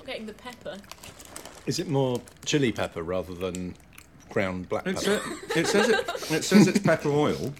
Not 0.03 0.07
getting 0.11 0.25
the 0.25 0.33
pepper. 0.33 0.77
Is 1.65 1.79
it 1.79 1.87
more 1.87 2.21
chili 2.43 2.73
pepper 2.73 3.01
rather 3.03 3.33
than 3.33 3.73
ground 4.29 4.67
black 4.67 4.85
it's 4.85 5.05
pepper? 5.05 5.21
a, 5.55 5.59
it 5.59 5.67
says 5.67 5.87
it. 5.89 6.09
It 6.31 6.43
says 6.43 6.67
it's 6.67 6.79
pepper 6.79 7.09
oil. 7.09 7.53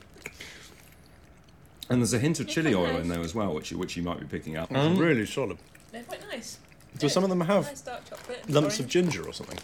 And 1.89 2.01
there's 2.01 2.13
a 2.13 2.19
hint 2.19 2.39
of 2.41 2.47
chili 2.49 2.73
quite 2.73 2.81
oil 2.81 2.97
in 2.97 3.07
nice. 3.07 3.15
there 3.15 3.23
as 3.25 3.33
well, 3.35 3.53
which 3.53 3.71
you, 3.71 3.77
which 3.77 3.95
you 3.95 4.03
might 4.03 4.19
be 4.19 4.25
picking 4.25 4.57
up. 4.57 4.69
It's 4.71 4.99
really 4.99 5.25
solid. 5.25 5.57
They're 5.93 6.03
quite 6.03 6.27
nice. 6.29 6.57
Do 6.97 7.07
some 7.07 7.23
of 7.23 7.29
them 7.29 7.39
have 7.41 7.63
Nice 7.65 7.81
dark 7.81 8.09
chocolate. 8.09 8.49
lumps 8.49 8.79
of 8.81 8.87
ginger 8.89 9.25
or 9.25 9.31
something? 9.33 9.57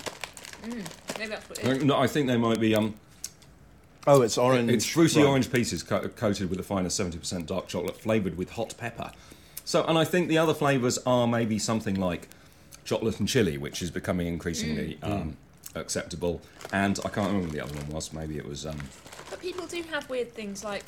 Maybe 1.17 1.29
that's 1.29 1.49
what 1.49 1.59
it 1.59 1.65
is. 1.77 1.83
No, 1.83 1.97
I 1.97 2.07
think 2.07 2.27
they 2.27 2.37
might 2.37 2.59
be. 2.61 2.75
Um, 2.75 2.95
Oh, 4.07 4.21
it's 4.21 4.37
orange. 4.37 4.71
it's 4.71 4.85
fruity 4.85 5.19
right. 5.21 5.27
orange 5.29 5.51
pieces 5.51 5.83
co- 5.83 6.07
coated 6.07 6.49
with 6.49 6.59
a 6.59 6.63
finer 6.63 6.87
70% 6.87 7.45
dark 7.45 7.67
chocolate, 7.67 7.97
flavoured 7.97 8.37
with 8.37 8.51
hot 8.51 8.73
pepper. 8.77 9.11
So, 9.65 9.83
and 9.83 9.97
I 9.97 10.05
think 10.05 10.29
the 10.29 10.37
other 10.37 10.53
flavours 10.53 10.97
are 11.05 11.27
maybe 11.27 11.59
something 11.59 11.95
like 11.95 12.27
chocolate 12.89 13.19
and 13.19 13.29
chili, 13.29 13.57
which 13.57 13.83
is 13.83 13.91
becoming 13.91 14.25
increasingly 14.25 14.97
um, 15.03 15.37
acceptable. 15.75 16.41
And 16.73 16.99
I 17.05 17.09
can't 17.09 17.27
remember 17.27 17.47
what 17.47 17.51
the 17.51 17.61
other 17.63 17.75
one 17.75 17.89
was. 17.89 18.11
Maybe 18.11 18.37
it 18.37 18.47
was 18.47 18.65
um, 18.65 18.79
But 19.29 19.39
people 19.39 19.67
do 19.67 19.83
have 19.91 20.09
weird 20.09 20.33
things 20.33 20.63
like 20.63 20.83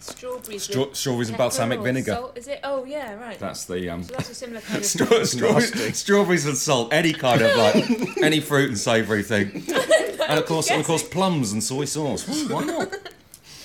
strawberries. 0.00 0.62
Stra- 0.62 0.86
with 0.86 0.96
strawberries 0.96 1.28
and 1.28 1.36
balsamic 1.36 1.80
vinegar. 1.80 2.12
Salt. 2.12 2.38
Is 2.38 2.48
it? 2.48 2.60
Oh 2.64 2.84
yeah, 2.86 3.14
right. 3.14 3.38
that's 3.38 3.66
the 3.66 3.90
um, 3.90 4.02
so 4.02 4.14
that's 4.14 4.30
a 4.30 4.34
similar 4.34 4.60
kind 4.68 4.78
of. 4.78 4.86
Straw- 4.86 5.24
straw- 5.24 5.60
strawberries 5.92 6.46
and 6.46 6.56
salt, 6.56 6.92
any 6.92 7.12
kind 7.12 7.42
of 7.42 7.54
like 7.56 8.16
any 8.22 8.40
fruit 8.40 8.70
and 8.70 8.78
savoury 8.78 9.22
thing, 9.22 9.48
and 10.28 10.38
of 10.38 10.46
course, 10.46 10.70
and 10.70 10.80
of 10.80 10.86
course, 10.86 11.02
plums 11.02 11.52
and 11.52 11.62
soy 11.62 11.84
sauce. 11.84 12.26
Ooh, 12.28 12.48
Why 12.54 12.64
not? 12.64 12.96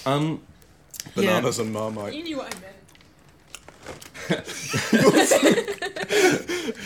Um, 0.06 0.42
Bananas 1.16 1.60
and 1.60 1.72
marmite. 1.72 2.14
You 2.14 2.24
knew 2.24 2.38
what 2.38 2.54
I 2.56 2.60
meant. 2.60 2.76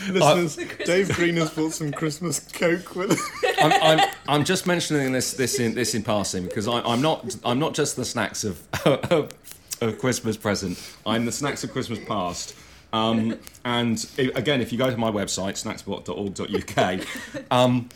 Listeners, 0.08 0.56
Dave 0.84 1.12
Green 1.14 1.36
has 1.36 1.50
bought 1.50 1.72
some 1.72 1.92
Christmas 1.92 2.40
Coke 2.52 2.94
with 2.94 3.20
I'm, 3.60 3.72
I'm, 3.82 4.08
I'm 4.28 4.44
just 4.44 4.66
mentioning 4.66 5.12
this 5.12 5.34
this 5.34 5.58
in 5.58 5.74
this 5.74 5.94
in 5.94 6.02
passing 6.02 6.44
because 6.44 6.68
I, 6.68 6.80
I'm 6.80 7.02
not 7.02 7.36
I'm 7.44 7.58
not 7.58 7.74
just 7.74 7.96
the 7.96 8.04
snacks 8.04 8.44
of, 8.44 8.62
of 8.84 9.32
of 9.80 9.98
Christmas 9.98 10.36
present. 10.36 10.80
I'm 11.04 11.24
the 11.24 11.32
snacks 11.32 11.64
of 11.64 11.72
Christmas 11.72 11.98
past. 12.06 12.54
Um, 12.92 13.38
and 13.64 14.06
i 14.18 14.30
again, 14.34 14.60
if 14.60 14.72
you 14.72 14.78
go 14.78 14.90
to 14.90 14.96
my 14.96 15.10
website 15.10 15.62
snackspot.org.uk, 15.62 17.06
um, 17.50 17.88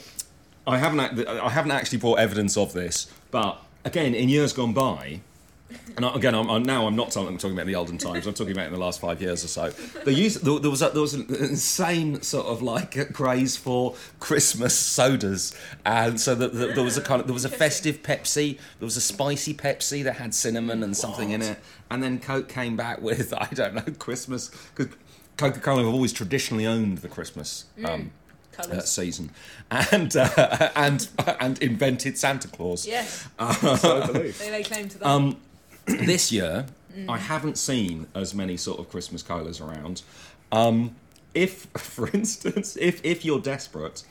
I 0.66 0.78
haven't 0.78 1.28
I 1.28 1.48
haven't 1.48 1.70
actually 1.70 1.98
brought 1.98 2.18
evidence 2.18 2.56
of 2.56 2.72
this, 2.72 3.10
but 3.30 3.62
again, 3.84 4.14
in 4.14 4.28
years 4.28 4.52
gone 4.52 4.72
by. 4.72 5.20
And 5.96 6.04
again, 6.04 6.34
I'm, 6.34 6.48
I'm 6.48 6.62
now 6.62 6.86
I'm 6.86 6.96
not 6.96 7.10
talking, 7.10 7.28
I'm 7.28 7.38
talking 7.38 7.56
about 7.56 7.66
the 7.66 7.74
olden 7.74 7.98
times. 7.98 8.26
I'm 8.26 8.34
talking 8.34 8.52
about 8.52 8.66
in 8.66 8.72
the 8.72 8.78
last 8.78 9.00
five 9.00 9.20
years 9.20 9.44
or 9.44 9.48
so. 9.48 9.70
There 10.04 10.14
used 10.14 10.44
there, 10.44 10.58
there 10.58 10.70
was 10.70 10.82
a, 10.82 10.90
there 10.90 11.02
was 11.02 11.14
an 11.14 11.26
insane 11.28 12.22
sort 12.22 12.46
of 12.46 12.62
like 12.62 13.12
craze 13.12 13.56
for 13.56 13.94
Christmas 14.18 14.74
sodas, 14.74 15.54
and 15.84 16.20
so 16.20 16.34
that 16.34 16.54
that 16.54 16.74
there 16.74 16.84
was 16.84 16.96
a 16.96 17.02
kind 17.02 17.20
of 17.20 17.26
there 17.26 17.34
was 17.34 17.44
a 17.44 17.50
festive 17.50 18.02
Pepsi, 18.02 18.56
there 18.78 18.86
was 18.86 18.96
a 18.96 19.00
spicy 19.00 19.54
Pepsi 19.54 20.02
that 20.04 20.16
had 20.16 20.34
cinnamon 20.34 20.82
and 20.82 20.96
something 20.96 21.30
in 21.30 21.42
it, 21.42 21.58
and 21.90 22.02
then 22.02 22.18
Coke 22.18 22.48
came 22.48 22.76
back 22.76 23.00
with 23.02 23.34
I 23.34 23.48
don't 23.52 23.74
know 23.74 23.92
Christmas 23.98 24.50
because 24.74 24.94
Coca-Cola 25.36 25.84
have 25.84 25.92
always 25.92 26.12
traditionally 26.12 26.66
owned 26.66 26.98
the 26.98 27.08
Christmas. 27.08 27.64
Um, 27.84 28.12
uh, 28.58 28.80
season, 28.80 29.30
and 29.70 30.14
uh, 30.16 30.70
and 30.76 31.08
and 31.40 31.58
invented 31.62 32.18
Santa 32.18 32.48
Claus. 32.48 32.86
Yes, 32.86 33.26
so 33.38 34.02
I 34.02 34.06
believe. 34.06 34.38
they 34.38 34.50
lay 34.50 34.62
claim 34.62 34.88
to 34.88 34.98
that. 34.98 35.06
Um, 35.06 35.38
this 35.86 36.32
year, 36.32 36.66
I 37.08 37.18
haven't 37.18 37.56
seen 37.58 38.06
as 38.14 38.34
many 38.34 38.56
sort 38.56 38.80
of 38.80 38.88
Christmas 38.90 39.22
colas 39.22 39.60
around. 39.60 40.02
Um, 40.52 40.96
if, 41.34 41.66
for 41.76 42.08
instance, 42.10 42.76
if 42.80 43.04
if 43.04 43.24
you're 43.24 43.40
desperate 43.40 44.02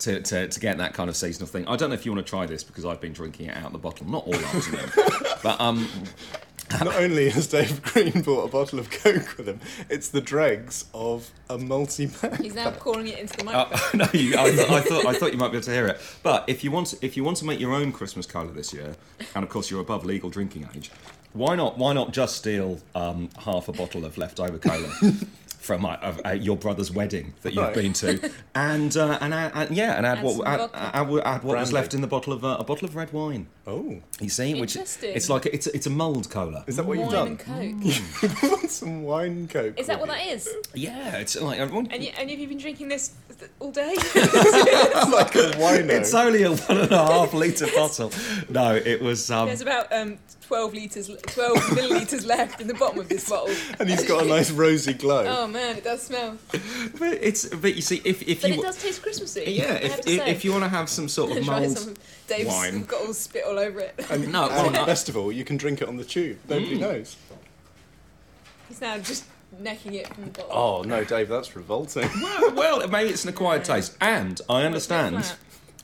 to, 0.00 0.20
to, 0.20 0.48
to 0.48 0.60
get 0.60 0.78
that 0.78 0.94
kind 0.94 1.08
of 1.08 1.16
seasonal 1.16 1.46
thing, 1.46 1.66
I 1.68 1.76
don't 1.76 1.90
know 1.90 1.94
if 1.94 2.04
you 2.04 2.12
want 2.12 2.26
to 2.26 2.30
try 2.30 2.46
this 2.46 2.64
because 2.64 2.84
I've 2.84 3.00
been 3.00 3.12
drinking 3.12 3.46
it 3.46 3.56
out 3.56 3.66
of 3.66 3.72
the 3.72 3.78
bottle, 3.78 4.08
not 4.08 4.26
all 4.26 4.34
of 4.34 4.70
them, 4.70 5.36
but 5.42 5.60
um, 5.60 5.88
Not 6.82 6.94
only 6.96 7.28
has 7.30 7.46
Dave 7.46 7.82
Green 7.82 8.22
bought 8.22 8.44
a 8.44 8.48
bottle 8.50 8.78
of 8.78 8.90
Coke 8.90 9.36
with 9.36 9.48
him, 9.48 9.60
it's 9.88 10.08
the 10.08 10.20
dregs 10.20 10.86
of 10.94 11.30
a 11.48 11.58
multi-pack. 11.58 12.40
He's 12.40 12.54
now 12.54 12.70
calling 12.72 13.06
it 13.08 13.18
into 13.18 13.36
the 13.36 13.42
Uh, 13.50 13.66
microphone. 13.70 13.98
no, 14.00 14.08
you, 14.12 14.36
I, 14.38 14.50
th- 14.50 14.70
I 14.70 14.80
thought 14.80 15.06
I 15.06 15.14
thought 15.14 15.32
you 15.32 15.38
might 15.38 15.48
be 15.52 15.58
able 15.58 15.64
to 15.64 15.72
hear 15.72 15.86
it. 15.86 16.00
But 16.22 16.44
if 16.46 16.64
you 16.64 16.70
want 16.70 16.94
if 17.02 17.16
you 17.16 17.24
want 17.24 17.36
to 17.38 17.44
make 17.44 17.60
your 17.60 17.72
own 17.74 17.92
Christmas 17.92 18.26
cola 18.26 18.50
this 18.52 18.72
year, 18.72 18.96
and 19.34 19.44
of 19.44 19.50
course 19.50 19.70
you're 19.70 19.80
above 19.80 20.04
legal 20.04 20.30
drinking 20.30 20.68
age, 20.74 20.90
why 21.32 21.54
not 21.54 21.78
why 21.78 21.92
not 21.92 22.12
just 22.12 22.36
steal 22.36 22.80
um, 22.94 23.28
half 23.38 23.68
a 23.68 23.72
bottle 23.72 24.04
of 24.04 24.16
leftover 24.18 24.58
cola 24.58 24.88
from 25.64 25.86
uh, 25.86 25.96
uh, 26.24 26.30
your 26.32 26.56
brother's 26.56 26.90
wedding 26.92 27.32
that 27.42 27.54
you've 27.54 27.64
Right. 27.64 27.74
been 27.74 27.92
to, 27.94 28.30
and 28.54 28.94
uh, 28.96 29.18
and, 29.20 29.32
add, 29.32 29.52
and 29.54 29.76
yeah, 29.76 29.96
and 29.96 30.04
add, 30.06 30.18
Add 30.18 30.24
what 30.24 30.36
some 30.36 30.46
add, 30.46 30.60
add, 30.74 31.20
add 31.24 31.42
what 31.44 31.58
was 31.58 31.72
left 31.72 31.94
in 31.94 32.00
the 32.02 32.06
bottle 32.06 32.32
of 32.34 32.44
uh, 32.44 32.56
a 32.60 32.64
bottle 32.64 32.86
of 32.86 32.94
red 32.94 33.12
wine. 33.12 33.46
Oh, 33.66 34.00
You 34.20 34.28
see, 34.28 34.60
which 34.60 34.76
it's 34.76 35.30
like 35.30 35.46
it's 35.46 35.66
it's 35.68 35.86
a 35.86 35.90
mulled 35.90 36.28
cola. 36.30 36.64
is 36.66 36.76
that 36.76 36.84
what 36.84 36.98
Wine 36.98 37.10
you've 37.10 37.14
and 37.14 37.38
done? 37.38 37.72
Coke. 37.82 37.94
You 38.44 38.50
bought 38.50 38.70
some 38.70 39.02
wine 39.04 39.48
Coke. 39.48 39.78
Is 39.80 39.86
that 39.86 39.98
what 39.98 40.10
that 40.10 40.26
is? 40.26 40.48
Yeah, 40.74 41.16
it's 41.16 41.40
like 41.40 41.58
everyone. 41.58 41.86
And, 41.90 42.02
you, 42.04 42.10
and 42.18 42.28
have 42.28 42.38
you 42.38 42.46
been 42.46 42.58
drinking 42.58 42.88
this 42.88 43.14
all 43.60 43.70
day? 43.70 43.94
like 43.94 45.34
a 45.34 45.52
wino. 45.56 45.88
It's 45.90 46.12
only 46.14 46.42
a 46.42 46.52
one 46.54 46.78
and 46.78 46.92
a 46.92 46.98
half 47.06 47.32
litre 47.32 47.66
bottle. 47.74 48.12
No, 48.50 48.74
it 48.74 49.00
was. 49.00 49.30
Um, 49.30 49.46
There's 49.46 49.62
about 49.62 49.90
um, 49.92 50.18
12 50.46 50.74
litres, 50.74 51.06
12 51.08 51.56
millilitres 51.56 52.26
left 52.26 52.60
in 52.60 52.66
the 52.68 52.74
bottom 52.74 53.00
of 53.00 53.08
this 53.08 53.28
bottle. 53.28 53.54
and 53.78 53.88
he's 53.88 54.04
got 54.06 54.24
a 54.24 54.26
nice 54.28 54.50
rosy 54.50 54.92
glow. 54.92 55.24
Oh 55.26 55.46
man, 55.54 55.76
it 55.78 55.84
does 55.84 56.02
smell. 56.02 56.36
But 56.98 57.18
it's 57.22 57.46
but 57.46 57.74
you 57.74 57.80
see 57.80 58.02
if 58.04 58.22
if 58.22 58.42
But 58.42 58.50
you 58.50 58.60
it 58.60 58.62
does 58.62 58.82
taste 58.82 59.02
Christmassy. 59.02 59.44
yeah 59.46 59.74
if 59.74 60.06
if, 60.06 60.26
if 60.26 60.44
you 60.44 60.52
want 60.52 60.64
to 60.64 60.68
have 60.68 60.88
some 60.90 61.08
sort 61.08 61.36
of 61.36 61.44
Try 61.44 61.60
mulled 61.60 61.98
Dave's 62.26 62.48
wine. 62.48 62.84
got 62.84 63.06
all 63.06 63.14
spit 63.14 63.44
all 63.46 63.58
over 63.58 63.80
it. 63.80 63.94
And, 64.10 64.30
No, 64.30 64.48
and 64.48 64.74
well, 64.74 64.86
best 64.86 65.08
of 65.08 65.16
all, 65.16 65.32
you 65.32 65.44
can 65.44 65.56
drink 65.56 65.80
it 65.80 65.88
on 65.88 65.96
the 65.96 66.04
tube. 66.04 66.38
Nobody 66.48 66.76
mm. 66.76 66.80
knows. 66.80 67.16
He's 68.68 68.80
now 68.80 68.98
just 68.98 69.24
necking 69.58 69.94
it 69.94 70.12
from 70.12 70.24
the 70.24 70.30
bottle. 70.30 70.52
Oh 70.52 70.82
no, 70.82 71.04
Dave, 71.04 71.28
that's 71.28 71.54
revolting. 71.56 72.08
well, 72.22 72.54
well 72.54 72.88
maybe 72.88 73.10
it's 73.10 73.24
an 73.24 73.30
acquired 73.30 73.64
taste 73.64 73.96
and 74.00 74.40
I 74.48 74.62
understand 74.64 75.32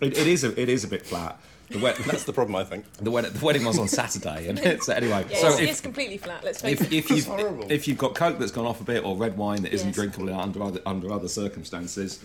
it, 0.00 0.16
it 0.16 0.26
is 0.26 0.44
a, 0.44 0.61
it 0.61 0.68
is 0.68 0.85
a 0.85 0.88
bit 0.88 1.06
flat. 1.06 1.40
The 1.70 1.78
wed- 1.78 1.96
That's 2.06 2.24
the 2.24 2.33
problem, 2.33 2.56
I 2.56 2.64
think. 2.64 2.85
the 2.94 3.11
wedding 3.11 3.33
the 3.33 3.44
wedding 3.44 3.64
was 3.64 3.78
on 3.78 3.88
Saturday 3.88 4.48
and 4.48 4.59
it's 4.59 4.88
anyway. 5.00 5.24
Yeah, 5.30 5.38
so 5.38 5.48
it's, 5.48 5.59
if, 5.61 5.70
it's 5.70 5.80
completely 5.80 6.18
flat. 6.18 6.42
Let's 6.44 6.61
face 6.62 6.80
if, 6.80 6.92
it. 6.92 6.96
if 6.96 7.11
you've 7.11 7.26
horrible. 7.26 7.70
if 7.70 7.87
you've 7.87 7.98
got 7.98 8.14
Coke 8.14 8.38
that's 8.38 8.50
gone 8.52 8.66
off 8.66 8.80
a 8.80 8.85
bit 8.85 9.04
or 9.04 9.16
red 9.16 9.37
wine 9.37 9.62
that 9.62 9.72
isn't 9.72 9.88
Yes. 9.88 9.94
drinkable 9.94 10.35
under 10.35 10.62
other 10.62 10.80
under 10.85 11.12
other 11.12 11.28
circumstances, 11.28 12.18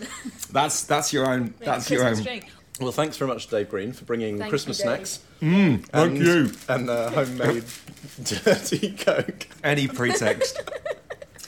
that's 0.50 0.82
that's 0.84 1.12
your 1.12 1.28
own 1.30 1.54
that's 1.60 1.88
your 1.90 2.00
Christmas 2.00 2.18
own. 2.18 2.24
drink. 2.24 2.50
Well, 2.80 2.92
thanks 2.92 3.16
very 3.16 3.30
much, 3.30 3.46
Dave 3.48 3.70
Green, 3.70 3.92
for 3.94 4.04
bringing 4.04 4.36
Thank 4.36 4.50
Christmas 4.50 4.78
you, 4.80 4.82
snacks. 4.84 5.20
Thank 5.40 5.88
and, 5.94 6.18
you. 6.18 6.50
And 6.68 6.90
uh, 6.90 7.10
homemade 7.10 7.64
dirty 8.22 8.92
Coke. 8.92 9.46
Any 9.64 9.88
pretext. 9.88 10.60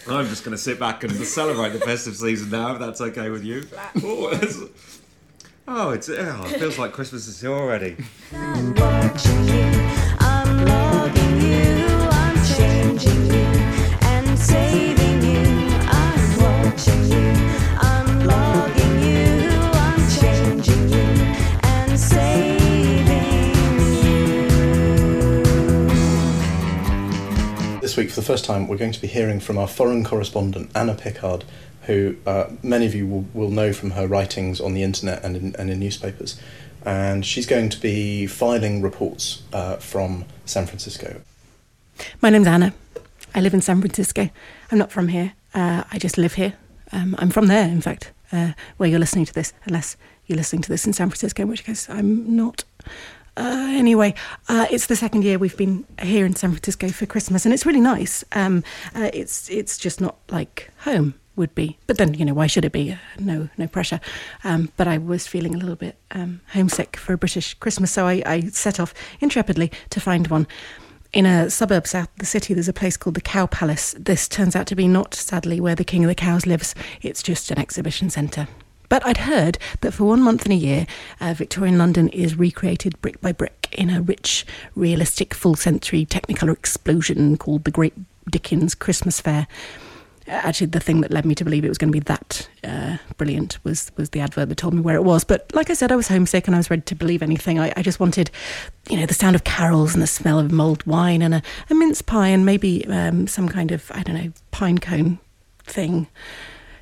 I'm 0.08 0.26
just 0.28 0.42
going 0.42 0.56
to 0.56 0.62
sit 0.62 0.80
back 0.80 1.04
and 1.04 1.12
celebrate 1.12 1.70
the 1.78 1.80
festive 1.80 2.16
season 2.16 2.48
now, 2.48 2.72
if 2.72 2.78
that's 2.78 3.02
okay 3.02 3.28
with 3.28 3.44
you. 3.44 3.64
Oh, 5.70 5.90
it's, 5.90 6.09
oh, 6.09 6.44
it 6.46 6.59
feels 6.59 6.78
like 6.78 6.92
Christmas 6.92 7.28
is 7.28 7.42
here 7.42 7.52
already. 7.52 7.94
This 27.83 27.96
week, 27.98 28.09
for 28.09 28.16
the 28.16 28.22
first 28.26 28.46
time, 28.46 28.68
we're 28.68 28.78
going 28.78 28.92
to 28.92 29.00
be 29.02 29.07
hearing 29.07 29.38
from 29.38 29.59
our 29.59 29.68
foreign 29.68 30.02
correspondent, 30.02 30.70
Anna 30.74 30.94
Pickard, 30.94 31.44
who 31.88 32.14
uh, 32.27 32.51
many 32.62 32.85
of 32.85 32.94
you 32.94 33.07
will, 33.07 33.24
will 33.33 33.51
know 33.51 33.72
from 33.72 33.92
her 33.92 34.07
writings 34.07 34.61
on 34.61 34.74
the 34.74 34.83
internet 34.83 35.24
and 35.24 35.37
in, 35.37 35.57
and 35.57 35.70
in 35.70 35.81
newspapers. 35.81 36.40
And 36.85 37.24
she's 37.24 37.46
going 37.46 37.70
to 37.70 37.81
be 37.81 38.27
filing 38.27 38.83
reports 38.83 39.42
uh, 39.53 39.77
from 39.77 40.27
San 40.44 40.66
Francisco. 40.66 41.22
My 42.20 42.29
name's 42.31 42.46
Anna. 42.46 42.74
I 43.35 43.40
live 43.40 43.55
in 43.55 43.62
San 43.62 43.81
Francisco. 43.81 44.29
I'm 44.70 44.79
not 44.79 44.92
from 44.92 45.09
here. 45.09 45.33
Uh, 45.55 45.85
I 45.90 45.98
just 45.98 46.18
live 46.18 46.35
here. 46.35 46.55
Um, 46.92 47.16
I'm 47.18 47.31
from 47.31 47.46
there, 47.46 47.66
in 47.66 47.81
fact, 47.81 48.12
uh, 48.33 48.53
where 48.77 48.88
you're 48.88 48.98
listening 48.98 49.24
to 49.24 49.33
this, 49.33 49.55
unless 49.64 49.96
you're 50.27 50.37
listening 50.37 50.62
to 50.62 50.68
this 50.68 50.87
in 50.87 50.92
San 50.92 51.09
Francisco, 51.09 51.42
in 51.42 51.48
which 51.48 51.64
case 51.64 51.88
I'm 51.88 52.37
not. 52.37 52.64
Uh, 53.35 53.68
anyway, 53.70 54.14
uh, 54.48 54.66
it's 54.70 54.87
the 54.87 54.96
second 54.96 55.24
year 55.24 55.38
we've 55.38 55.57
been 55.57 55.87
here 56.03 56.27
in 56.27 56.37
San 56.37 56.51
Francisco 56.51 56.88
for 56.88 57.07
Christmas, 57.07 57.46
and 57.46 57.55
it's 57.55 57.64
really 57.64 57.81
nice. 57.81 58.24
Um, 58.33 58.62
uh, 58.94 59.11
it's 59.14 59.48
it's 59.48 59.79
just 59.79 60.01
not 60.01 60.16
like 60.29 60.70
home 60.79 61.14
would 61.38 61.55
be, 61.55 61.79
but 61.87 61.96
then 61.96 62.14
you 62.14 62.24
know 62.24 62.35
why 62.35 62.46
should 62.46 62.64
it 62.64 62.72
be? 62.72 62.98
No 63.18 63.48
no 63.57 63.66
pressure. 63.66 64.01
Um, 64.45 64.70
but 64.76 64.86
I 64.86 64.99
was 64.99 65.26
feeling 65.26 65.55
a 65.55 65.59
little 65.59 65.76
bit 65.76 65.97
um, 66.11 66.41
homesick 66.53 66.97
for 66.97 67.12
a 67.12 67.18
British 67.18 67.55
Christmas, 67.55 67.91
so 67.91 68.07
I, 68.07 68.22
I 68.26 68.41
set 68.49 68.78
off 68.78 68.93
intrepidly 69.20 69.72
to 69.91 70.01
find 70.01 70.26
one. 70.26 70.47
In 71.14 71.24
a 71.24 71.49
suburb 71.49 71.86
south 71.86 72.11
of 72.12 72.18
the 72.18 72.26
city, 72.26 72.53
there's 72.53 72.68
a 72.68 72.74
place 72.74 72.99
called 72.99 73.14
the 73.14 73.22
Cow 73.22 73.47
Palace. 73.47 73.95
This 73.99 74.28
turns 74.28 74.55
out 74.55 74.66
to 74.66 74.76
be 74.76 74.86
not, 74.86 75.14
sadly, 75.14 75.59
where 75.59 75.74
the 75.74 75.84
King 75.84 76.05
of 76.05 76.09
the 76.09 76.14
Cows 76.14 76.45
lives. 76.45 76.74
It's 77.01 77.22
just 77.22 77.51
an 77.51 77.59
exhibition 77.59 78.11
centre. 78.11 78.47
But 78.91 79.07
I'd 79.07 79.18
heard 79.18 79.59
that 79.80 79.93
for 79.93 80.05
one 80.05 80.20
month 80.20 80.45
in 80.45 80.53
a 80.53 80.57
year, 80.57 80.86
uh, 81.20 81.32
Victorian 81.34 81.78
London 81.78 82.09
is 82.09 82.39
recreated 82.39 83.01
brick 83.01 83.20
by 83.22 83.32
brick 83.32 83.68
in 83.72 83.91
a 83.91 84.03
rich, 84.03 84.47
realistic, 84.74 85.32
full 85.32 85.55
century 85.55 86.05
Technicolor 86.05 86.53
explosion 86.53 87.36
called 87.39 87.64
the 87.64 87.70
Great 87.70 87.95
Dickens 88.30 88.74
Christmas 88.74 89.20
Fair. 89.20 89.47
Actually, 90.29 90.66
the 90.68 90.81
thing 90.81 91.01
that 91.01 91.11
led 91.11 91.24
me 91.24 91.35
to 91.35 91.45
believe 91.45 91.64
it 91.64 91.68
was 91.68 91.79
going 91.79 91.91
to 91.91 91.97
be 91.97 92.05
that 92.05 92.49
uh, 92.62 92.99
brilliant 93.16 93.59
was 93.64 93.91
was 93.97 94.11
the 94.11 94.20
advert 94.20 94.49
that 94.49 94.57
told 94.57 94.74
me 94.74 94.81
where 94.81 94.97
it 94.97 95.05
was. 95.05 95.24
But 95.24 95.51
like 95.55 95.70
I 95.70 95.74
said, 95.74 95.91
I 95.91 95.97
was 95.97 96.09
homesick 96.09 96.47
and 96.47 96.55
I 96.55 96.59
was 96.59 96.70
ready 96.70 96.83
to 96.83 96.95
believe 96.95 97.22
anything. 97.22 97.59
I, 97.59 97.72
I 97.76 97.83
just 97.83 97.99
wanted, 97.99 98.31
you 98.91 98.99
know, 98.99 99.07
the 99.07 99.14
sound 99.14 99.37
of 99.37 99.45
carols 99.45 99.95
and 99.95 100.03
the 100.03 100.07
smell 100.07 100.39
of 100.39 100.53
mulled 100.53 100.85
wine 100.87 101.22
and 101.22 101.35
a, 101.35 101.43
a 101.70 101.74
mince 101.74 102.03
pie 102.03 102.29
and 102.29 102.45
maybe 102.45 102.87
um, 102.89 103.26
some 103.26 103.49
kind 103.49 103.72
of 103.72 103.91
I 103.93 104.03
don't 104.03 104.16
know 104.16 104.33
pine 104.51 104.79
cone 104.79 105.18
thing. 105.64 106.09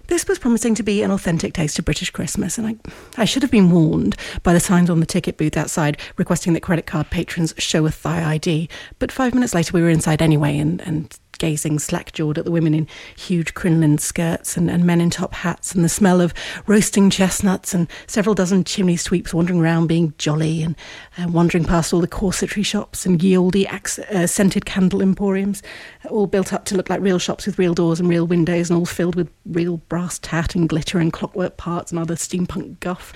This 0.08 0.28
was 0.28 0.38
promising 0.38 0.76
to 0.76 0.84
be 0.84 1.02
an 1.02 1.10
authentic 1.10 1.52
taste 1.52 1.78
of 1.78 1.84
British 1.84 2.10
Christmas, 2.10 2.58
and 2.58 2.66
I, 2.66 2.76
I 3.20 3.24
should 3.24 3.42
have 3.42 3.50
been 3.50 3.72
warned 3.72 4.16
by 4.44 4.52
the 4.52 4.60
signs 4.60 4.88
on 4.88 5.00
the 5.00 5.06
ticket 5.06 5.36
booth 5.36 5.56
outside 5.56 5.98
requesting 6.16 6.52
that 6.52 6.62
credit 6.62 6.86
card 6.86 7.10
patrons 7.10 7.52
show 7.58 7.84
a 7.86 7.90
thigh 7.90 8.34
ID. 8.34 8.68
But 9.00 9.10
five 9.10 9.34
minutes 9.34 9.54
later, 9.54 9.72
we 9.72 9.82
were 9.82 9.90
inside 9.90 10.22
anyway, 10.22 10.58
and, 10.58 10.80
and 10.82 11.18
gazing 11.38 11.78
slack 11.78 12.12
jawed 12.12 12.38
at 12.38 12.44
the 12.44 12.50
women 12.50 12.74
in 12.74 12.86
huge 13.16 13.54
crinoline 13.54 13.98
skirts 13.98 14.56
and, 14.56 14.70
and 14.70 14.84
men 14.84 15.00
in 15.00 15.10
top 15.10 15.34
hats, 15.34 15.74
and 15.74 15.84
the 15.84 15.88
smell 15.88 16.20
of 16.20 16.34
roasting 16.66 17.10
chestnuts, 17.10 17.74
and 17.74 17.88
several 18.06 18.34
dozen 18.34 18.64
chimney 18.64 18.96
sweeps 18.96 19.34
wandering 19.34 19.60
around 19.60 19.86
being 19.86 20.14
jolly, 20.18 20.62
and 20.62 20.76
uh, 21.18 21.28
wandering 21.28 21.64
past 21.64 21.92
all 21.92 22.00
the 22.00 22.08
corsetry 22.08 22.64
shops 22.64 23.06
and 23.06 23.22
ye 23.22 23.36
olde 23.36 23.64
ax- 23.66 23.98
uh, 23.98 24.26
scented 24.26 24.64
candle 24.66 25.02
emporiums, 25.02 25.62
all 26.10 26.26
built 26.26 26.52
up 26.52 26.64
to 26.64 26.76
look 26.76 26.90
like 26.90 27.00
real 27.00 27.18
shops 27.18 27.46
with 27.46 27.58
real 27.58 27.74
doors 27.74 28.00
and 28.00 28.08
real 28.08 28.26
windows, 28.26 28.70
and 28.70 28.78
all 28.78 28.86
filled 28.86 29.14
with 29.14 29.30
real 29.44 29.78
brass 29.88 30.18
tat 30.18 30.54
and 30.54 30.68
glitter 30.68 30.98
and 30.98 31.12
clockwork 31.12 31.56
parts 31.56 31.92
and 31.92 31.98
other 31.98 32.14
steampunk 32.14 32.80
guff. 32.80 33.12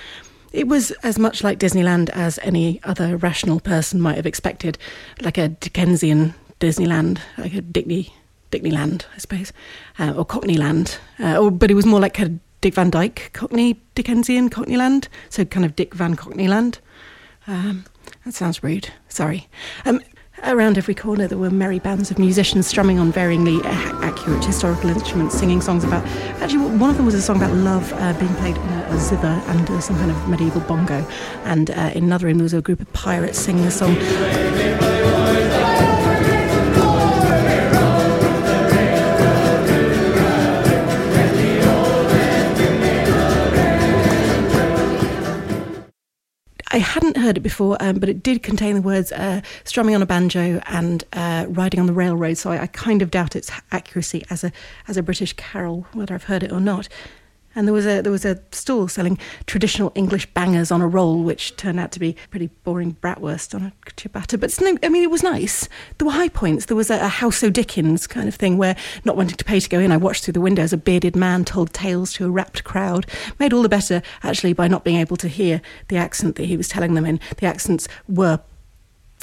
It 0.53 0.67
was 0.67 0.91
as 1.05 1.19
much 1.19 1.45
like 1.45 1.61
Disneyland 1.61 2.11
as 2.11 2.41
any 2.43 2.81
other 2.83 3.17
rational 3.17 3.61
person 3.61 4.01
might 4.01 4.17
have 4.17 4.27
expected, 4.27 4.79
like 5.21 5.39
a 5.39 5.49
Dickensian 5.49 6.35
Disneyland, 6.61 7.19
like 7.39 7.55
a 7.55 7.63
Dickney, 7.63 8.13
Dickneyland, 8.53 9.07
I 9.15 9.19
suppose, 9.19 9.53
uh, 9.99 10.13
or 10.17 10.25
Cockneyland. 10.25 10.99
Uh, 11.19 11.39
or, 11.39 11.51
but 11.51 11.71
it 11.71 11.75
was 11.75 11.87
more 11.87 12.01
like 12.01 12.19
a 12.21 12.39
Dick 12.61 12.75
Van 12.75 12.91
Dyke 12.91 13.31
Cockney 13.33 13.81
Dickensian 13.95 14.51
Cockneyland, 14.51 15.09
so 15.31 15.45
kind 15.45 15.65
of 15.65 15.75
Dick 15.75 15.95
Van 15.95 16.15
Cockneyland. 16.15 16.79
Um, 17.47 17.85
that 18.25 18.35
sounds 18.35 18.63
rude. 18.63 18.91
Sorry. 19.09 19.49
Um, 19.87 20.01
around 20.45 20.77
every 20.77 20.95
corner, 20.95 21.27
there 21.27 21.39
were 21.39 21.51
merry 21.51 21.79
bands 21.79 22.11
of 22.11 22.19
musicians 22.19 22.67
strumming 22.67 22.99
on 22.99 23.13
varyingly 23.13 23.63
accurate 23.65 24.45
historical 24.45 24.91
instruments, 24.91 25.39
singing 25.39 25.61
songs 25.61 25.85
about. 25.85 26.05
Actually, 26.43 26.67
one 26.77 26.91
of 26.91 26.97
them 26.97 27.07
was 27.07 27.15
a 27.15 27.23
song 27.23 27.37
about 27.37 27.55
love 27.55 27.93
uh, 27.95 28.13
being 28.19 28.35
played 28.35 28.57
in 28.57 28.69
a, 28.69 28.89
a 28.91 28.99
zither 28.99 29.43
and 29.47 29.71
uh, 29.71 29.81
some 29.81 29.97
kind 29.97 30.11
of 30.11 30.29
medieval 30.29 30.61
bongo. 30.63 31.07
And 31.45 31.71
uh, 31.71 31.93
in 31.95 32.05
another 32.05 32.27
room, 32.27 32.39
there 32.39 32.45
was 32.45 32.55
a 32.55 32.61
group 32.61 32.81
of 32.81 32.93
pirates 32.93 33.39
singing 33.39 33.65
a 33.65 33.71
song. 33.71 33.97
I 46.73 46.79
hadn't 46.79 47.17
heard 47.17 47.37
it 47.37 47.41
before, 47.41 47.77
um, 47.81 47.99
but 47.99 48.09
it 48.09 48.23
did 48.23 48.43
contain 48.45 48.77
the 48.77 48.83
words 48.83 49.11
uh, 49.11 49.41
strumming 49.65 49.97
on 49.97 50.03
a 50.03 50.07
banjo 50.07 50.61
and 50.67 51.03
uh, 51.13 51.47
riding 51.49 51.81
on 51.81 51.87
the 51.87 51.93
railroad. 51.93 52.39
So 52.39 52.53
I, 52.53 52.63
I 52.63 52.67
kind 52.69 53.03
of 53.03 53.11
doubt 53.11 53.35
its 53.35 53.51
accuracy 53.73 54.25
as 54.31 54.45
a 54.45 54.53
as 54.87 54.97
a 54.97 55.03
British 55.03 55.33
carol, 55.33 55.87
whether 55.95 56.15
I've 56.15 56.25
heard 56.25 56.45
it 56.45 56.53
or 56.53 56.61
not. 56.61 56.89
And 57.55 57.67
there 57.67 57.75
was 57.75 57.87
a 57.87 58.01
there 58.01 58.13
was 58.13 58.25
a 58.25 58.41
stall 58.53 58.87
selling 58.87 59.19
traditional 59.47 59.91
English 59.95 60.27
bangers 60.35 60.71
on 60.71 60.81
a 60.81 60.87
roll, 60.87 61.23
which 61.23 61.57
turned 61.57 61.81
out 61.81 61.91
to 61.93 62.01
be 62.01 62.15
pretty 62.31 62.49
boring 62.65 62.97
bratwurst 63.01 63.55
on 63.55 63.63
a 63.63 63.73
ciabatta. 63.93 64.39
But 64.39 64.57
no, 64.61 64.79
I 64.83 64.89
mean, 64.89 65.03
it 65.03 65.11
was 65.11 65.23
nice. 65.23 65.69
There 65.99 66.07
were 66.07 66.13
high 66.13 66.29
points. 66.29 66.67
There 66.67 66.77
was 66.77 66.91
a, 66.91 67.01
a 67.01 67.09
House 67.09 67.43
o' 67.43 67.51
Dickens 67.51 68.07
kind 68.07 68.29
of 68.29 68.37
thing 68.37 68.57
where, 68.57 68.77
not 69.05 69.17
wanting 69.17 69.37
to 69.37 69.45
pay 69.45 69.59
to 69.59 69.69
go 69.69 69.81
in, 69.81 69.91
I 69.91 69.97
watched 69.97 70.25
through 70.25 70.33
the 70.33 70.41
window 70.41 70.63
as 70.63 70.73
a 70.73 70.77
bearded 70.77 71.17
man 71.17 71.45
told 71.45 71.73
tales 71.73 72.13
to 72.15 72.27
a 72.27 72.31
rapt 72.31 72.63
crowd. 72.63 73.07
Made 73.39 73.53
all 73.53 73.63
the 73.63 73.69
better 73.69 74.03
actually 74.23 74.53
by 74.53 74.69
not 74.69 74.85
being 74.85 74.97
able 74.97 75.17
to 75.17 75.29
hear 75.29 75.61
the 75.89 75.97
accent 75.97 76.37
that 76.37 76.47
he 76.47 76.57
was 76.57 76.69
telling 76.69 76.95
them 76.95 77.05
in. 77.05 77.19
The 77.39 77.47
accents 77.47 77.89
were 78.09 78.41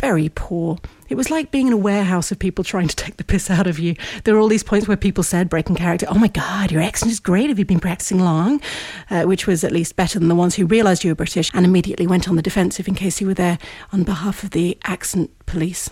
very 0.01 0.30
poor. 0.30 0.78
It 1.10 1.16
was 1.16 1.32
like 1.32 1.51
being 1.51 1.68
in 1.68 1.74
a 1.74 1.78
warehouse 1.78 2.32
of 2.32 2.39
people 2.39 2.64
trying 2.64 2.88
to 2.88 2.95
take 2.95 3.18
the 3.18 3.24
piss 3.24 3.49
out 3.49 3.68
of 3.68 3.80
you. 3.80 3.95
There 4.24 4.34
were 4.34 4.39
all 4.39 4.47
these 4.47 4.64
points 4.64 4.88
where 4.88 4.97
people 4.97 5.24
said, 5.24 5.49
breaking 5.49 5.76
character, 5.76 6.05
Oh 6.10 6.20
my 6.20 6.28
God, 6.28 6.72
your 6.72 6.82
accent 6.82 7.12
is 7.12 7.20
great. 7.20 7.49
Have 7.49 7.60
you 7.60 7.66
been 7.66 7.80
practicing 7.80 8.20
long? 8.20 8.62
Uh, 9.10 9.24
which 9.24 9.47
was 9.47 9.64
at 9.64 9.72
least 9.72 9.95
better 9.95 10.20
than 10.20 10.28
the 10.28 10.36
ones 10.36 10.55
who 10.55 10.66
realised 10.66 11.03
you 11.03 11.12
were 11.12 11.16
British 11.16 11.49
and 11.53 11.66
immediately 11.66 12.08
went 12.08 12.28
on 12.28 12.36
the 12.36 12.41
defensive 12.41 12.88
in 12.88 12.95
case 12.95 13.22
you 13.22 13.28
were 13.28 13.34
there 13.34 13.58
on 13.93 14.03
behalf 14.03 14.43
of 14.43 14.51
the 14.51 14.78
accent 14.84 15.32
police. 15.45 15.89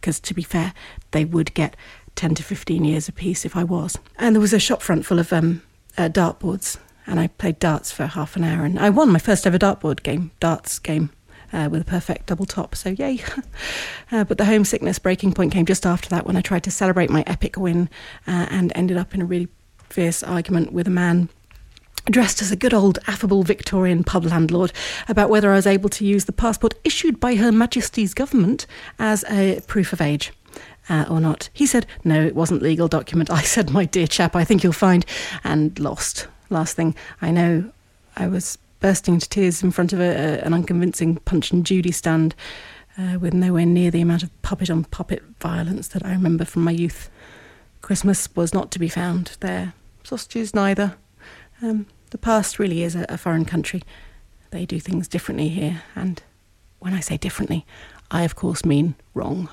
Because 0.00 0.18
to 0.20 0.34
be 0.34 0.42
fair, 0.42 0.74
they 1.12 1.24
would 1.24 1.54
get 1.54 1.76
10 2.16 2.34
to 2.34 2.42
15 2.42 2.84
years 2.84 3.08
apiece 3.08 3.44
if 3.44 3.56
I 3.56 3.64
was. 3.64 3.98
And 4.18 4.34
there 4.34 4.40
was 4.40 4.52
a 4.52 4.58
shop 4.58 4.82
front 4.82 5.06
full 5.06 5.18
of 5.18 5.32
um, 5.32 5.62
uh, 5.96 6.08
dartboards. 6.08 6.78
And 7.06 7.18
I 7.18 7.28
played 7.28 7.58
darts 7.58 7.90
for 7.90 8.06
half 8.06 8.36
an 8.36 8.44
hour 8.44 8.64
and 8.64 8.78
I 8.78 8.90
won 8.90 9.10
my 9.10 9.18
first 9.18 9.46
ever 9.46 9.58
dartboard 9.58 10.02
game, 10.02 10.30
darts 10.38 10.78
game 10.78 11.10
uh, 11.52 11.68
with 11.70 11.82
a 11.82 11.84
perfect 11.84 12.26
double 12.26 12.46
top. 12.46 12.74
So 12.74 12.90
yay! 12.90 13.22
uh, 14.12 14.24
but 14.24 14.38
the 14.38 14.44
homesickness 14.44 14.98
breaking 14.98 15.32
point 15.32 15.52
came 15.52 15.66
just 15.66 15.86
after 15.86 16.08
that 16.10 16.26
when 16.26 16.36
I 16.36 16.40
tried 16.40 16.64
to 16.64 16.70
celebrate 16.70 17.10
my 17.10 17.24
epic 17.26 17.56
win 17.56 17.88
uh, 18.26 18.46
and 18.50 18.72
ended 18.74 18.96
up 18.96 19.14
in 19.14 19.22
a 19.22 19.24
really 19.24 19.48
fierce 19.88 20.22
argument 20.22 20.72
with 20.72 20.86
a 20.86 20.90
man. 20.90 21.28
Dressed 22.06 22.40
as 22.40 22.50
a 22.50 22.56
good 22.56 22.72
old 22.72 22.98
affable 23.06 23.42
Victorian 23.42 24.04
pub 24.04 24.24
landlord, 24.24 24.72
about 25.06 25.28
whether 25.28 25.52
I 25.52 25.56
was 25.56 25.66
able 25.66 25.90
to 25.90 26.04
use 26.04 26.24
the 26.24 26.32
passport 26.32 26.74
issued 26.82 27.20
by 27.20 27.34
Her 27.34 27.52
Majesty's 27.52 28.14
government 28.14 28.66
as 28.98 29.22
a 29.28 29.60
proof 29.66 29.92
of 29.92 30.00
age. 30.00 30.32
Uh, 30.88 31.04
or 31.08 31.20
not. 31.20 31.50
He 31.52 31.66
said, 31.66 31.86
no, 32.02 32.20
it 32.20 32.34
wasn't 32.34 32.62
legal 32.62 32.88
document. 32.88 33.30
I 33.30 33.42
said, 33.42 33.70
my 33.70 33.84
dear 33.84 34.08
chap, 34.08 34.34
I 34.34 34.44
think 34.44 34.64
you'll 34.64 34.72
find, 34.72 35.06
and 35.44 35.78
lost. 35.78 36.26
Last 36.48 36.74
thing 36.74 36.96
I 37.22 37.30
know, 37.30 37.70
I 38.16 38.26
was 38.26 38.58
bursting 38.80 39.14
into 39.14 39.28
tears 39.28 39.62
in 39.62 39.70
front 39.70 39.92
of 39.92 40.00
a, 40.00 40.08
a, 40.08 40.44
an 40.44 40.52
unconvincing 40.52 41.16
Punch 41.16 41.52
and 41.52 41.64
Judy 41.64 41.92
stand 41.92 42.34
uh, 42.98 43.18
with 43.18 43.32
nowhere 43.32 43.66
near 43.66 43.90
the 43.90 44.00
amount 44.00 44.22
of 44.22 44.42
puppet 44.42 44.70
on 44.70 44.84
puppet 44.84 45.22
violence 45.38 45.88
that 45.88 46.04
I 46.04 46.10
remember 46.10 46.44
from 46.44 46.64
my 46.64 46.70
youth. 46.70 47.10
Christmas 47.82 48.28
was 48.34 48.52
not 48.52 48.70
to 48.72 48.78
be 48.78 48.88
found 48.88 49.36
there. 49.40 49.74
Sausages 50.02 50.54
neither. 50.54 50.96
Um, 51.62 51.86
the 52.10 52.18
past 52.18 52.58
really 52.58 52.82
is 52.82 52.94
a, 52.96 53.06
a 53.08 53.18
foreign 53.18 53.44
country. 53.44 53.82
They 54.50 54.66
do 54.66 54.80
things 54.80 55.06
differently 55.06 55.48
here, 55.48 55.82
and 55.94 56.22
when 56.80 56.92
I 56.92 57.00
say 57.00 57.16
differently, 57.16 57.64
I 58.10 58.22
of 58.22 58.34
course 58.34 58.64
mean 58.64 58.96
wrong. 59.14 59.48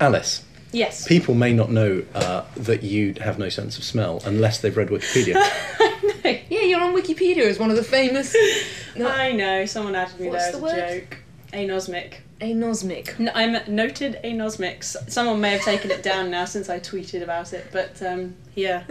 Alice, 0.00 0.44
Yes. 0.72 1.06
people 1.06 1.34
may 1.34 1.52
not 1.52 1.70
know 1.70 2.02
uh, 2.14 2.44
that 2.56 2.82
you 2.82 3.14
have 3.20 3.38
no 3.38 3.48
sense 3.50 3.76
of 3.78 3.84
smell 3.84 4.22
unless 4.24 4.60
they've 4.60 4.76
read 4.76 4.88
Wikipedia. 4.88 5.34
Yeah, 6.24 6.60
you're 6.62 6.80
on 6.80 6.94
Wikipedia 6.94 7.44
as 7.46 7.58
one 7.58 7.70
of 7.70 7.76
the 7.76 7.82
famous. 7.82 8.34
No, 8.96 9.08
I 9.08 9.32
know, 9.32 9.64
someone 9.64 9.94
added 9.94 10.20
me 10.20 10.28
What's 10.28 10.44
there 10.44 10.54
as 10.54 10.60
the 10.60 10.66
a 10.66 10.90
word? 11.00 11.08
joke. 11.10 11.18
Anosmic. 11.54 12.14
anosmic. 12.42 13.18
N- 13.18 13.32
I'm 13.34 13.74
noted 13.74 14.20
anosmic. 14.22 14.78
S- 14.80 14.96
Someone 15.08 15.40
may 15.40 15.52
have 15.52 15.62
taken 15.62 15.90
it 15.90 16.02
down 16.02 16.30
now 16.30 16.44
since 16.44 16.68
I 16.68 16.78
tweeted 16.78 17.22
about 17.22 17.54
it, 17.54 17.68
but 17.72 18.02
um, 18.02 18.34
yeah, 18.54 18.84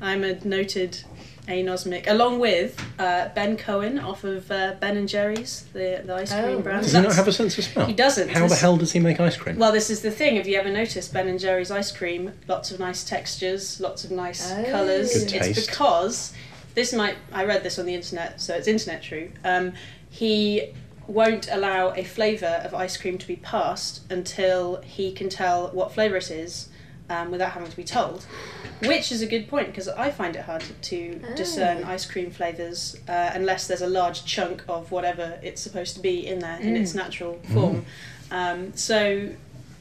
I'm 0.00 0.22
a 0.22 0.34
noted 0.44 1.02
anosmic, 1.50 2.08
along 2.08 2.38
with 2.38 2.80
uh, 2.98 3.28
Ben 3.34 3.56
Cohen 3.56 3.98
off 3.98 4.24
of 4.24 4.50
uh, 4.50 4.74
Ben 4.80 4.96
and 4.96 5.08
Jerry's, 5.08 5.66
the, 5.72 6.02
the 6.04 6.14
ice 6.14 6.32
cream 6.32 6.44
Oh, 6.44 6.60
brand. 6.60 6.82
Does 6.82 6.92
he 6.92 7.00
not 7.00 7.14
have 7.14 7.28
a 7.28 7.32
sense 7.32 7.58
of 7.58 7.64
smell? 7.64 7.86
He 7.86 7.92
doesn't. 7.92 8.28
How 8.30 8.46
the 8.46 8.54
hell 8.54 8.76
does 8.76 8.92
he 8.92 9.00
make 9.00 9.20
ice 9.20 9.36
cream? 9.36 9.56
Well, 9.58 9.72
this 9.72 9.90
is 9.90 10.00
the 10.02 10.10
thing. 10.10 10.36
Have 10.36 10.46
you 10.48 10.58
ever 10.58 10.70
noticed 10.70 11.12
Ben 11.12 11.28
and 11.28 11.38
Jerry's 11.38 11.70
ice 11.70 11.92
cream? 11.92 12.32
Lots 12.48 12.70
of 12.70 12.78
nice 12.80 13.04
textures, 13.04 13.80
lots 13.80 14.04
of 14.04 14.10
nice 14.10 14.50
Oh. 14.52 14.64
colours. 14.70 15.14
It's 15.32 15.66
because 15.66 16.32
this 16.74 16.92
might. 16.92 17.16
I 17.32 17.44
read 17.44 17.62
this 17.62 17.78
on 17.78 17.86
the 17.86 17.94
internet, 17.94 18.40
so 18.40 18.54
it's 18.54 18.68
internet 18.68 19.02
true. 19.02 19.30
Um, 19.44 19.72
he 20.08 20.72
won't 21.06 21.48
allow 21.50 21.90
a 21.94 22.04
flavour 22.04 22.60
of 22.64 22.72
ice 22.72 22.96
cream 22.96 23.18
to 23.18 23.26
be 23.26 23.36
passed 23.36 24.00
until 24.12 24.80
he 24.82 25.10
can 25.12 25.28
tell 25.28 25.68
what 25.70 25.92
flavour 25.92 26.16
it 26.16 26.30
is. 26.30 26.68
Um, 27.10 27.32
without 27.32 27.50
having 27.50 27.68
to 27.68 27.76
be 27.76 27.82
told, 27.82 28.24
which 28.84 29.10
is 29.10 29.20
a 29.20 29.26
good 29.26 29.48
point 29.48 29.66
because 29.66 29.88
I 29.88 30.12
find 30.12 30.36
it 30.36 30.42
hard 30.42 30.62
to 30.82 31.20
discern 31.34 31.82
ice 31.82 32.06
cream 32.06 32.30
flavours 32.30 32.96
uh, 33.08 33.32
unless 33.34 33.66
there's 33.66 33.82
a 33.82 33.88
large 33.88 34.24
chunk 34.24 34.62
of 34.68 34.92
whatever 34.92 35.36
it's 35.42 35.60
supposed 35.60 35.96
to 35.96 36.00
be 36.00 36.24
in 36.24 36.38
there 36.38 36.60
in 36.60 36.76
its 36.76 36.94
natural 36.94 37.40
form. 37.52 37.84
Um, 38.30 38.72
so, 38.76 39.28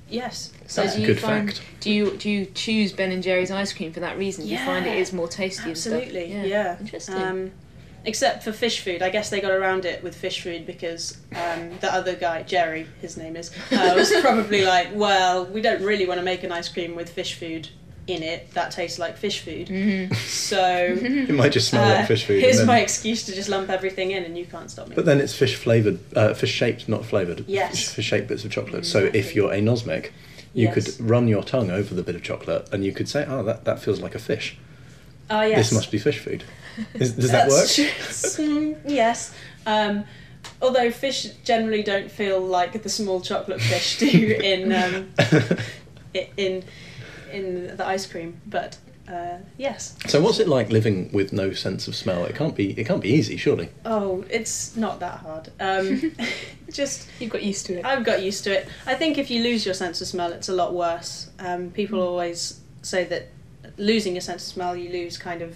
yes, 0.10 0.52
So 0.66 0.82
That's 0.82 0.96
do 0.96 0.98
a 0.98 1.02
you 1.02 1.08
good 1.14 1.20
find, 1.20 1.54
fact. 1.54 1.62
Do 1.82 1.92
you 1.92 2.18
do 2.18 2.30
you 2.32 2.46
choose 2.48 2.94
Ben 2.94 3.12
and 3.12 3.22
Jerry's 3.22 3.52
ice 3.52 3.74
cream 3.74 3.94
for 3.94 4.00
that 4.00 4.18
reason? 4.18 4.46
Do 4.46 4.50
you 4.52 4.58
find 4.58 4.88
it 4.88 4.98
is 4.98 5.14
more 5.14 5.28
tasty 5.28 5.70
and 5.70 5.78
stuff? 5.78 5.94
Absolutely, 5.94 6.50
yeah. 6.50 6.80
Interesting. 6.80 7.16
Um, 7.16 7.52
except 8.06 8.44
for 8.44 8.52
fish 8.52 8.82
food. 8.82 9.02
I 9.02 9.10
guess 9.10 9.30
they 9.30 9.42
got 9.42 9.52
around 9.52 9.86
it 9.86 10.04
with 10.04 10.16
fish 10.16 10.42
food 10.42 10.66
because 10.66 11.18
um, 11.36 11.72
the 11.80 11.94
other 11.94 12.16
guy, 12.16 12.44
Jerry, 12.44 12.88
his 13.02 13.18
name 13.18 13.36
is, 13.36 13.52
uh, 13.72 13.94
was 13.96 14.12
probably 14.22 14.66
like, 14.66 14.90
well, 14.94 15.46
we 15.46 15.62
don't 15.62 15.82
really 15.84 16.06
want 16.06 16.20
to 16.20 16.24
make 16.24 16.44
an 16.44 16.52
ice 16.52 16.70
cream 16.70 16.96
with 16.96 17.10
fish 17.10 17.36
food 17.36 17.70
in 18.08 18.24
it 18.24 18.52
that 18.56 18.72
tastes 18.72 18.98
like 18.98 19.18
fish 19.18 19.42
food. 19.42 19.68
Mm-hmm. 19.68 20.14
So 20.16 20.96
It 21.00 21.30
might 21.36 21.52
just 21.52 21.70
smell 21.70 21.84
uh, 21.84 21.96
like 22.00 22.08
fish 22.08 22.26
food. 22.26 22.42
Here's 22.42 22.58
then- 22.58 22.66
my 22.68 22.80
excuse 22.80 23.24
to 23.28 23.34
just 23.36 23.50
lump 23.50 23.70
everything 23.70 24.12
in, 24.12 24.24
and 24.24 24.36
you 24.38 24.46
can't 24.46 24.72
stop 24.72 24.88
me. 24.88 24.96
But 24.96 25.06
then 25.06 25.22
it's 25.22 25.36
fish 25.36 25.56
flavoured, 25.56 26.00
uh, 26.16 26.34
fish 26.34 26.52
shaped, 26.52 26.90
not 26.90 27.06
flavoured. 27.06 27.46
Yes. 27.48 27.72
Fish, 27.72 27.88
fish 27.90 28.06
shaped 28.06 28.28
bits 28.28 28.44
of 28.44 28.52
chocolate. 28.52 28.86
So 28.88 29.12
if 29.14 29.36
you're 29.36 29.52
anosmic, 29.52 30.12
you 30.56 30.66
Yes. 30.70 30.74
could 30.98 31.08
run 31.08 31.28
your 31.28 31.44
tongue 31.44 31.70
over 31.70 31.94
the 31.94 32.02
bit 32.02 32.16
of 32.16 32.24
chocolate 32.24 32.68
and 32.74 32.84
you 32.84 32.92
could 32.92 33.08
say, 33.08 33.24
oh, 33.28 33.44
that, 33.44 33.66
that 33.66 33.80
feels 33.80 34.02
like 34.02 34.16
a 34.16 34.20
fish. 34.20 34.58
oh 35.30 35.42
yes, 35.42 35.58
This 35.70 35.72
must 35.74 35.92
be 35.92 36.00
fish 36.00 36.18
food. 36.18 36.44
Is, 36.94 37.14
does 37.14 37.32
that 37.32 37.50
work? 37.50 37.68
true. 37.70 37.86
Mm, 37.86 38.78
yes. 38.86 39.34
Um, 39.66 40.06
although 40.62 40.92
fish 40.92 41.26
generally 41.44 41.84
don't 41.84 42.12
feel 42.12 42.40
like 42.40 42.82
the 42.82 42.90
small 42.90 43.22
chocolate 43.22 43.62
fish 43.62 43.98
do 44.00 44.08
in 44.08 44.72
um, 44.72 45.14
in 46.38 46.64
in 47.32 47.78
the 47.78 47.86
ice 47.86 48.06
cream, 48.06 48.40
but 48.48 48.78
uh, 49.10 49.38
yes. 49.58 49.96
So 50.08 50.22
what's 50.22 50.40
it 50.40 50.48
like 50.48 50.70
living 50.70 51.12
with 51.12 51.34
no 51.34 51.52
sense 51.54 51.88
of 51.88 51.96
smell? 51.96 52.26
It 52.26 52.36
can't 52.36 52.56
be. 52.56 52.80
It 52.80 52.86
can't 52.86 53.02
be 53.02 53.10
easy, 53.10 53.38
surely. 53.38 53.70
Oh, 53.86 54.24
it's 54.30 54.76
not 54.76 55.00
that 55.00 55.20
hard. 55.20 55.52
Um, 55.60 56.16
just 56.72 57.08
You've 57.20 57.32
got 57.32 57.44
used 57.44 57.66
to 57.68 57.80
it. 57.80 57.86
I've 57.86 58.04
got 58.04 58.22
used 58.22 58.44
to 58.44 58.52
it. 58.52 58.68
I 58.86 58.96
think 58.96 59.18
if 59.18 59.32
you 59.32 59.44
lose 59.44 59.66
your 59.66 59.74
sense 59.74 60.00
of 60.02 60.08
smell, 60.08 60.32
it's 60.32 60.50
a 60.50 60.54
lot 60.54 60.74
worse. 60.74 61.30
Um, 61.40 61.72
people 61.72 62.02
always 62.02 62.62
say 62.84 63.04
that 63.06 63.30
losing 63.78 64.14
your 64.14 64.22
sense 64.22 64.44
of 64.48 64.54
smell, 64.54 64.76
you 64.76 64.90
lose 64.92 65.18
kind 65.18 65.42
of 65.42 65.56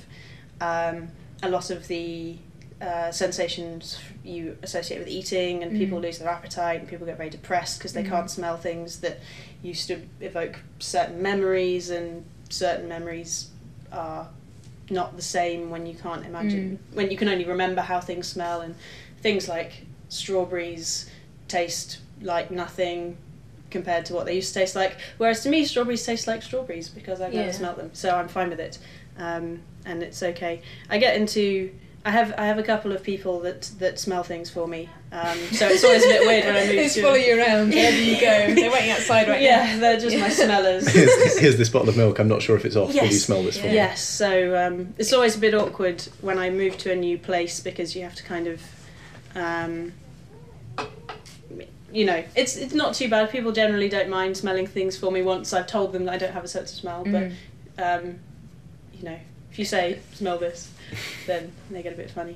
um, 0.62 1.10
a 1.42 1.50
lot 1.50 1.70
of 1.70 1.88
the 1.88 2.38
uh, 2.82 3.12
sensations 3.12 4.00
you 4.24 4.58
associate 4.64 5.00
with 5.00 5.08
eating, 5.08 5.64
and 5.64 5.78
people 5.78 6.00
lose 6.00 6.20
their 6.20 6.30
appetite, 6.30 6.80
and 6.82 6.90
people 6.90 7.06
get 7.06 7.18
very 7.18 7.30
depressed 7.30 7.80
because 7.80 7.94
they 7.94 8.04
can't 8.04 8.30
smell 8.30 8.58
things 8.58 9.00
that 9.02 9.20
used 9.62 9.88
to 9.88 10.02
evoke 10.22 10.60
certain 10.80 11.22
memories, 11.22 11.90
and 11.90 12.26
certain 12.50 12.88
memories 12.88 13.50
are 13.92 14.28
not 14.90 15.16
the 15.16 15.22
same 15.22 15.70
when 15.70 15.86
you 15.86 15.96
can't 15.96 16.26
imagine 16.26 16.78
when 16.94 17.10
you 17.10 17.16
can 17.16 17.30
only 17.30 17.46
remember 17.46 17.82
how 17.82 18.00
things 18.02 18.28
smell 18.28 18.60
and 18.62 18.76
things 19.22 19.48
like 19.48 19.86
strawberries 20.10 21.10
taste 21.48 22.00
like 22.22 22.52
nothing 22.52 23.18
compared 23.70 24.06
to 24.06 24.14
what 24.14 24.26
they 24.26 24.36
used 24.36 24.54
to 24.54 24.60
taste 24.60 24.76
like. 24.76 24.98
Whereas 25.18 25.42
to 25.44 25.50
me 25.50 25.64
strawberries 25.66 26.06
taste 26.06 26.28
like 26.28 26.44
strawberries 26.44 26.90
because 26.90 27.22
I've 27.22 27.34
never 27.34 27.46
Yeah. 27.48 27.52
smelt 27.54 27.78
them 27.78 27.92
so 27.94 28.14
I'm 28.16 28.28
fine 28.28 28.50
with 28.50 28.60
it. 28.60 28.78
Um, 29.18 29.62
and 29.86 30.04
it's 30.04 30.22
okay 30.24 30.62
I 30.90 30.98
get 30.98 31.16
into 31.16 31.72
I 32.06 32.12
have 32.12 32.34
I 32.38 32.46
have 32.48 32.58
a 32.58 32.64
couple 32.64 32.92
of 32.92 33.02
people 33.04 33.40
that 33.42 33.72
that 33.80 34.00
smell 34.00 34.24
things 34.24 34.50
for 34.50 34.68
me 34.68 34.90
um, 35.12 35.38
so 35.52 35.68
it's 35.68 35.84
always 35.84 36.04
a 36.04 36.08
bit 36.08 36.28
weird 36.28 36.46
when 36.46 36.56
I 36.56 36.66
move 36.66 36.76
They 36.76 36.90
to 36.90 37.02
follow 37.02 37.16
you 37.16 37.38
around 37.40 37.70
wherever 37.70 37.98
you 37.98 38.20
go. 38.20 38.56
They're 38.56 38.72
waiting 38.72 38.90
outside 38.90 39.28
right 39.28 39.42
yeah 39.42 39.76
now. 39.76 39.80
they're 39.80 40.00
just 40.00 40.18
my 40.18 40.30
smellers 40.30 40.88
Here's, 40.88 41.40
here's 41.40 41.58
this 41.58 41.70
bottle 41.70 41.90
of 41.90 41.98
milk. 41.98 42.20
I'm 42.20 42.28
not 42.28 42.42
sure 42.42 42.56
if 42.56 42.66
it's 42.66 42.76
off. 42.76 42.94
Will 42.94 43.06
you 43.06 43.12
smell 43.12 43.44
this 43.44 43.58
for 43.58 43.68
me? 43.68 43.74
Yes, 43.74 44.02
so 44.02 44.68
um, 44.68 44.94
it's 44.98 45.14
always 45.14 45.36
a 45.36 45.40
bit 45.40 45.54
awkward 45.54 46.02
when 46.22 46.38
I 46.38 46.50
move 46.50 46.78
to 46.80 46.92
a 46.92 46.96
new 46.96 47.18
place 47.18 47.60
because 47.60 47.96
you 47.96 48.04
have 48.04 48.16
to 48.16 48.24
kind 48.24 48.48
of, 48.48 48.62
um, 49.36 49.94
you 51.92 52.06
know, 52.06 52.24
it's 52.36 52.58
it's 52.58 52.74
not 52.74 52.96
too 52.96 53.10
bad. 53.10 53.30
People 53.30 53.52
generally 53.52 53.90
don't 53.90 54.10
mind 54.10 54.36
smelling 54.36 54.68
things 54.68 54.98
for 54.98 55.12
me 55.12 55.22
once 55.22 55.54
I've 55.54 55.68
told 55.68 55.94
them 55.94 56.06
that 56.06 56.14
I 56.14 56.18
don't 56.18 56.34
have 56.34 56.44
a 56.44 56.48
sense 56.48 56.72
of 56.72 56.78
smell. 56.80 57.06
Mm. 57.06 57.36
But 57.78 57.84
um, 57.84 58.20
you 58.94 59.04
know, 59.04 59.20
if 59.54 59.60
you 59.60 59.66
say 59.66 60.00
smell 60.14 60.38
this, 60.40 60.70
then 61.28 61.52
they 61.72 61.82
get 61.82 61.94
a 61.94 61.96
bit 61.96 62.12
funny. 62.12 62.36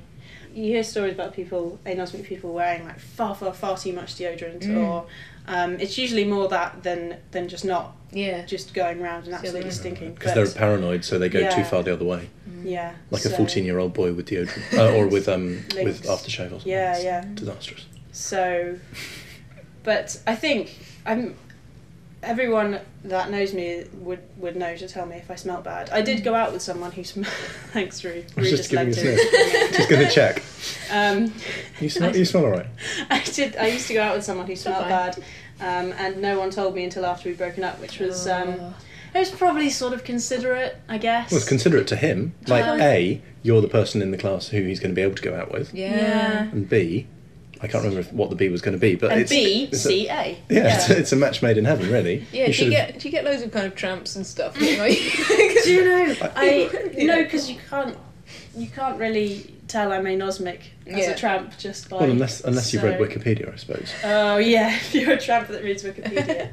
You 0.53 0.65
hear 0.65 0.83
stories 0.83 1.13
about 1.13 1.33
people, 1.33 1.77
anosmic 1.85 2.23
people, 2.23 2.53
wearing 2.53 2.83
like 2.85 2.99
far, 2.99 3.35
far, 3.35 3.53
far 3.53 3.77
too 3.77 3.91
much 3.93 4.15
deodorant, 4.15 4.61
Mm. 4.63 4.77
or 4.87 5.05
um, 5.47 5.79
it's 5.79 5.97
usually 5.97 6.23
more 6.25 6.47
that 6.49 6.83
than 6.83 7.17
than 7.31 7.47
just 7.47 7.65
not 7.65 7.95
Yeah. 8.11 8.45
just 8.45 8.73
going 8.73 9.01
around 9.01 9.23
and 9.25 9.33
the 9.33 9.37
absolutely 9.37 9.65
way. 9.69 9.75
stinking. 9.75 10.13
Because 10.13 10.33
they're 10.35 10.47
paranoid, 10.61 11.03
so 11.05 11.17
they 11.19 11.29
go 11.29 11.49
too 11.51 11.63
far 11.63 11.83
the 11.83 11.93
other 11.93 12.05
way, 12.05 12.29
yeah, 12.63 12.93
like 13.11 13.25
a 13.25 13.29
14 13.29 13.65
year 13.65 13.77
old 13.79 13.93
boy 13.93 14.13
with 14.13 14.27
deodorant, 14.29 14.77
uh, 14.77 14.95
or 14.97 15.07
with 15.07 15.27
um 15.27 15.63
with 15.75 16.05
Lynx. 16.05 16.07
aftershave 16.07 16.47
or 16.47 16.49
something. 16.61 16.71
Yeah, 16.71 16.95
It's 16.95 17.03
yeah. 17.03 17.25
Disastrous. 17.35 17.85
So, 18.11 18.77
but 19.83 20.19
I 20.27 20.35
think 20.35 20.77
I'm. 21.05 21.35
Everyone 22.23 22.79
that 23.03 23.29
knows 23.29 23.53
me 23.53 23.83
would 23.99 24.19
would 24.37 24.55
know 24.55 24.75
to 24.75 24.87
tell 24.87 25.05
me 25.05 25.17
if 25.17 25.29
I 25.29 25.35
smelt 25.35 25.63
bad. 25.63 25.89
I 25.91 26.01
did 26.01 26.23
go 26.23 26.33
out 26.33 26.51
with 26.51 26.61
someone 26.63 26.91
who 26.91 27.03
smelled. 27.03 27.27
Thanks, 27.73 28.03
Roo. 28.03 28.23
I 28.35 28.41
was 28.41 28.51
Roo 28.51 28.57
just 28.57 28.69
giving 28.71 28.87
you 28.87 28.91
a 28.91 28.95
sniff. 28.95 29.77
just 29.77 29.89
gonna 29.89 30.09
check. 30.09 30.43
Um, 30.91 31.33
You 31.81 31.89
smell. 31.89 32.15
You 32.15 32.23
smell 32.25 32.45
alright. 32.45 32.65
I 33.09 33.19
did. 33.21 33.55
I 33.57 33.67
used 33.67 33.87
to 33.87 33.93
go 33.93 34.01
out 34.01 34.15
with 34.15 34.23
someone 34.25 34.47
who 34.47 34.55
smelled 34.55 34.85
bad, 34.87 35.17
um, 35.59 35.93
and 35.97 36.21
no 36.21 36.39
one 36.39 36.49
told 36.49 36.75
me 36.75 36.83
until 36.85 37.05
after 37.05 37.27
we'd 37.29 37.37
broken 37.37 37.63
up, 37.63 37.79
which 37.81 37.99
was 37.99 38.25
um, 38.27 38.55
Oh. 38.59 38.73
it 39.13 39.19
was 39.19 39.29
probably 39.29 39.69
sort 39.69 39.93
of 39.93 40.03
considerate, 40.05 40.77
I 40.87 40.97
guess. 40.97 41.29
Well, 41.31 41.39
it's 41.39 41.47
considerate 41.47 41.87
to 41.87 41.97
him. 41.97 42.33
Like, 42.47 42.63
Um, 42.65 42.79
A, 42.81 43.21
you're 43.43 43.59
the 43.61 43.67
person 43.67 44.01
in 44.01 44.11
the 44.11 44.17
class 44.17 44.47
who 44.47 44.61
he's 44.63 44.79
going 44.79 44.91
to 44.91 44.95
be 44.95 45.01
able 45.01 45.15
to 45.15 45.21
go 45.21 45.35
out 45.35 45.51
with. 45.51 45.73
Yeah. 45.73 45.91
yeah. 45.95 46.41
And 46.43 46.69
B, 46.69 47.07
I 47.61 47.67
can't 47.67 47.83
remember 47.83 47.99
if, 48.01 48.11
what 48.13 48.29
the 48.29 48.35
B 48.35 48.49
was 48.49 48.61
going 48.61 48.73
to 48.75 48.79
be, 48.79 48.95
but 48.95 49.11
And 49.11 49.21
it's. 49.21 49.29
B, 49.31 49.63
it's 49.71 49.85
a- 49.85 49.87
C, 49.89 50.07
A. 50.09 50.37
yeah, 50.49 50.75
It's, 50.77 50.89
a, 50.89 50.97
it's 50.99 51.11
a 51.11 51.15
match 51.15 51.41
made 51.41 51.57
in 51.57 51.65
heaven, 51.65 51.91
really. 51.91 52.25
Yeah, 52.31 52.43
do 52.45 52.47
you 52.47 52.53
should've- 52.53 52.71
get 52.71 52.99
do 52.99 53.07
you 53.07 53.11
get 53.11 53.25
loads 53.25 53.41
of 53.41 53.51
kind 53.51 53.65
of 53.65 53.75
tramps 53.75 54.15
and 54.15 54.25
stuff? 54.25 54.57
Do 54.59 54.65
you 54.65 54.77
know? 54.77 56.15
I 56.35 56.69
Yeah. 56.97 57.05
no, 57.15 57.23
because 57.23 57.49
you 57.49 57.57
can't 57.69 57.97
you 58.55 58.67
can't 58.67 58.99
really 58.99 59.53
tell 59.67 59.91
I'm 59.91 60.05
anosmic 60.05 60.59
as 60.85 60.97
Yeah. 60.97 61.11
a 61.11 61.15
tramp 61.17 61.57
just 61.57 61.89
by. 61.89 61.97
Well, 61.97 62.11
unless 62.11 62.41
unless 62.41 62.71
you've 62.73 62.83
read 62.83 62.99
Wikipedia, 62.99 63.51
I 63.53 63.57
suppose. 63.57 63.91
Oh 64.03 64.37
yeah, 64.37 64.73
if 64.75 64.93
you're 64.95 65.11
a 65.11 65.19
tramp 65.19 65.47
that 65.49 65.63
reads 65.63 65.83
Wikipedia. 65.83 66.51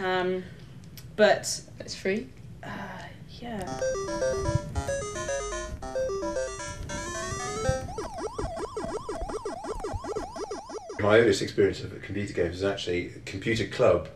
um, 0.00 0.42
but 1.16 1.60
It's 1.80 1.94
free. 1.94 2.28
uh, 2.62 2.68
yeah. 3.40 3.80
My 11.00 11.18
earliest 11.18 11.42
experience 11.42 11.80
of 11.82 11.90
computer 12.02 12.32
games 12.32 12.54
was 12.54 12.64
actually 12.64 13.06
a 13.06 13.18
computer 13.20 13.66
club 13.66 14.08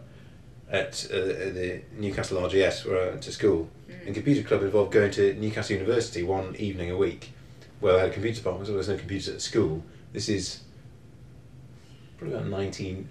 at 0.68 1.06
uh, 1.12 1.16
the 1.16 1.82
Newcastle 1.96 2.40
RGS 2.40 2.86
where 2.86 3.02
I 3.02 3.10
went 3.10 3.22
to 3.22 3.32
school. 3.32 3.68
And 4.04 4.14
computer 4.14 4.42
club 4.42 4.62
involved 4.62 4.90
going 4.90 5.12
to 5.12 5.34
Newcastle 5.34 5.76
University 5.76 6.24
one 6.24 6.56
evening 6.56 6.90
a 6.90 6.96
week 6.96 7.32
where 7.78 7.96
I 7.96 8.00
had 8.00 8.08
a 8.10 8.12
computer 8.12 8.38
department, 8.38 8.66
so 8.66 8.72
there 8.72 8.78
was 8.78 8.88
no 8.88 8.96
computers 8.96 9.28
at 9.28 9.40
school. 9.42 9.84
This 10.12 10.28
is 10.28 10.60
probably 12.18 12.36
about 12.36 12.48
19, 12.48 13.08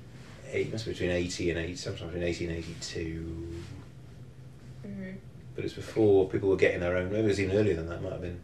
eight, 0.52 0.72
must 0.72 0.86
be 0.86 0.92
between 0.92 1.12
80 1.12 1.52
and 1.52 1.60
80, 1.60 1.76
sometime 1.76 2.08
between 2.08 2.24
80 2.24 2.48
and 2.48 2.58
82. 2.58 3.64
But 5.56 5.66
it's 5.66 5.74
before 5.74 6.28
people 6.30 6.50
were 6.50 6.56
getting 6.58 6.80
their 6.80 6.98
own, 6.98 7.12
maybe 7.12 7.26
it 7.26 7.28
was 7.28 7.40
even 7.40 7.58
earlier 7.58 7.76
than 7.76 7.88
that, 7.88 8.02
might 8.02 8.14
have 8.14 8.22
been 8.22 8.40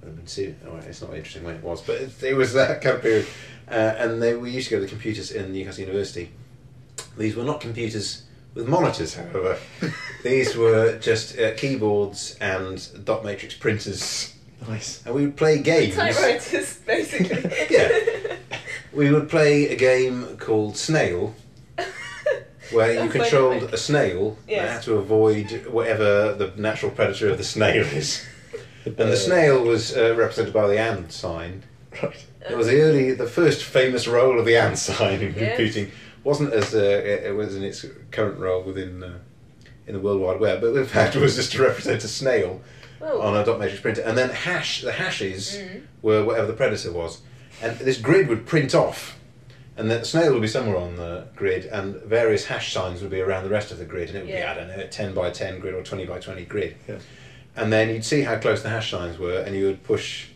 would 0.00 0.08
have 0.08 0.16
been 0.16 0.26
soon. 0.26 0.56
All 0.66 0.74
right, 0.74 0.84
it's 0.84 1.00
not 1.02 1.14
interesting 1.14 1.44
when 1.44 1.56
it 1.56 1.62
was, 1.62 1.82
but 1.82 1.96
it, 1.96 2.22
it 2.22 2.34
was 2.34 2.52
that 2.54 2.80
kind 2.82 2.96
of 2.96 3.02
period. 3.02 3.26
Uh, 3.70 3.74
and 3.98 4.22
they, 4.22 4.34
we 4.34 4.50
used 4.50 4.68
to 4.68 4.76
go 4.76 4.80
to 4.80 4.84
the 4.86 4.90
computers 4.90 5.30
in 5.32 5.52
Newcastle 5.52 5.80
University. 5.84 6.30
These 7.16 7.36
were 7.36 7.44
not 7.44 7.60
computers 7.60 8.22
with 8.54 8.66
monitors, 8.68 9.14
however. 9.14 9.58
These 10.24 10.56
were 10.56 10.98
just 10.98 11.38
uh, 11.38 11.54
keyboards 11.54 12.36
and 12.40 13.04
dot 13.04 13.24
matrix 13.24 13.54
printers, 13.54 14.34
Nice. 14.66 15.04
and 15.06 15.14
we 15.14 15.26
would 15.26 15.36
play 15.36 15.58
games. 15.60 15.94
Typewriters, 15.94 16.78
basically. 16.86 17.52
Yeah. 17.70 18.36
We 18.92 19.12
would 19.12 19.28
play 19.28 19.68
a 19.68 19.76
game 19.76 20.38
called 20.38 20.76
Snail, 20.76 21.34
where 22.72 23.04
you 23.04 23.10
controlled 23.10 23.62
like- 23.64 23.72
a 23.72 23.76
snail 23.76 24.36
that 24.48 24.68
had 24.68 24.82
to 24.82 24.94
avoid 24.96 25.66
whatever 25.70 26.32
the 26.34 26.52
natural 26.56 26.90
predator 26.90 27.28
of 27.30 27.38
the 27.38 27.44
snail 27.44 27.84
is. 27.84 28.24
And 28.96 29.00
Uh, 29.08 29.10
the 29.10 29.16
snail 29.16 29.62
was 29.62 29.96
uh, 29.96 30.14
represented 30.16 30.52
by 30.54 30.66
the 30.68 30.78
and 30.78 31.10
sign. 31.12 31.62
Right. 32.02 32.24
It 32.48 32.56
was 32.56 32.68
the 32.68 32.80
early, 32.80 33.12
the 33.12 33.26
first 33.26 33.62
famous 33.64 34.06
role 34.06 34.38
of 34.38 34.44
the 34.46 34.56
and 34.56 34.78
sign 34.90 35.20
in 35.20 35.34
Yes. 35.34 35.56
computing. 35.56 35.90
wasn't 36.24 36.52
as 36.52 36.74
uh, 36.74 36.78
it 36.78 37.24
it 37.28 37.34
was 37.36 37.56
in 37.56 37.62
its 37.62 37.84
current 38.10 38.38
role 38.38 38.62
within 38.62 39.02
uh, 39.02 39.18
in 39.86 39.94
the 39.94 40.00
World 40.00 40.20
Wide 40.20 40.40
Web, 40.40 40.60
but 40.60 40.74
in 40.76 40.84
fact 40.86 41.16
it 41.16 41.20
was 41.22 41.36
just 41.36 41.52
to 41.52 41.62
represent 41.62 42.04
a 42.04 42.08
snail 42.08 42.60
Oh. 43.00 43.20
on 43.20 43.36
a 43.36 43.44
dot 43.44 43.58
matrix 43.60 43.80
printer, 43.80 44.02
and 44.02 44.18
then 44.18 44.30
hash 44.30 44.82
the 44.82 44.92
hashes 44.92 45.56
Mm. 45.56 45.82
were 46.02 46.24
whatever 46.24 46.46
the 46.48 46.52
predator 46.52 46.92
was, 46.92 47.18
and 47.62 47.78
this 47.78 47.96
grid 47.98 48.26
would 48.28 48.44
print 48.44 48.74
off, 48.74 49.16
and 49.76 49.88
the 49.90 50.04
snail 50.04 50.32
would 50.32 50.42
be 50.42 50.48
somewhere 50.48 50.76
on 50.76 50.96
the 50.96 51.24
grid, 51.36 51.64
and 51.66 51.94
various 52.02 52.46
hash 52.46 52.72
signs 52.72 53.00
would 53.00 53.10
be 53.10 53.20
around 53.20 53.44
the 53.44 53.50
rest 53.50 53.70
of 53.70 53.78
the 53.78 53.84
grid, 53.84 54.08
and 54.08 54.18
it 54.18 54.20
would 54.22 54.30
Yeah. 54.30 54.52
be 54.52 54.60
I 54.60 54.64
don't 54.66 54.76
know 54.76 54.82
a 54.84 54.88
ten 54.88 55.14
by 55.14 55.30
ten 55.30 55.60
grid 55.60 55.74
or 55.74 55.82
twenty 55.82 56.04
by 56.04 56.18
twenty 56.18 56.44
grid, 56.44 56.74
Yeah. 56.88 56.96
And 57.58 57.72
then 57.72 57.88
you'd 57.90 58.04
see 58.04 58.22
how 58.22 58.38
close 58.38 58.62
the 58.62 58.68
hash 58.70 58.92
lines 58.92 59.18
were, 59.18 59.40
and 59.40 59.54
you 59.56 59.66
would 59.66 59.82
push 59.84 60.28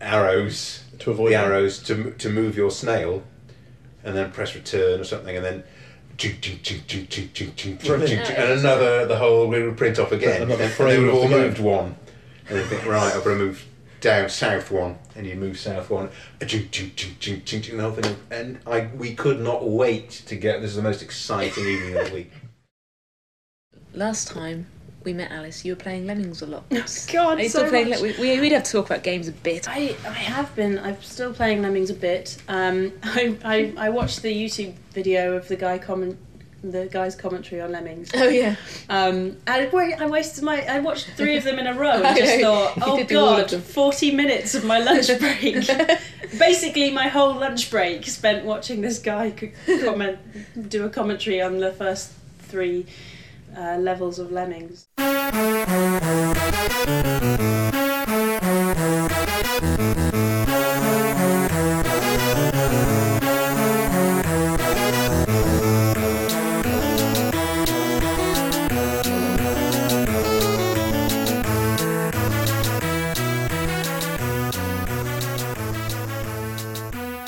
arrows 0.00 0.84
To 1.00 1.10
avoid 1.10 1.32
the 1.32 1.36
them. 1.36 1.44
arrows 1.52 1.78
to 1.84 2.12
to 2.12 2.28
move 2.30 2.56
your 2.56 2.70
snail, 2.70 3.22
and 4.04 4.16
then 4.16 4.30
press 4.32 4.54
return 4.54 5.00
or 5.00 5.04
something, 5.04 5.36
and 5.36 5.44
then. 5.44 5.62
ching, 6.16 6.38
ching, 6.40 6.60
ching, 6.62 6.82
ching, 6.86 7.06
ching, 7.06 7.28
ching, 7.32 7.52
ching, 7.56 7.78
ching, 7.78 8.06
ching, 8.06 8.36
and 8.36 8.50
another, 8.60 9.06
the 9.06 9.16
whole 9.16 9.48
grid 9.48 9.64
would 9.64 9.76
print 9.78 9.98
off 9.98 10.12
again. 10.12 10.42
Another 10.42 10.64
and 10.64 10.72
frame 10.72 10.88
they 10.88 10.98
would 11.00 11.14
of 11.14 11.22
have 11.22 11.32
all 11.32 11.38
moved 11.38 11.60
one. 11.60 11.96
And 12.48 12.58
then 12.58 12.66
think, 12.68 12.84
right, 12.84 13.10
I've 13.14 13.24
got 13.24 13.30
to 13.30 13.36
move 13.36 13.64
down 14.02 14.28
south 14.28 14.70
one, 14.70 14.98
and 15.16 15.26
you 15.26 15.34
move 15.36 15.58
south 15.58 15.88
one, 15.88 16.10
ching, 16.46 16.68
ching, 16.70 16.92
ching, 16.94 17.16
ching, 17.20 17.42
ching, 17.44 17.62
ching, 17.62 17.76
the 17.78 17.82
whole 17.82 17.92
thing. 17.92 18.16
And 18.30 18.58
I, 18.66 18.90
we 18.94 19.14
could 19.14 19.40
not 19.40 19.66
wait 19.66 20.10
to 20.26 20.36
get. 20.36 20.60
This 20.60 20.70
is 20.70 20.76
the 20.76 20.82
most 20.82 21.00
exciting 21.00 21.64
evening 21.66 21.96
of 21.96 22.08
the 22.08 22.14
week. 22.14 22.32
Last 23.94 24.28
time 24.28 24.66
we 25.04 25.12
met 25.14 25.30
Alice, 25.30 25.64
you 25.64 25.72
were 25.72 25.80
playing 25.80 26.06
Lemmings 26.06 26.42
a 26.42 26.46
lot. 26.46 26.68
God, 26.68 27.38
Are 27.38 27.42
you 27.42 27.48
so 27.48 27.60
still 27.60 27.70
playing? 27.70 27.88
much. 27.90 28.00
Le- 28.00 28.20
we, 28.20 28.38
we'd 28.40 28.52
have 28.52 28.64
to 28.64 28.72
talk 28.72 28.86
about 28.86 29.02
games 29.02 29.28
a 29.28 29.32
bit. 29.32 29.68
I, 29.68 29.96
I 30.04 30.12
have 30.12 30.54
been. 30.54 30.78
I'm 30.78 31.00
still 31.02 31.32
playing 31.32 31.62
Lemmings 31.62 31.90
a 31.90 31.94
bit. 31.94 32.36
Um, 32.48 32.92
I, 33.02 33.36
I, 33.44 33.74
I 33.76 33.88
watched 33.90 34.22
the 34.22 34.32
YouTube 34.34 34.74
video 34.92 35.36
of 35.36 35.48
the 35.48 35.56
guy 35.56 35.78
comment, 35.78 36.18
the 36.62 36.86
guy's 36.86 37.16
commentary 37.16 37.62
on 37.62 37.72
Lemmings. 37.72 38.10
Oh 38.14 38.28
yeah. 38.28 38.56
Um, 38.90 39.38
I, 39.46 39.66
I 39.98 40.06
wasted 40.06 40.44
my. 40.44 40.62
I 40.66 40.80
watched 40.80 41.06
three 41.16 41.38
of 41.38 41.44
them 41.44 41.58
in 41.58 41.66
a 41.66 41.72
row 41.74 41.92
and 41.92 42.06
I 42.06 42.18
just 42.18 42.40
thought, 42.40 42.74
oh 42.82 42.98
did 42.98 43.06
do 43.06 43.18
all 43.18 43.38
of 43.38 43.50
god, 43.50 43.62
forty 43.62 44.10
minutes 44.10 44.54
of 44.54 44.64
my 44.64 44.80
lunch 44.80 45.06
break. 45.18 45.66
Basically, 46.38 46.90
my 46.90 47.08
whole 47.08 47.34
lunch 47.34 47.70
break 47.70 48.04
spent 48.06 48.44
watching 48.44 48.82
this 48.82 48.98
guy 48.98 49.32
comment, 49.66 50.18
do 50.68 50.84
a 50.84 50.90
commentary 50.90 51.40
on 51.40 51.58
the 51.58 51.72
first 51.72 52.12
three 52.40 52.86
uh, 53.56 53.76
levels 53.78 54.18
of 54.18 54.32
Lemmings. 54.32 54.86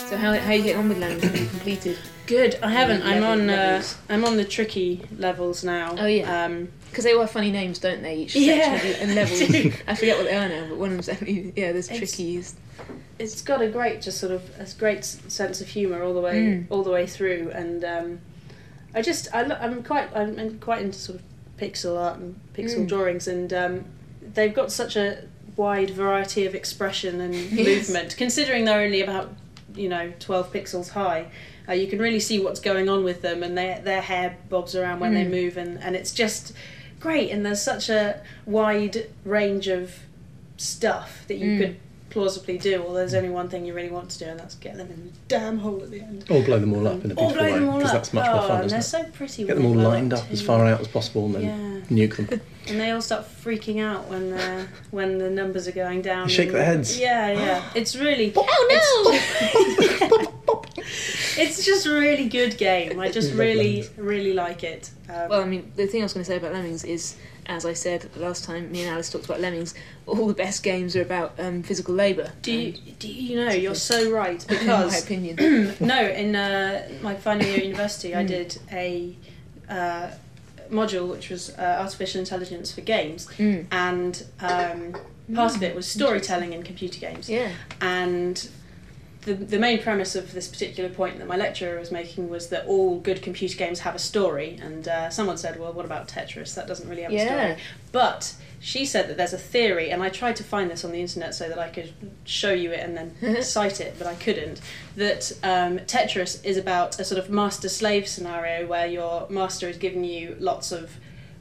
So 0.09 0.16
how 0.18 0.35
how 0.35 0.51
are 0.51 0.55
you 0.55 0.62
getting 0.62 0.77
on 0.77 0.89
with 0.89 0.99
Lemmings? 0.99 1.51
Completed? 1.51 1.99
Good. 2.33 2.59
I 2.62 2.70
haven't. 2.70 3.03
I'm 3.03 3.22
on. 3.22 3.51
Uh. 3.51 3.83
I'm 4.09 4.24
on 4.24 4.37
the 4.37 4.45
tricky 4.45 5.03
levels 5.18 5.62
now. 5.64 5.95
Oh, 5.99 6.07
yeah. 6.07 6.45
Um, 6.47 6.68
Because 6.91 7.05
they 7.05 7.12
all 7.14 7.20
have 7.20 7.30
funny 7.30 7.51
names, 7.51 7.78
don't 7.78 8.03
they? 8.03 8.16
Each 8.20 8.35
Yeah, 8.35 8.78
section 8.78 9.03
and 9.03 9.14
levels. 9.14 9.41
I 9.87 9.95
forget 9.95 10.16
what 10.16 10.24
they 10.26 10.37
are 10.37 10.49
now, 10.49 10.66
but 10.68 10.78
one 10.78 10.89
of 10.91 10.95
them's 10.97 11.07
definitely 11.07 11.53
yeah. 11.57 11.72
There's 11.72 11.89
trickies. 11.89 12.55
it's 13.18 13.43
got 13.43 13.61
a 13.61 13.68
great, 13.68 14.01
just 14.01 14.18
sort 14.18 14.33
of 14.33 14.43
a 14.59 14.66
great 14.78 15.05
sense 15.05 15.61
of 15.61 15.68
humour 15.68 16.03
all 16.03 16.14
the 16.14 16.20
way, 16.20 16.35
Mm. 16.43 16.66
all 16.70 16.83
the 16.83 16.91
way 16.91 17.07
through, 17.07 17.51
and 17.55 17.85
um, 17.85 18.20
I 18.95 19.03
just, 19.03 19.28
I, 19.35 19.43
lo- 19.43 19.59
I'm 19.61 19.83
quite, 19.83 20.09
I'm, 20.16 20.39
I'm 20.39 20.59
quite 20.59 20.83
into 20.83 20.99
sort 20.99 21.18
of 21.18 21.24
pixel 21.59 21.99
art 22.01 22.18
and 22.18 22.39
pixel 22.55 22.80
Mm. 22.85 22.89
drawings, 22.89 23.28
and 23.28 23.53
um, 23.53 23.85
they've 24.35 24.55
got 24.55 24.72
such 24.72 24.97
a 24.97 25.24
wide 25.57 25.91
variety 25.91 26.47
of 26.47 26.55
expression 26.55 27.20
and 27.20 27.35
Yes. 27.53 27.89
movement. 27.89 28.16
Considering 28.16 28.64
they're 28.64 28.80
only 28.83 29.03
about, 29.03 29.33
you 29.74 29.89
know, 29.89 30.12
twelve 30.18 30.53
pixels 30.53 30.89
high. 30.91 31.26
Uh, 31.69 31.73
you 31.73 31.87
can 31.87 31.99
really 31.99 32.21
see 32.21 32.41
what's 32.41 32.61
going 32.61 32.89
on 32.89 33.05
with 33.05 33.23
them, 33.23 33.43
and 33.43 33.57
their 33.57 33.81
their 33.81 34.01
hair 34.03 34.37
bobs 34.49 34.75
around 34.75 35.01
when 35.01 35.15
they 35.15 35.25
Mm. 35.25 35.31
move, 35.31 35.57
and, 35.57 35.79
and 35.83 35.95
it's 35.97 36.13
just 36.13 36.53
great. 37.01 37.31
And 37.31 37.45
there's 37.47 37.63
such 37.63 37.89
a 37.89 38.21
wide 38.47 39.07
range 39.25 39.69
of 39.69 39.95
stuff 40.57 41.25
that 41.29 41.37
you 41.37 41.51
Mm. 41.53 41.59
could 41.59 41.77
plausibly 42.11 42.59
do. 42.59 42.83
Well, 42.83 42.93
there's 42.93 43.15
only 43.15 43.31
one 43.31 43.49
thing 43.49 43.65
you 43.65 43.73
really 43.73 43.89
want 43.89 44.11
to 44.11 44.19
do, 44.19 44.27
and 44.27 44.39
that's 44.39 44.55
get 44.57 44.77
them 44.77 44.89
in 44.91 45.07
the 45.07 45.13
damn 45.29 45.59
hole 45.59 45.81
at 45.83 45.91
the 45.91 46.01
end. 46.01 46.25
Or 46.29 46.43
blow 46.43 46.59
them 46.59 46.75
all 46.75 46.87
up 46.87 47.05
in 47.05 47.11
a 47.11 47.15
Or 47.15 47.17
beautiful 47.17 47.33
blow 47.35 47.43
way 47.45 47.53
them 47.59 47.69
all 47.71 47.79
because 47.79 47.93
that's 47.93 48.13
much 48.13 48.27
oh, 48.29 48.37
more 48.37 48.49
fun, 48.49 48.61
and 48.63 48.71
they're 48.71 48.79
it? 48.81 48.83
so 48.83 49.03
pretty. 49.05 49.45
Get 49.45 49.57
them 49.57 49.65
all 49.67 49.75
lined 49.75 50.13
up 50.13 50.21
up 50.25 50.31
as 50.31 50.43
far 50.43 50.67
out 50.67 50.81
as 50.81 50.89
possible 50.89 51.25
and 51.27 51.35
then 51.37 51.85
Yeah. 51.89 51.97
nuke 52.07 52.17
them. 52.29 52.41
And 52.69 52.79
they 52.79 52.93
all 52.93 53.03
start 53.03 53.25
freaking 53.45 53.83
out 53.83 54.09
when 54.09 54.31
the 54.31 54.67
when 54.93 55.19
the 55.19 55.29
numbers 55.29 55.67
are 55.67 55.73
going 55.73 56.01
down. 56.01 56.29
They 56.29 56.33
shake 56.35 56.49
and- 56.49 56.57
their 56.59 56.65
heads. 56.65 56.97
Yeah, 56.97 57.33
yeah. 57.33 57.63
It's 57.75 57.97
really. 57.97 58.33
Oh 58.37 60.29
It's 61.39 61.64
just 61.64 61.87
a 61.87 61.93
really 61.93 62.28
good 62.28 62.57
game. 62.59 63.01
I 63.01 63.11
just 63.11 63.33
really, 63.35 63.85
really 63.97 64.33
like 64.35 64.62
it. 64.64 64.91
Um, 65.09 65.28
Well, 65.28 65.41
I 65.43 65.45
mean, 65.47 65.72
the 65.76 65.87
thing 65.87 66.03
I 66.03 66.05
was 66.05 66.12
going 66.12 66.24
to 66.24 66.30
say 66.30 66.37
about 66.37 66.53
Lemmings 66.53 66.85
is, 66.85 67.16
as 67.47 67.64
I 67.66 67.72
said 67.72 68.09
last 68.16 68.45
time, 68.45 68.70
me 68.70 68.83
and 68.83 68.91
Alice 68.91 69.11
talked 69.11 69.24
about 69.24 69.41
Lemmings. 69.41 69.74
All 70.07 70.26
the 70.26 70.35
best 70.35 70.62
games 70.62 70.95
are 70.97 71.03
about 71.03 71.35
um, 71.39 71.62
physical 71.62 71.95
labour. 71.95 72.33
do 72.43 72.53
you, 72.53 72.72
do 72.99 73.09
you 73.09 73.37
know? 73.45 73.51
You're 73.53 73.74
so 73.74 74.11
right 74.11 74.45
because 74.49 74.93
my 74.93 74.99
opinion. 74.99 75.74
no, 75.80 76.01
in 76.07 76.37
uh, 76.37 76.89
my 77.03 77.14
final 77.14 77.47
year 77.47 77.57
at 77.59 77.64
university, 77.64 78.14
I 78.14 78.24
Mm. 78.24 78.28
did 78.28 78.59
a 78.70 79.16
uh, 79.68 80.11
module 80.70 81.09
which 81.09 81.30
was 81.30 81.51
uh, 81.59 81.78
artificial 81.80 82.20
intelligence 82.20 82.72
for 82.72 82.80
games, 82.83 83.26
Mm. 83.39 83.66
and 83.70 84.24
um, 84.41 84.97
part 85.35 85.57
of 85.57 85.62
it 85.62 85.74
was 85.74 85.87
storytelling 85.87 86.53
in 86.53 86.62
computer 86.62 87.01
games. 87.01 87.28
Yeah. 87.28 87.51
And 87.80 88.49
the, 89.23 89.35
the 89.35 89.59
main 89.59 89.81
premise 89.81 90.16
of 90.16 90.33
this 90.33 90.49
particular 90.49 90.91
point 90.91 91.18
that 91.18 91.29
my 91.29 91.37
lecturer 91.37 91.79
was 91.79 91.93
making 91.93 92.29
was 92.29 92.49
that 92.49 92.66
all 92.66 92.99
good 92.99 93.23
computer 93.23 93.57
games 93.57 93.81
have 93.81 93.95
a 93.95 93.99
story. 93.99 94.59
And 94.61 94.87
uh, 94.89 95.11
someone 95.11 95.39
said, 95.39 95.59
well, 95.61 95.73
what 95.73 95.85
about 95.85 96.09
Tetris? 96.09 96.55
That 96.55 96.66
doesn't 96.66 96.89
really 96.89 97.03
have 97.03 97.12
a 97.12 97.14
story. 97.27 97.57
But 97.93 98.35
she 98.59 98.85
said 98.85 99.09
that 99.09 99.16
there's 99.16 99.33
a 99.33 99.39
theory, 99.39 99.91
and 99.91 100.03
I 100.03 100.09
tried 100.09 100.37
to 100.37 100.45
find 100.45 100.70
this 100.70 100.85
on 100.85 100.93
the 100.93 101.01
internet 101.01 101.35
so 101.35 101.49
that 101.49 101.59
I 101.59 101.68
could 101.68 101.93
show 102.25 102.53
you 102.53 102.70
it 102.73 102.81
and 102.81 102.97
then 102.97 103.43
cite 103.43 103.81
it, 103.81 103.95
but 103.99 104.07
I 104.07 104.14
couldn't. 104.14 104.61
That 104.97 105.33
um, 105.43 105.79
Tetris 105.81 106.45
is 106.45 106.57
about 106.57 106.99
a 106.99 107.05
sort 107.05 107.18
of 107.18 107.31
master 107.31 107.68
slave 107.68 108.07
scenario 108.07 108.66
where 108.66 108.87
your 108.87 109.29
master 109.31 109.68
is 109.68 109.77
giving 109.77 110.05
you 110.05 110.37
lots 110.39 110.70
of 110.73 110.93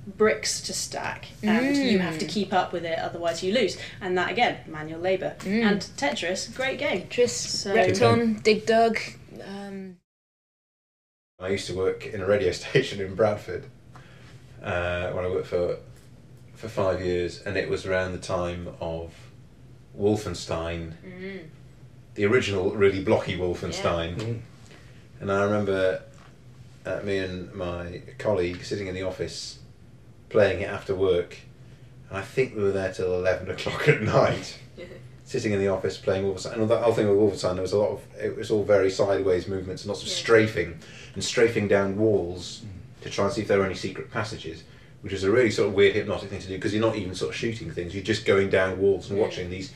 bricks 0.08 0.62
to 0.62 0.74
stack 0.74 1.28
and 1.44 1.78
you 1.78 2.00
have 2.00 2.18
to 2.18 2.26
Mm. 2.26 2.30
keep 2.30 2.54
up 2.54 2.74
with 2.74 2.84
it 2.86 2.98
otherwise 2.98 3.44
you 3.44 3.54
lose 3.54 3.78
and 4.02 4.18
that 4.18 4.32
again 4.32 4.58
manual 4.68 5.00
labor 5.00 5.36
Mm. 5.40 5.64
and 5.64 5.82
tetris 5.96 6.54
great 6.56 6.80
game 6.80 7.08
Tetris, 7.08 7.30
So- 7.30 7.74
Repton, 7.76 8.40
Dig 8.42 8.66
Dug. 8.66 8.98
Um, 9.46 9.98
I 11.40 11.50
used 11.50 11.68
to 11.68 11.76
work 11.76 12.06
in 12.08 12.22
a 12.22 12.26
radio 12.26 12.52
station 12.62 13.00
in 13.00 13.14
Bradford 13.16 13.66
uh, 14.64 15.12
when 15.12 15.26
I 15.26 15.30
worked 15.30 15.48
for 15.48 15.78
for 16.56 16.68
five 16.68 17.02
years, 17.02 17.42
and 17.42 17.58
it 17.58 17.68
was 17.70 17.88
around 17.88 18.12
the 18.12 18.20
time 18.20 18.68
of 18.80 19.14
Wolfenstein, 19.98 20.94
the 22.14 22.26
original 22.26 22.72
really 22.76 23.04
blocky 23.04 23.36
Wolfenstein. 23.38 24.16
Mm. 24.18 24.40
And 25.22 25.32
I 25.32 25.44
remember 25.44 26.04
uh, 26.86 27.00
me 27.04 27.18
and 27.18 27.52
my 27.54 28.02
colleague 28.20 28.64
sitting 28.64 28.86
in 28.88 28.94
the 28.94 29.02
office 29.04 29.58
playing 30.32 30.62
it 30.62 30.70
after 30.70 30.96
work, 30.96 31.38
and 32.10 32.18
I 32.18 32.22
think 32.22 32.56
we 32.56 32.64
were 32.64 32.72
there 32.72 32.94
till 32.94 33.14
eleven 33.14 33.50
o'clock 33.54 33.88
at 33.88 34.02
night. 34.02 34.58
Sitting 35.26 35.54
in 35.54 35.60
the 35.60 35.70
office 35.70 35.98
playing 35.98 36.26
Wolfenstein, 36.26 36.54
and 36.56 36.70
that 36.70 36.84
whole 36.84 36.94
thing 36.94 37.08
with 37.08 37.18
Wolfenstein, 37.18 37.54
there 37.54 37.62
was 37.62 37.72
a 37.72 37.78
lot 37.78 37.92
of 37.92 38.02
it 38.22 38.36
was 38.36 38.52
all 38.52 38.64
very 38.64 38.90
sideways 38.92 39.48
movements 39.48 39.84
and 39.84 39.90
lots 39.90 40.02
of 40.02 40.10
Yeah. 40.10 40.16
strafing 40.16 40.80
and 41.14 41.24
strafing 41.24 41.70
down 41.70 41.98
walls 41.98 42.64
mm. 42.66 43.04
to 43.04 43.10
try 43.10 43.26
and 43.26 43.34
see 43.34 43.42
if 43.42 43.48
there 43.48 43.60
were 43.60 43.66
any 43.66 43.76
secret 43.76 44.12
passages, 44.12 44.64
which 45.02 45.14
is 45.14 45.24
a 45.24 45.32
really 45.32 45.50
sort 45.52 45.70
of 45.70 45.74
weird 45.74 45.96
hypnotic 45.96 46.30
thing 46.30 46.42
to 46.42 46.48
do 46.48 46.56
because 46.56 46.74
you're 46.74 46.82
not 46.82 46.98
even 46.98 47.16
sort 47.16 47.30
of 47.30 47.36
shooting 47.38 47.72
things; 47.72 47.96
you're 47.96 48.04
just 48.04 48.26
going 48.26 48.50
down 48.50 48.78
walls 48.80 49.10
and 49.10 49.18
Yeah. 49.20 49.24
watching 49.26 49.50
these 49.50 49.72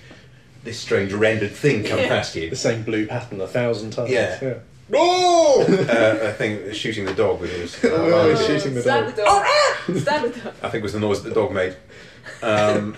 this 0.66 0.78
strange 0.80 1.14
rendered 1.14 1.52
thing 1.54 1.84
come 1.86 2.00
Yeah. 2.00 2.08
past 2.10 2.36
you. 2.36 2.50
The 2.50 2.56
same 2.58 2.84
blue 2.84 3.06
pattern 3.08 3.40
a 3.40 3.48
thousand 3.48 3.92
times. 3.92 4.10
Yeah. 4.12 4.56
No! 4.88 5.62
uh, 5.68 6.28
I 6.30 6.32
think 6.34 6.74
shooting 6.74 7.06
the 7.06 7.14
dog 7.14 7.42
was. 7.42 7.52
was 7.52 7.80
Oh, 7.86 8.30
he's 8.30 8.46
shooting 8.46 8.76
the 8.76 8.82
Stab 8.82 9.06
dog. 9.06 9.16
the 9.16 9.22
dog. 9.24 9.98
Stab 9.98 10.22
the 10.34 10.40
dog. 10.42 10.54
I 10.62 10.70
think 10.70 10.76
it 10.76 10.84
was 10.84 10.94
the 10.94 11.00
noise 11.00 11.24
that 11.24 11.30
the 11.30 11.36
dog 11.36 11.52
made. 11.54 11.76
Um, 12.44 12.96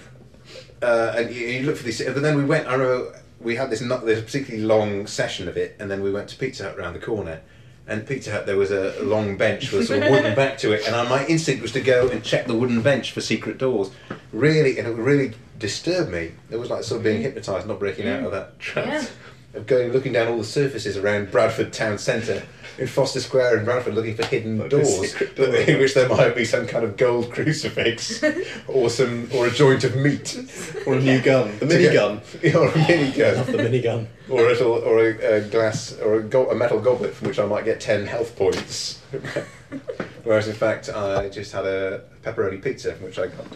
uh, 0.81 1.13
and 1.17 1.33
you, 1.33 1.47
you 1.47 1.65
look 1.65 1.77
for 1.77 1.83
these, 1.83 2.03
but 2.03 2.21
then 2.21 2.35
we 2.37 2.43
went. 2.45 2.67
I 2.67 2.73
remember 2.73 3.19
we 3.39 3.55
had 3.55 3.69
this 3.69 3.81
not 3.81 4.05
this 4.05 4.21
particularly 4.21 4.65
long 4.65 5.07
session 5.07 5.47
of 5.47 5.55
it, 5.57 5.75
and 5.79 5.89
then 5.89 6.01
we 6.01 6.11
went 6.11 6.27
to 6.29 6.37
Pizza 6.37 6.63
Hut 6.63 6.77
round 6.77 6.95
the 6.95 6.99
corner. 6.99 7.41
And 7.89 8.05
Pizza 8.05 8.31
Hut, 8.33 8.45
there 8.45 8.57
was 8.57 8.69
a 8.71 9.01
long 9.01 9.37
bench 9.37 9.71
with 9.71 9.83
a 9.83 9.85
sort 9.85 10.03
of 10.03 10.11
wooden 10.11 10.35
back 10.43 10.57
to 10.57 10.73
it, 10.73 10.85
and 10.85 10.93
I, 10.93 11.07
my 11.07 11.25
instinct 11.27 11.61
was 11.61 11.71
to 11.71 11.79
go 11.79 12.09
and 12.09 12.21
check 12.21 12.45
the 12.45 12.53
wooden 12.53 12.81
bench 12.81 13.13
for 13.13 13.21
secret 13.21 13.57
doors. 13.57 13.91
Really, 14.33 14.77
and 14.77 14.85
it 14.89 14.91
really 14.91 15.35
disturbed 15.57 16.11
me. 16.11 16.33
It 16.51 16.57
was 16.57 16.69
like 16.69 16.83
sort 16.83 16.97
of 16.97 17.03
being 17.05 17.21
hypnotised, 17.21 17.65
not 17.65 17.79
breaking 17.79 18.09
out 18.09 18.23
of 18.23 18.31
that 18.33 18.59
trance. 18.59 19.09
Of 19.53 19.65
going, 19.65 19.91
looking 19.91 20.13
down 20.13 20.27
all 20.27 20.37
the 20.37 20.43
surfaces 20.43 20.97
around 20.97 21.31
Bradford 21.31 21.73
town 21.73 21.97
centre, 21.97 22.43
in 22.77 22.85
Forster 22.85 23.19
Square 23.21 23.57
in 23.57 23.65
Bradford, 23.65 23.95
looking 23.95 24.15
for 24.15 24.23
hidden 24.25 24.59
Like 24.59 24.69
doors, 24.69 25.13
door. 25.35 25.47
in 25.55 25.79
which 25.79 25.95
there 25.95 26.07
might 26.07 26.35
be 26.35 26.45
some 26.45 26.67
kind 26.67 26.83
of 26.85 26.95
gold 26.95 27.31
crucifix, 27.31 28.23
or 28.67 28.89
some, 28.91 29.27
or 29.33 29.47
a 29.47 29.49
joint 29.51 29.83
of 29.83 29.95
meat, 29.95 30.37
Or 30.85 30.93
a 30.95 30.99
new 30.99 31.19
gun. 31.21 31.57
The 31.57 31.65
mini 31.65 31.91
gun. 31.91 32.21
or 32.55 32.67
a 32.69 32.77
mini 32.77 33.11
gun, 33.13 33.51
The 33.51 33.57
mini 33.57 33.81
gun. 33.81 34.07
or 34.29 34.41
a 34.41 34.47
little, 34.49 34.73
or 34.73 34.99
a, 34.99 35.37
a 35.37 35.41
glass, 35.41 35.93
or 35.99 36.15
a, 36.15 36.23
go- 36.23 36.51
a 36.51 36.55
metal 36.55 36.79
goblet 36.79 37.15
from 37.15 37.29
which 37.29 37.39
I 37.39 37.45
might 37.47 37.65
get 37.65 37.79
ten 37.81 38.05
health 38.05 38.35
points. 38.35 39.01
Whereas 40.23 40.47
in 40.47 40.53
fact, 40.55 40.89
I 40.89 41.29
just 41.29 41.53
had 41.53 41.65
a 41.65 42.03
pepperoni 42.21 42.61
pizza 42.61 42.93
from 42.93 43.05
which 43.05 43.17
I 43.17 43.27
got 43.27 43.47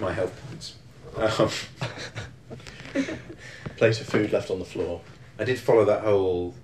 my 0.00 0.12
health 0.14 0.32
points. 0.48 0.76
Um, 1.18 1.50
Plate 3.76 4.00
of 4.00 4.06
food 4.06 4.32
left 4.32 4.50
on 4.50 4.58
the 4.58 4.64
floor. 4.64 5.02
I 5.38 5.44
did 5.44 5.58
follow 5.58 5.84
that 5.84 6.02
whole 6.02 6.54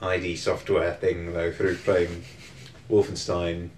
ID 0.00 0.36
software 0.36 0.94
thing 0.94 1.32
though 1.32 1.52
through 1.52 1.76
playing 1.76 2.24
Wolfenstein. 2.88 3.70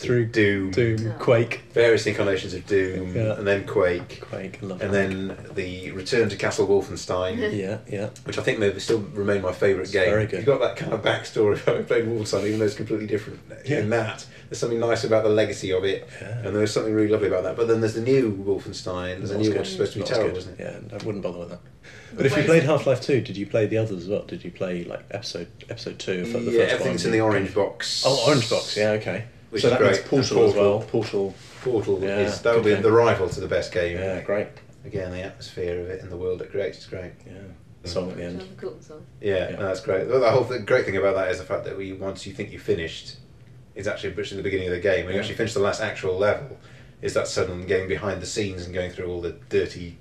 Through 0.00 0.26
Doom, 0.26 0.70
Doom, 0.70 1.12
Quake, 1.18 1.60
various 1.72 2.06
incarnations 2.06 2.54
of 2.54 2.66
Doom, 2.66 3.14
Yeah. 3.14 3.34
and 3.38 3.46
then 3.46 3.66
Quake, 3.66 4.20
Quake, 4.22 4.58
I 4.62 4.66
love 4.66 4.80
and 4.80 4.90
Quake. 4.90 4.92
then 4.92 5.54
the 5.54 5.90
Return 5.92 6.28
to 6.30 6.36
Castle 6.36 6.66
Wolfenstein. 6.66 7.36
yeah, 7.56 7.78
yeah. 7.88 8.08
which 8.24 8.38
I 8.38 8.42
think 8.42 8.58
may 8.58 8.76
still 8.78 9.00
remain 9.12 9.42
my 9.42 9.52
favourite 9.52 9.82
It's 9.84 9.92
game. 9.92 10.08
very 10.10 10.26
good. 10.26 10.38
You've 10.38 10.46
got 10.46 10.60
that 10.60 10.76
kind 10.76 10.92
of 10.92 11.02
backstory 11.02 11.52
of 11.52 11.64
having 11.64 11.84
played 11.84 12.04
Wolfenstein, 12.06 12.46
even 12.46 12.58
though 12.60 12.64
it's 12.64 12.74
completely 12.74 13.06
different 13.06 13.40
Yeah. 13.64 13.80
in 13.80 13.90
that. 13.90 14.24
There's 14.48 14.58
something 14.58 14.80
nice 14.80 15.04
about 15.04 15.22
the 15.24 15.30
legacy 15.30 15.70
of 15.72 15.84
it, 15.84 16.08
Yeah. 16.20 16.46
and 16.46 16.56
there's 16.56 16.72
something 16.72 16.92
really 16.94 17.08
lovely 17.08 17.28
about 17.28 17.42
that. 17.44 17.56
But 17.56 17.68
then 17.68 17.80
there's 17.80 17.94
the 17.94 18.00
new 18.00 18.32
Wolfenstein, 18.32 19.16
and 19.16 19.26
the 19.28 19.34
new 19.38 19.48
was 19.50 19.56
one's 19.56 19.68
supposed 19.68 19.92
to 19.92 19.98
be 19.98 20.04
That 20.04 20.14
terrible, 20.14 20.30
good. 20.30 20.38
isn't 20.38 20.60
it? 20.60 20.82
Yeah, 20.90 20.96
I 20.98 21.04
wouldn't 21.04 21.22
bother 21.22 21.38
with 21.40 21.50
that. 21.50 21.60
But 22.16 22.26
if 22.26 22.36
you 22.36 22.42
played? 22.42 22.64
Half 22.64 22.86
Life 22.86 23.00
Two, 23.00 23.20
did 23.20 23.36
you 23.36 23.46
play 23.46 23.66
the 23.66 23.76
others 23.78 24.02
as 24.02 24.08
well? 24.08 24.22
Did 24.22 24.44
you 24.44 24.50
play 24.50 24.82
like 24.84 25.04
episode 25.10 25.46
episode 25.68 25.98
two? 25.98 26.22
of 26.34 26.44
the 26.44 26.50
yeah, 26.52 26.60
first 26.62 26.72
everything's 26.74 27.04
one? 27.04 27.12
in 27.14 27.18
the 27.18 27.24
orange 27.24 27.54
box. 27.54 28.02
Oh, 28.06 28.24
orange 28.26 28.50
box. 28.50 28.76
Yeah, 28.76 28.90
okay. 28.92 29.24
Which 29.50 29.62
so 29.62 29.68
is 29.68 29.72
that 29.72 29.78
great. 29.80 29.90
means 29.90 30.08
Portal, 30.30 30.38
And 30.38 30.48
as 30.48 30.54
well. 30.56 30.78
Portal. 30.80 31.34
Portal. 31.62 31.94
Portal 31.96 32.02
Yeah, 32.08 32.18
is 32.20 32.40
that'll 32.40 32.62
be 32.62 32.70
game. 32.70 32.82
the 32.82 32.92
rival 32.92 33.28
to 33.28 33.40
the 33.40 33.48
best 33.48 33.72
game. 33.72 33.96
Yeah, 33.98 34.22
great. 34.22 34.48
Again, 34.84 35.10
the 35.12 35.22
atmosphere 35.22 35.80
of 35.80 35.88
it 35.90 36.02
and 36.02 36.10
the 36.10 36.16
world 36.16 36.40
it 36.40 36.50
creates 36.50 36.78
is 36.78 36.86
great. 36.86 37.12
Yeah. 37.26 37.32
The 37.82 37.88
song 37.88 38.10
at 38.10 38.16
the 38.16 38.24
end. 38.24 38.44
Cool 38.58 38.76
song. 38.80 39.04
Yeah, 39.20 39.50
Yeah. 39.50 39.56
no, 39.56 39.62
that's 39.66 39.80
great. 39.80 40.08
The 40.08 40.18
the 40.18 40.30
whole 40.30 40.44
th- 40.44 40.64
great 40.66 40.84
thing 40.86 40.96
about 40.96 41.16
that 41.16 41.30
is 41.30 41.38
the 41.38 41.44
fact 41.44 41.64
that 41.64 41.76
we 41.76 41.92
once 41.92 42.26
you 42.26 42.32
think 42.32 42.50
you've 42.52 42.62
finished, 42.62 43.16
it's 43.74 43.86
actually 43.88 44.12
pushing 44.12 44.36
the 44.36 44.42
beginning 44.42 44.68
of 44.68 44.72
the 44.74 44.80
game. 44.80 45.04
When 45.06 45.14
you 45.14 45.20
actually 45.20 45.36
finish 45.36 45.52
the 45.54 45.60
last 45.60 45.80
actual 45.80 46.16
level, 46.16 46.58
is 47.02 47.14
that 47.14 47.26
sudden 47.28 47.66
going 47.66 47.88
behind 47.88 48.20
the 48.22 48.26
scenes 48.26 48.64
and 48.66 48.74
going 48.74 48.90
through 48.90 49.06
all 49.10 49.20
the 49.20 49.32
dirty 49.48 49.98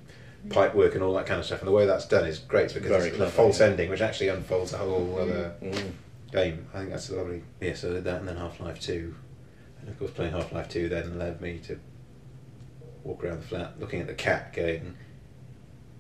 pipe 0.50 0.74
work 0.76 0.94
and 0.96 1.04
all 1.04 1.14
that 1.16 1.26
kind 1.26 1.40
of 1.40 1.46
stuff. 1.46 1.60
And 1.60 1.68
the 1.68 1.72
way 1.74 1.86
that's 1.86 2.06
done 2.06 2.26
is 2.26 2.40
great 2.40 2.74
because 2.74 2.90
Very 2.90 3.04
it's 3.04 3.12
the 3.12 3.18
clever, 3.18 3.32
false 3.32 3.60
yeah. 3.60 3.68
ending, 3.68 3.90
which 3.90 4.02
actually 4.02 4.28
unfolds 4.30 4.74
a 4.74 4.78
whole 4.78 5.18
other 5.20 5.54
Mm. 5.62 5.92
game. 6.32 6.66
I 6.74 6.80
think 6.80 6.90
that's 6.92 7.10
a 7.10 7.16
lovely. 7.16 7.44
Yeah, 7.62 7.74
so 7.76 7.90
I 7.90 7.94
did 7.96 8.04
that 8.06 8.20
and 8.20 8.28
then 8.28 8.38
Half 8.38 8.60
Life 8.62 8.80
Two, 8.80 9.16
and 9.90 9.96
of 9.96 10.00
course 10.00 10.12
playing 10.12 10.34
Half 10.34 10.54
Life 10.54 10.70
Two 10.70 10.88
then 10.88 11.18
led 11.18 11.42
me 11.42 11.58
to 11.66 11.80
walk 13.04 13.24
around 13.24 13.42
the 13.42 13.48
flat 13.48 13.80
looking 13.80 14.02
at 14.02 14.08
the 14.08 14.14
cat 14.14 14.54
going. 14.54 14.96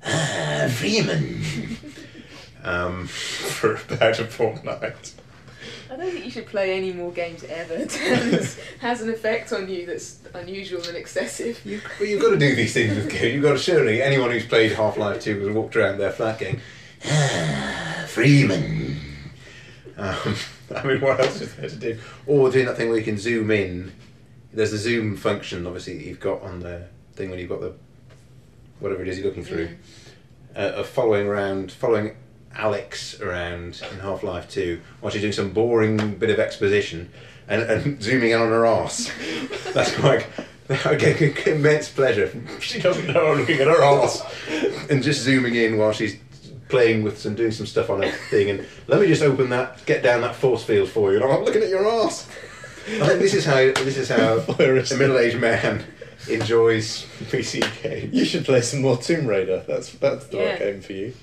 Ah, 0.05 0.69
Freeman. 0.71 1.41
um, 2.63 3.07
for 3.07 3.75
about 3.75 4.19
a 4.19 4.25
fortnight. 4.25 5.13
I 5.91 5.95
don't 5.95 6.11
think 6.11 6.23
you 6.23 6.29
should 6.29 6.45
play 6.45 6.77
any 6.77 6.93
more 6.93 7.11
games 7.11 7.43
ever. 7.43 7.73
It 7.89 8.59
has 8.79 9.01
an 9.01 9.09
effect 9.09 9.51
on 9.51 9.67
you 9.67 9.87
that's 9.87 10.19
unusual 10.35 10.83
and 10.87 10.95
excessive. 10.95 11.59
You, 11.65 11.81
but 11.97 12.07
you've 12.07 12.21
got 12.21 12.29
to 12.29 12.37
do 12.37 12.55
these 12.55 12.73
things 12.73 12.95
with 12.95 13.09
games. 13.09 13.33
You've 13.33 13.43
got 13.43 13.53
to 13.53 13.57
surely 13.57 14.01
anyone 14.03 14.29
who's 14.29 14.45
played 14.45 14.73
Half 14.73 14.97
Life 14.97 15.21
Two 15.21 15.39
has 15.39 15.49
walked 15.49 15.75
around 15.75 15.97
their 15.97 16.11
flat 16.11 16.39
going, 16.39 16.61
ah, 17.05 18.05
Freeman. 18.07 18.99
Um, 19.97 20.35
I 20.75 20.83
mean, 20.83 21.01
what 21.01 21.19
else 21.19 21.41
is 21.41 21.55
there 21.55 21.69
to 21.69 21.75
do? 21.75 21.99
Or 22.27 22.49
doing 22.51 22.65
that 22.65 22.77
thing 22.77 22.89
where 22.89 22.97
you 22.97 23.03
can 23.03 23.17
zoom 23.17 23.51
in. 23.51 23.91
There's 24.53 24.73
a 24.73 24.77
zoom 24.77 25.15
function, 25.15 25.65
obviously, 25.65 25.97
that 25.97 26.05
you've 26.05 26.19
got 26.19 26.41
on 26.41 26.59
the 26.59 26.87
thing 27.13 27.29
when 27.29 27.39
you've 27.39 27.49
got 27.49 27.61
the 27.61 27.73
whatever 28.79 29.01
it 29.01 29.07
is 29.07 29.17
you're 29.17 29.27
looking 29.27 29.43
through, 29.43 29.69
uh, 30.55 30.73
of 30.75 30.87
following 30.87 31.27
around, 31.27 31.71
following 31.71 32.15
Alyx 32.55 33.21
around 33.21 33.81
in 33.91 33.99
Half 33.99 34.23
Life 34.23 34.49
Two 34.49 34.81
while 35.01 35.11
she's 35.11 35.21
doing 35.21 35.33
some 35.33 35.51
boring 35.51 36.15
bit 36.17 36.29
of 36.29 36.39
exposition, 36.39 37.11
and, 37.47 37.61
and 37.63 38.01
zooming 38.03 38.31
in 38.31 38.39
on 38.39 38.49
her 38.49 38.65
ass. 38.65 39.11
That's 39.73 39.95
quite. 39.97 40.25
I 40.85 40.93
get 40.93 41.47
immense 41.47 41.89
pleasure. 41.89 42.31
She 42.59 42.79
doesn't 42.79 43.07
know 43.07 43.31
I'm 43.31 43.39
looking 43.39 43.59
at 43.59 43.65
her 43.65 43.83
ass. 43.83 44.21
and 44.87 45.01
just 45.01 45.21
zooming 45.21 45.55
in 45.55 45.79
while 45.79 45.93
she's 45.93 46.19
playing 46.69 47.03
with 47.03 47.17
some, 47.19 47.35
doing 47.35 47.51
some 47.51 47.65
stuff 47.65 47.89
on 47.89 48.01
her 48.01 48.11
thing, 48.29 48.49
and 48.49 48.65
let 48.87 49.01
me 49.01 49.07
just 49.07 49.21
open 49.21 49.49
that, 49.49 49.85
get 49.85 50.01
down 50.03 50.21
that 50.21 50.35
force 50.35 50.63
field 50.63 50.87
for 50.89 51.11
you. 51.11 51.21
And 51.21 51.25
I'm 51.31 51.43
looking 51.43 51.61
at 51.63 51.69
your 51.69 51.85
ass. 51.87 52.27
I 52.87 53.07
think 53.07 53.19
this 53.19 53.33
is 53.33 53.43
how 53.45 53.55
this 53.55 53.97
is 53.97 54.09
how 54.09 54.37
a 54.59 54.97
middle-aged 54.97 55.39
man 55.39 55.83
enjoys 56.29 57.05
PC 57.29 57.61
games. 57.83 58.13
You 58.13 58.25
should 58.25 58.45
play 58.45 58.61
some 58.61 58.81
more 58.81 58.97
Tomb 58.97 59.27
Raider. 59.27 59.63
That's 59.67 59.91
that's 59.93 60.27
the 60.27 60.37
Yeah. 60.37 60.49
right 60.51 60.59
game 60.59 60.81
for 60.81 60.93
you. 60.93 61.13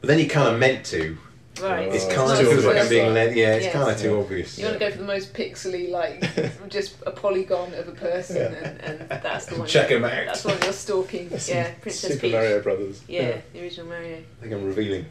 But 0.00 0.08
then 0.08 0.18
you 0.18 0.28
kind 0.28 0.52
of 0.54 0.58
meant 0.60 0.86
to. 0.86 1.16
Right. 1.62 1.88
It's 1.94 2.04
kind 2.06 2.30
of 2.32 2.38
too 2.38 2.46
feels 2.50 2.64
like 2.64 2.76
I'm 2.76 2.82
obvious. 2.82 2.88
being 2.88 3.14
led. 3.14 3.36
Yeah, 3.36 3.54
it's 3.54 3.64
Yes. 3.66 3.72
kind 3.74 3.90
of 3.90 3.98
too 3.98 4.10
Yeah. 4.10 4.16
obvious. 4.20 4.58
You 4.58 4.64
want 4.66 4.78
to 4.78 4.84
go 4.84 4.90
for 4.90 4.98
the 4.98 5.04
most 5.04 5.32
pixely, 5.34 5.90
like 5.90 6.22
just 6.68 6.94
a 7.06 7.10
polygon 7.12 7.72
of 7.74 7.88
a 7.88 7.92
person, 7.92 8.36
and, 8.54 8.80
and 8.82 9.22
that's 9.22 9.46
the 9.46 9.54
one. 9.58 9.68
Check 9.68 9.90
you're- 9.90 10.04
out. 10.04 10.26
That's 10.26 10.44
one 10.44 10.58
you're 10.62 10.72
stalking. 10.72 11.30
Yeah, 11.46 11.70
Princess 11.80 12.10
Super 12.12 12.20
Peach. 12.22 12.32
Mario 12.32 12.60
Brothers. 12.62 13.02
Yeah, 13.08 13.38
the 13.52 13.60
original 13.62 13.86
Mario. 13.86 14.16
I 14.18 14.40
think 14.42 14.52
I'm 14.52 14.64
revealing 14.64 15.06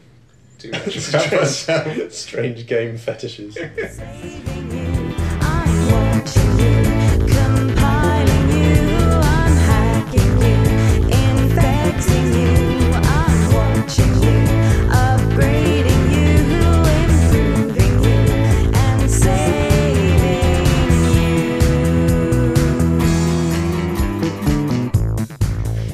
too 0.58 0.70
much 0.72 1.08
about 1.08 1.32
myself. 1.32 1.48
strange, 1.48 2.12
strange 2.12 2.66
game 2.66 2.96
fetishes. 2.98 3.54
Saving 3.54 4.70
you, 4.70 5.01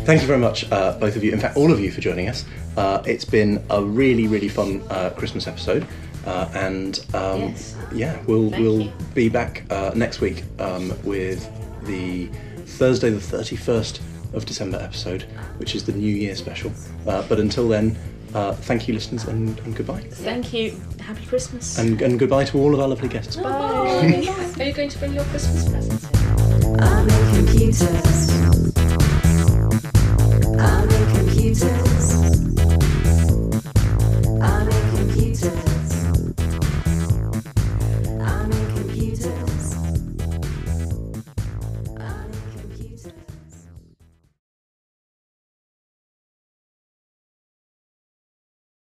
Thank 0.08 0.22
you 0.22 0.26
very 0.26 0.38
much, 0.38 0.64
uh, 0.72 0.92
both 0.98 1.16
of 1.16 1.22
you. 1.22 1.32
In 1.32 1.38
fact, 1.38 1.58
all 1.58 1.70
of 1.70 1.80
you 1.80 1.90
for 1.90 2.00
joining 2.00 2.30
us. 2.30 2.46
Uh, 2.78 3.02
it's 3.04 3.26
been 3.26 3.62
a 3.68 3.84
really, 3.84 4.26
really 4.26 4.48
fun 4.48 4.82
uh, 4.88 5.10
Christmas 5.10 5.46
episode, 5.46 5.86
uh, 6.24 6.48
and 6.54 7.00
um, 7.12 7.40
Yes. 7.42 7.76
yeah, 7.92 8.18
we'll 8.26 8.48
Thank 8.48 8.62
we'll 8.62 8.80
you. 8.84 8.92
be 9.12 9.28
back 9.28 9.64
uh, 9.68 9.90
next 9.94 10.22
week 10.22 10.44
um, 10.60 10.94
with 11.04 11.46
the 11.84 12.24
Thursday, 12.64 13.10
the 13.10 13.20
thirty 13.20 13.54
first 13.54 14.00
of 14.32 14.46
December 14.46 14.78
episode, 14.78 15.24
which 15.58 15.74
is 15.74 15.84
the 15.84 15.92
New 15.92 16.14
Year 16.14 16.34
special. 16.36 16.72
Uh, 17.06 17.20
but 17.28 17.38
until 17.38 17.68
then, 17.68 17.94
uh, 18.32 18.54
thank 18.54 18.88
you, 18.88 18.94
listeners, 18.94 19.24
and, 19.24 19.58
and 19.58 19.76
goodbye. 19.76 20.00
Thank 20.00 20.54
you. 20.54 20.80
Happy 21.00 21.26
Christmas. 21.26 21.76
And, 21.76 22.00
and 22.00 22.18
goodbye 22.18 22.46
to 22.46 22.58
all 22.58 22.72
of 22.72 22.80
our 22.80 22.88
lovely 22.88 23.08
guests. 23.10 23.36
Bye. 23.36 23.44
Are 24.58 24.64
you 24.64 24.72
going 24.72 24.88
to 24.88 24.98
bring 24.98 25.12
your 25.12 25.24
Christmas 25.24 25.68
presents 25.68 26.10
in? 26.64 26.80
I'm 26.80 27.34
computers. 27.34 28.47
Computers. 31.54 32.57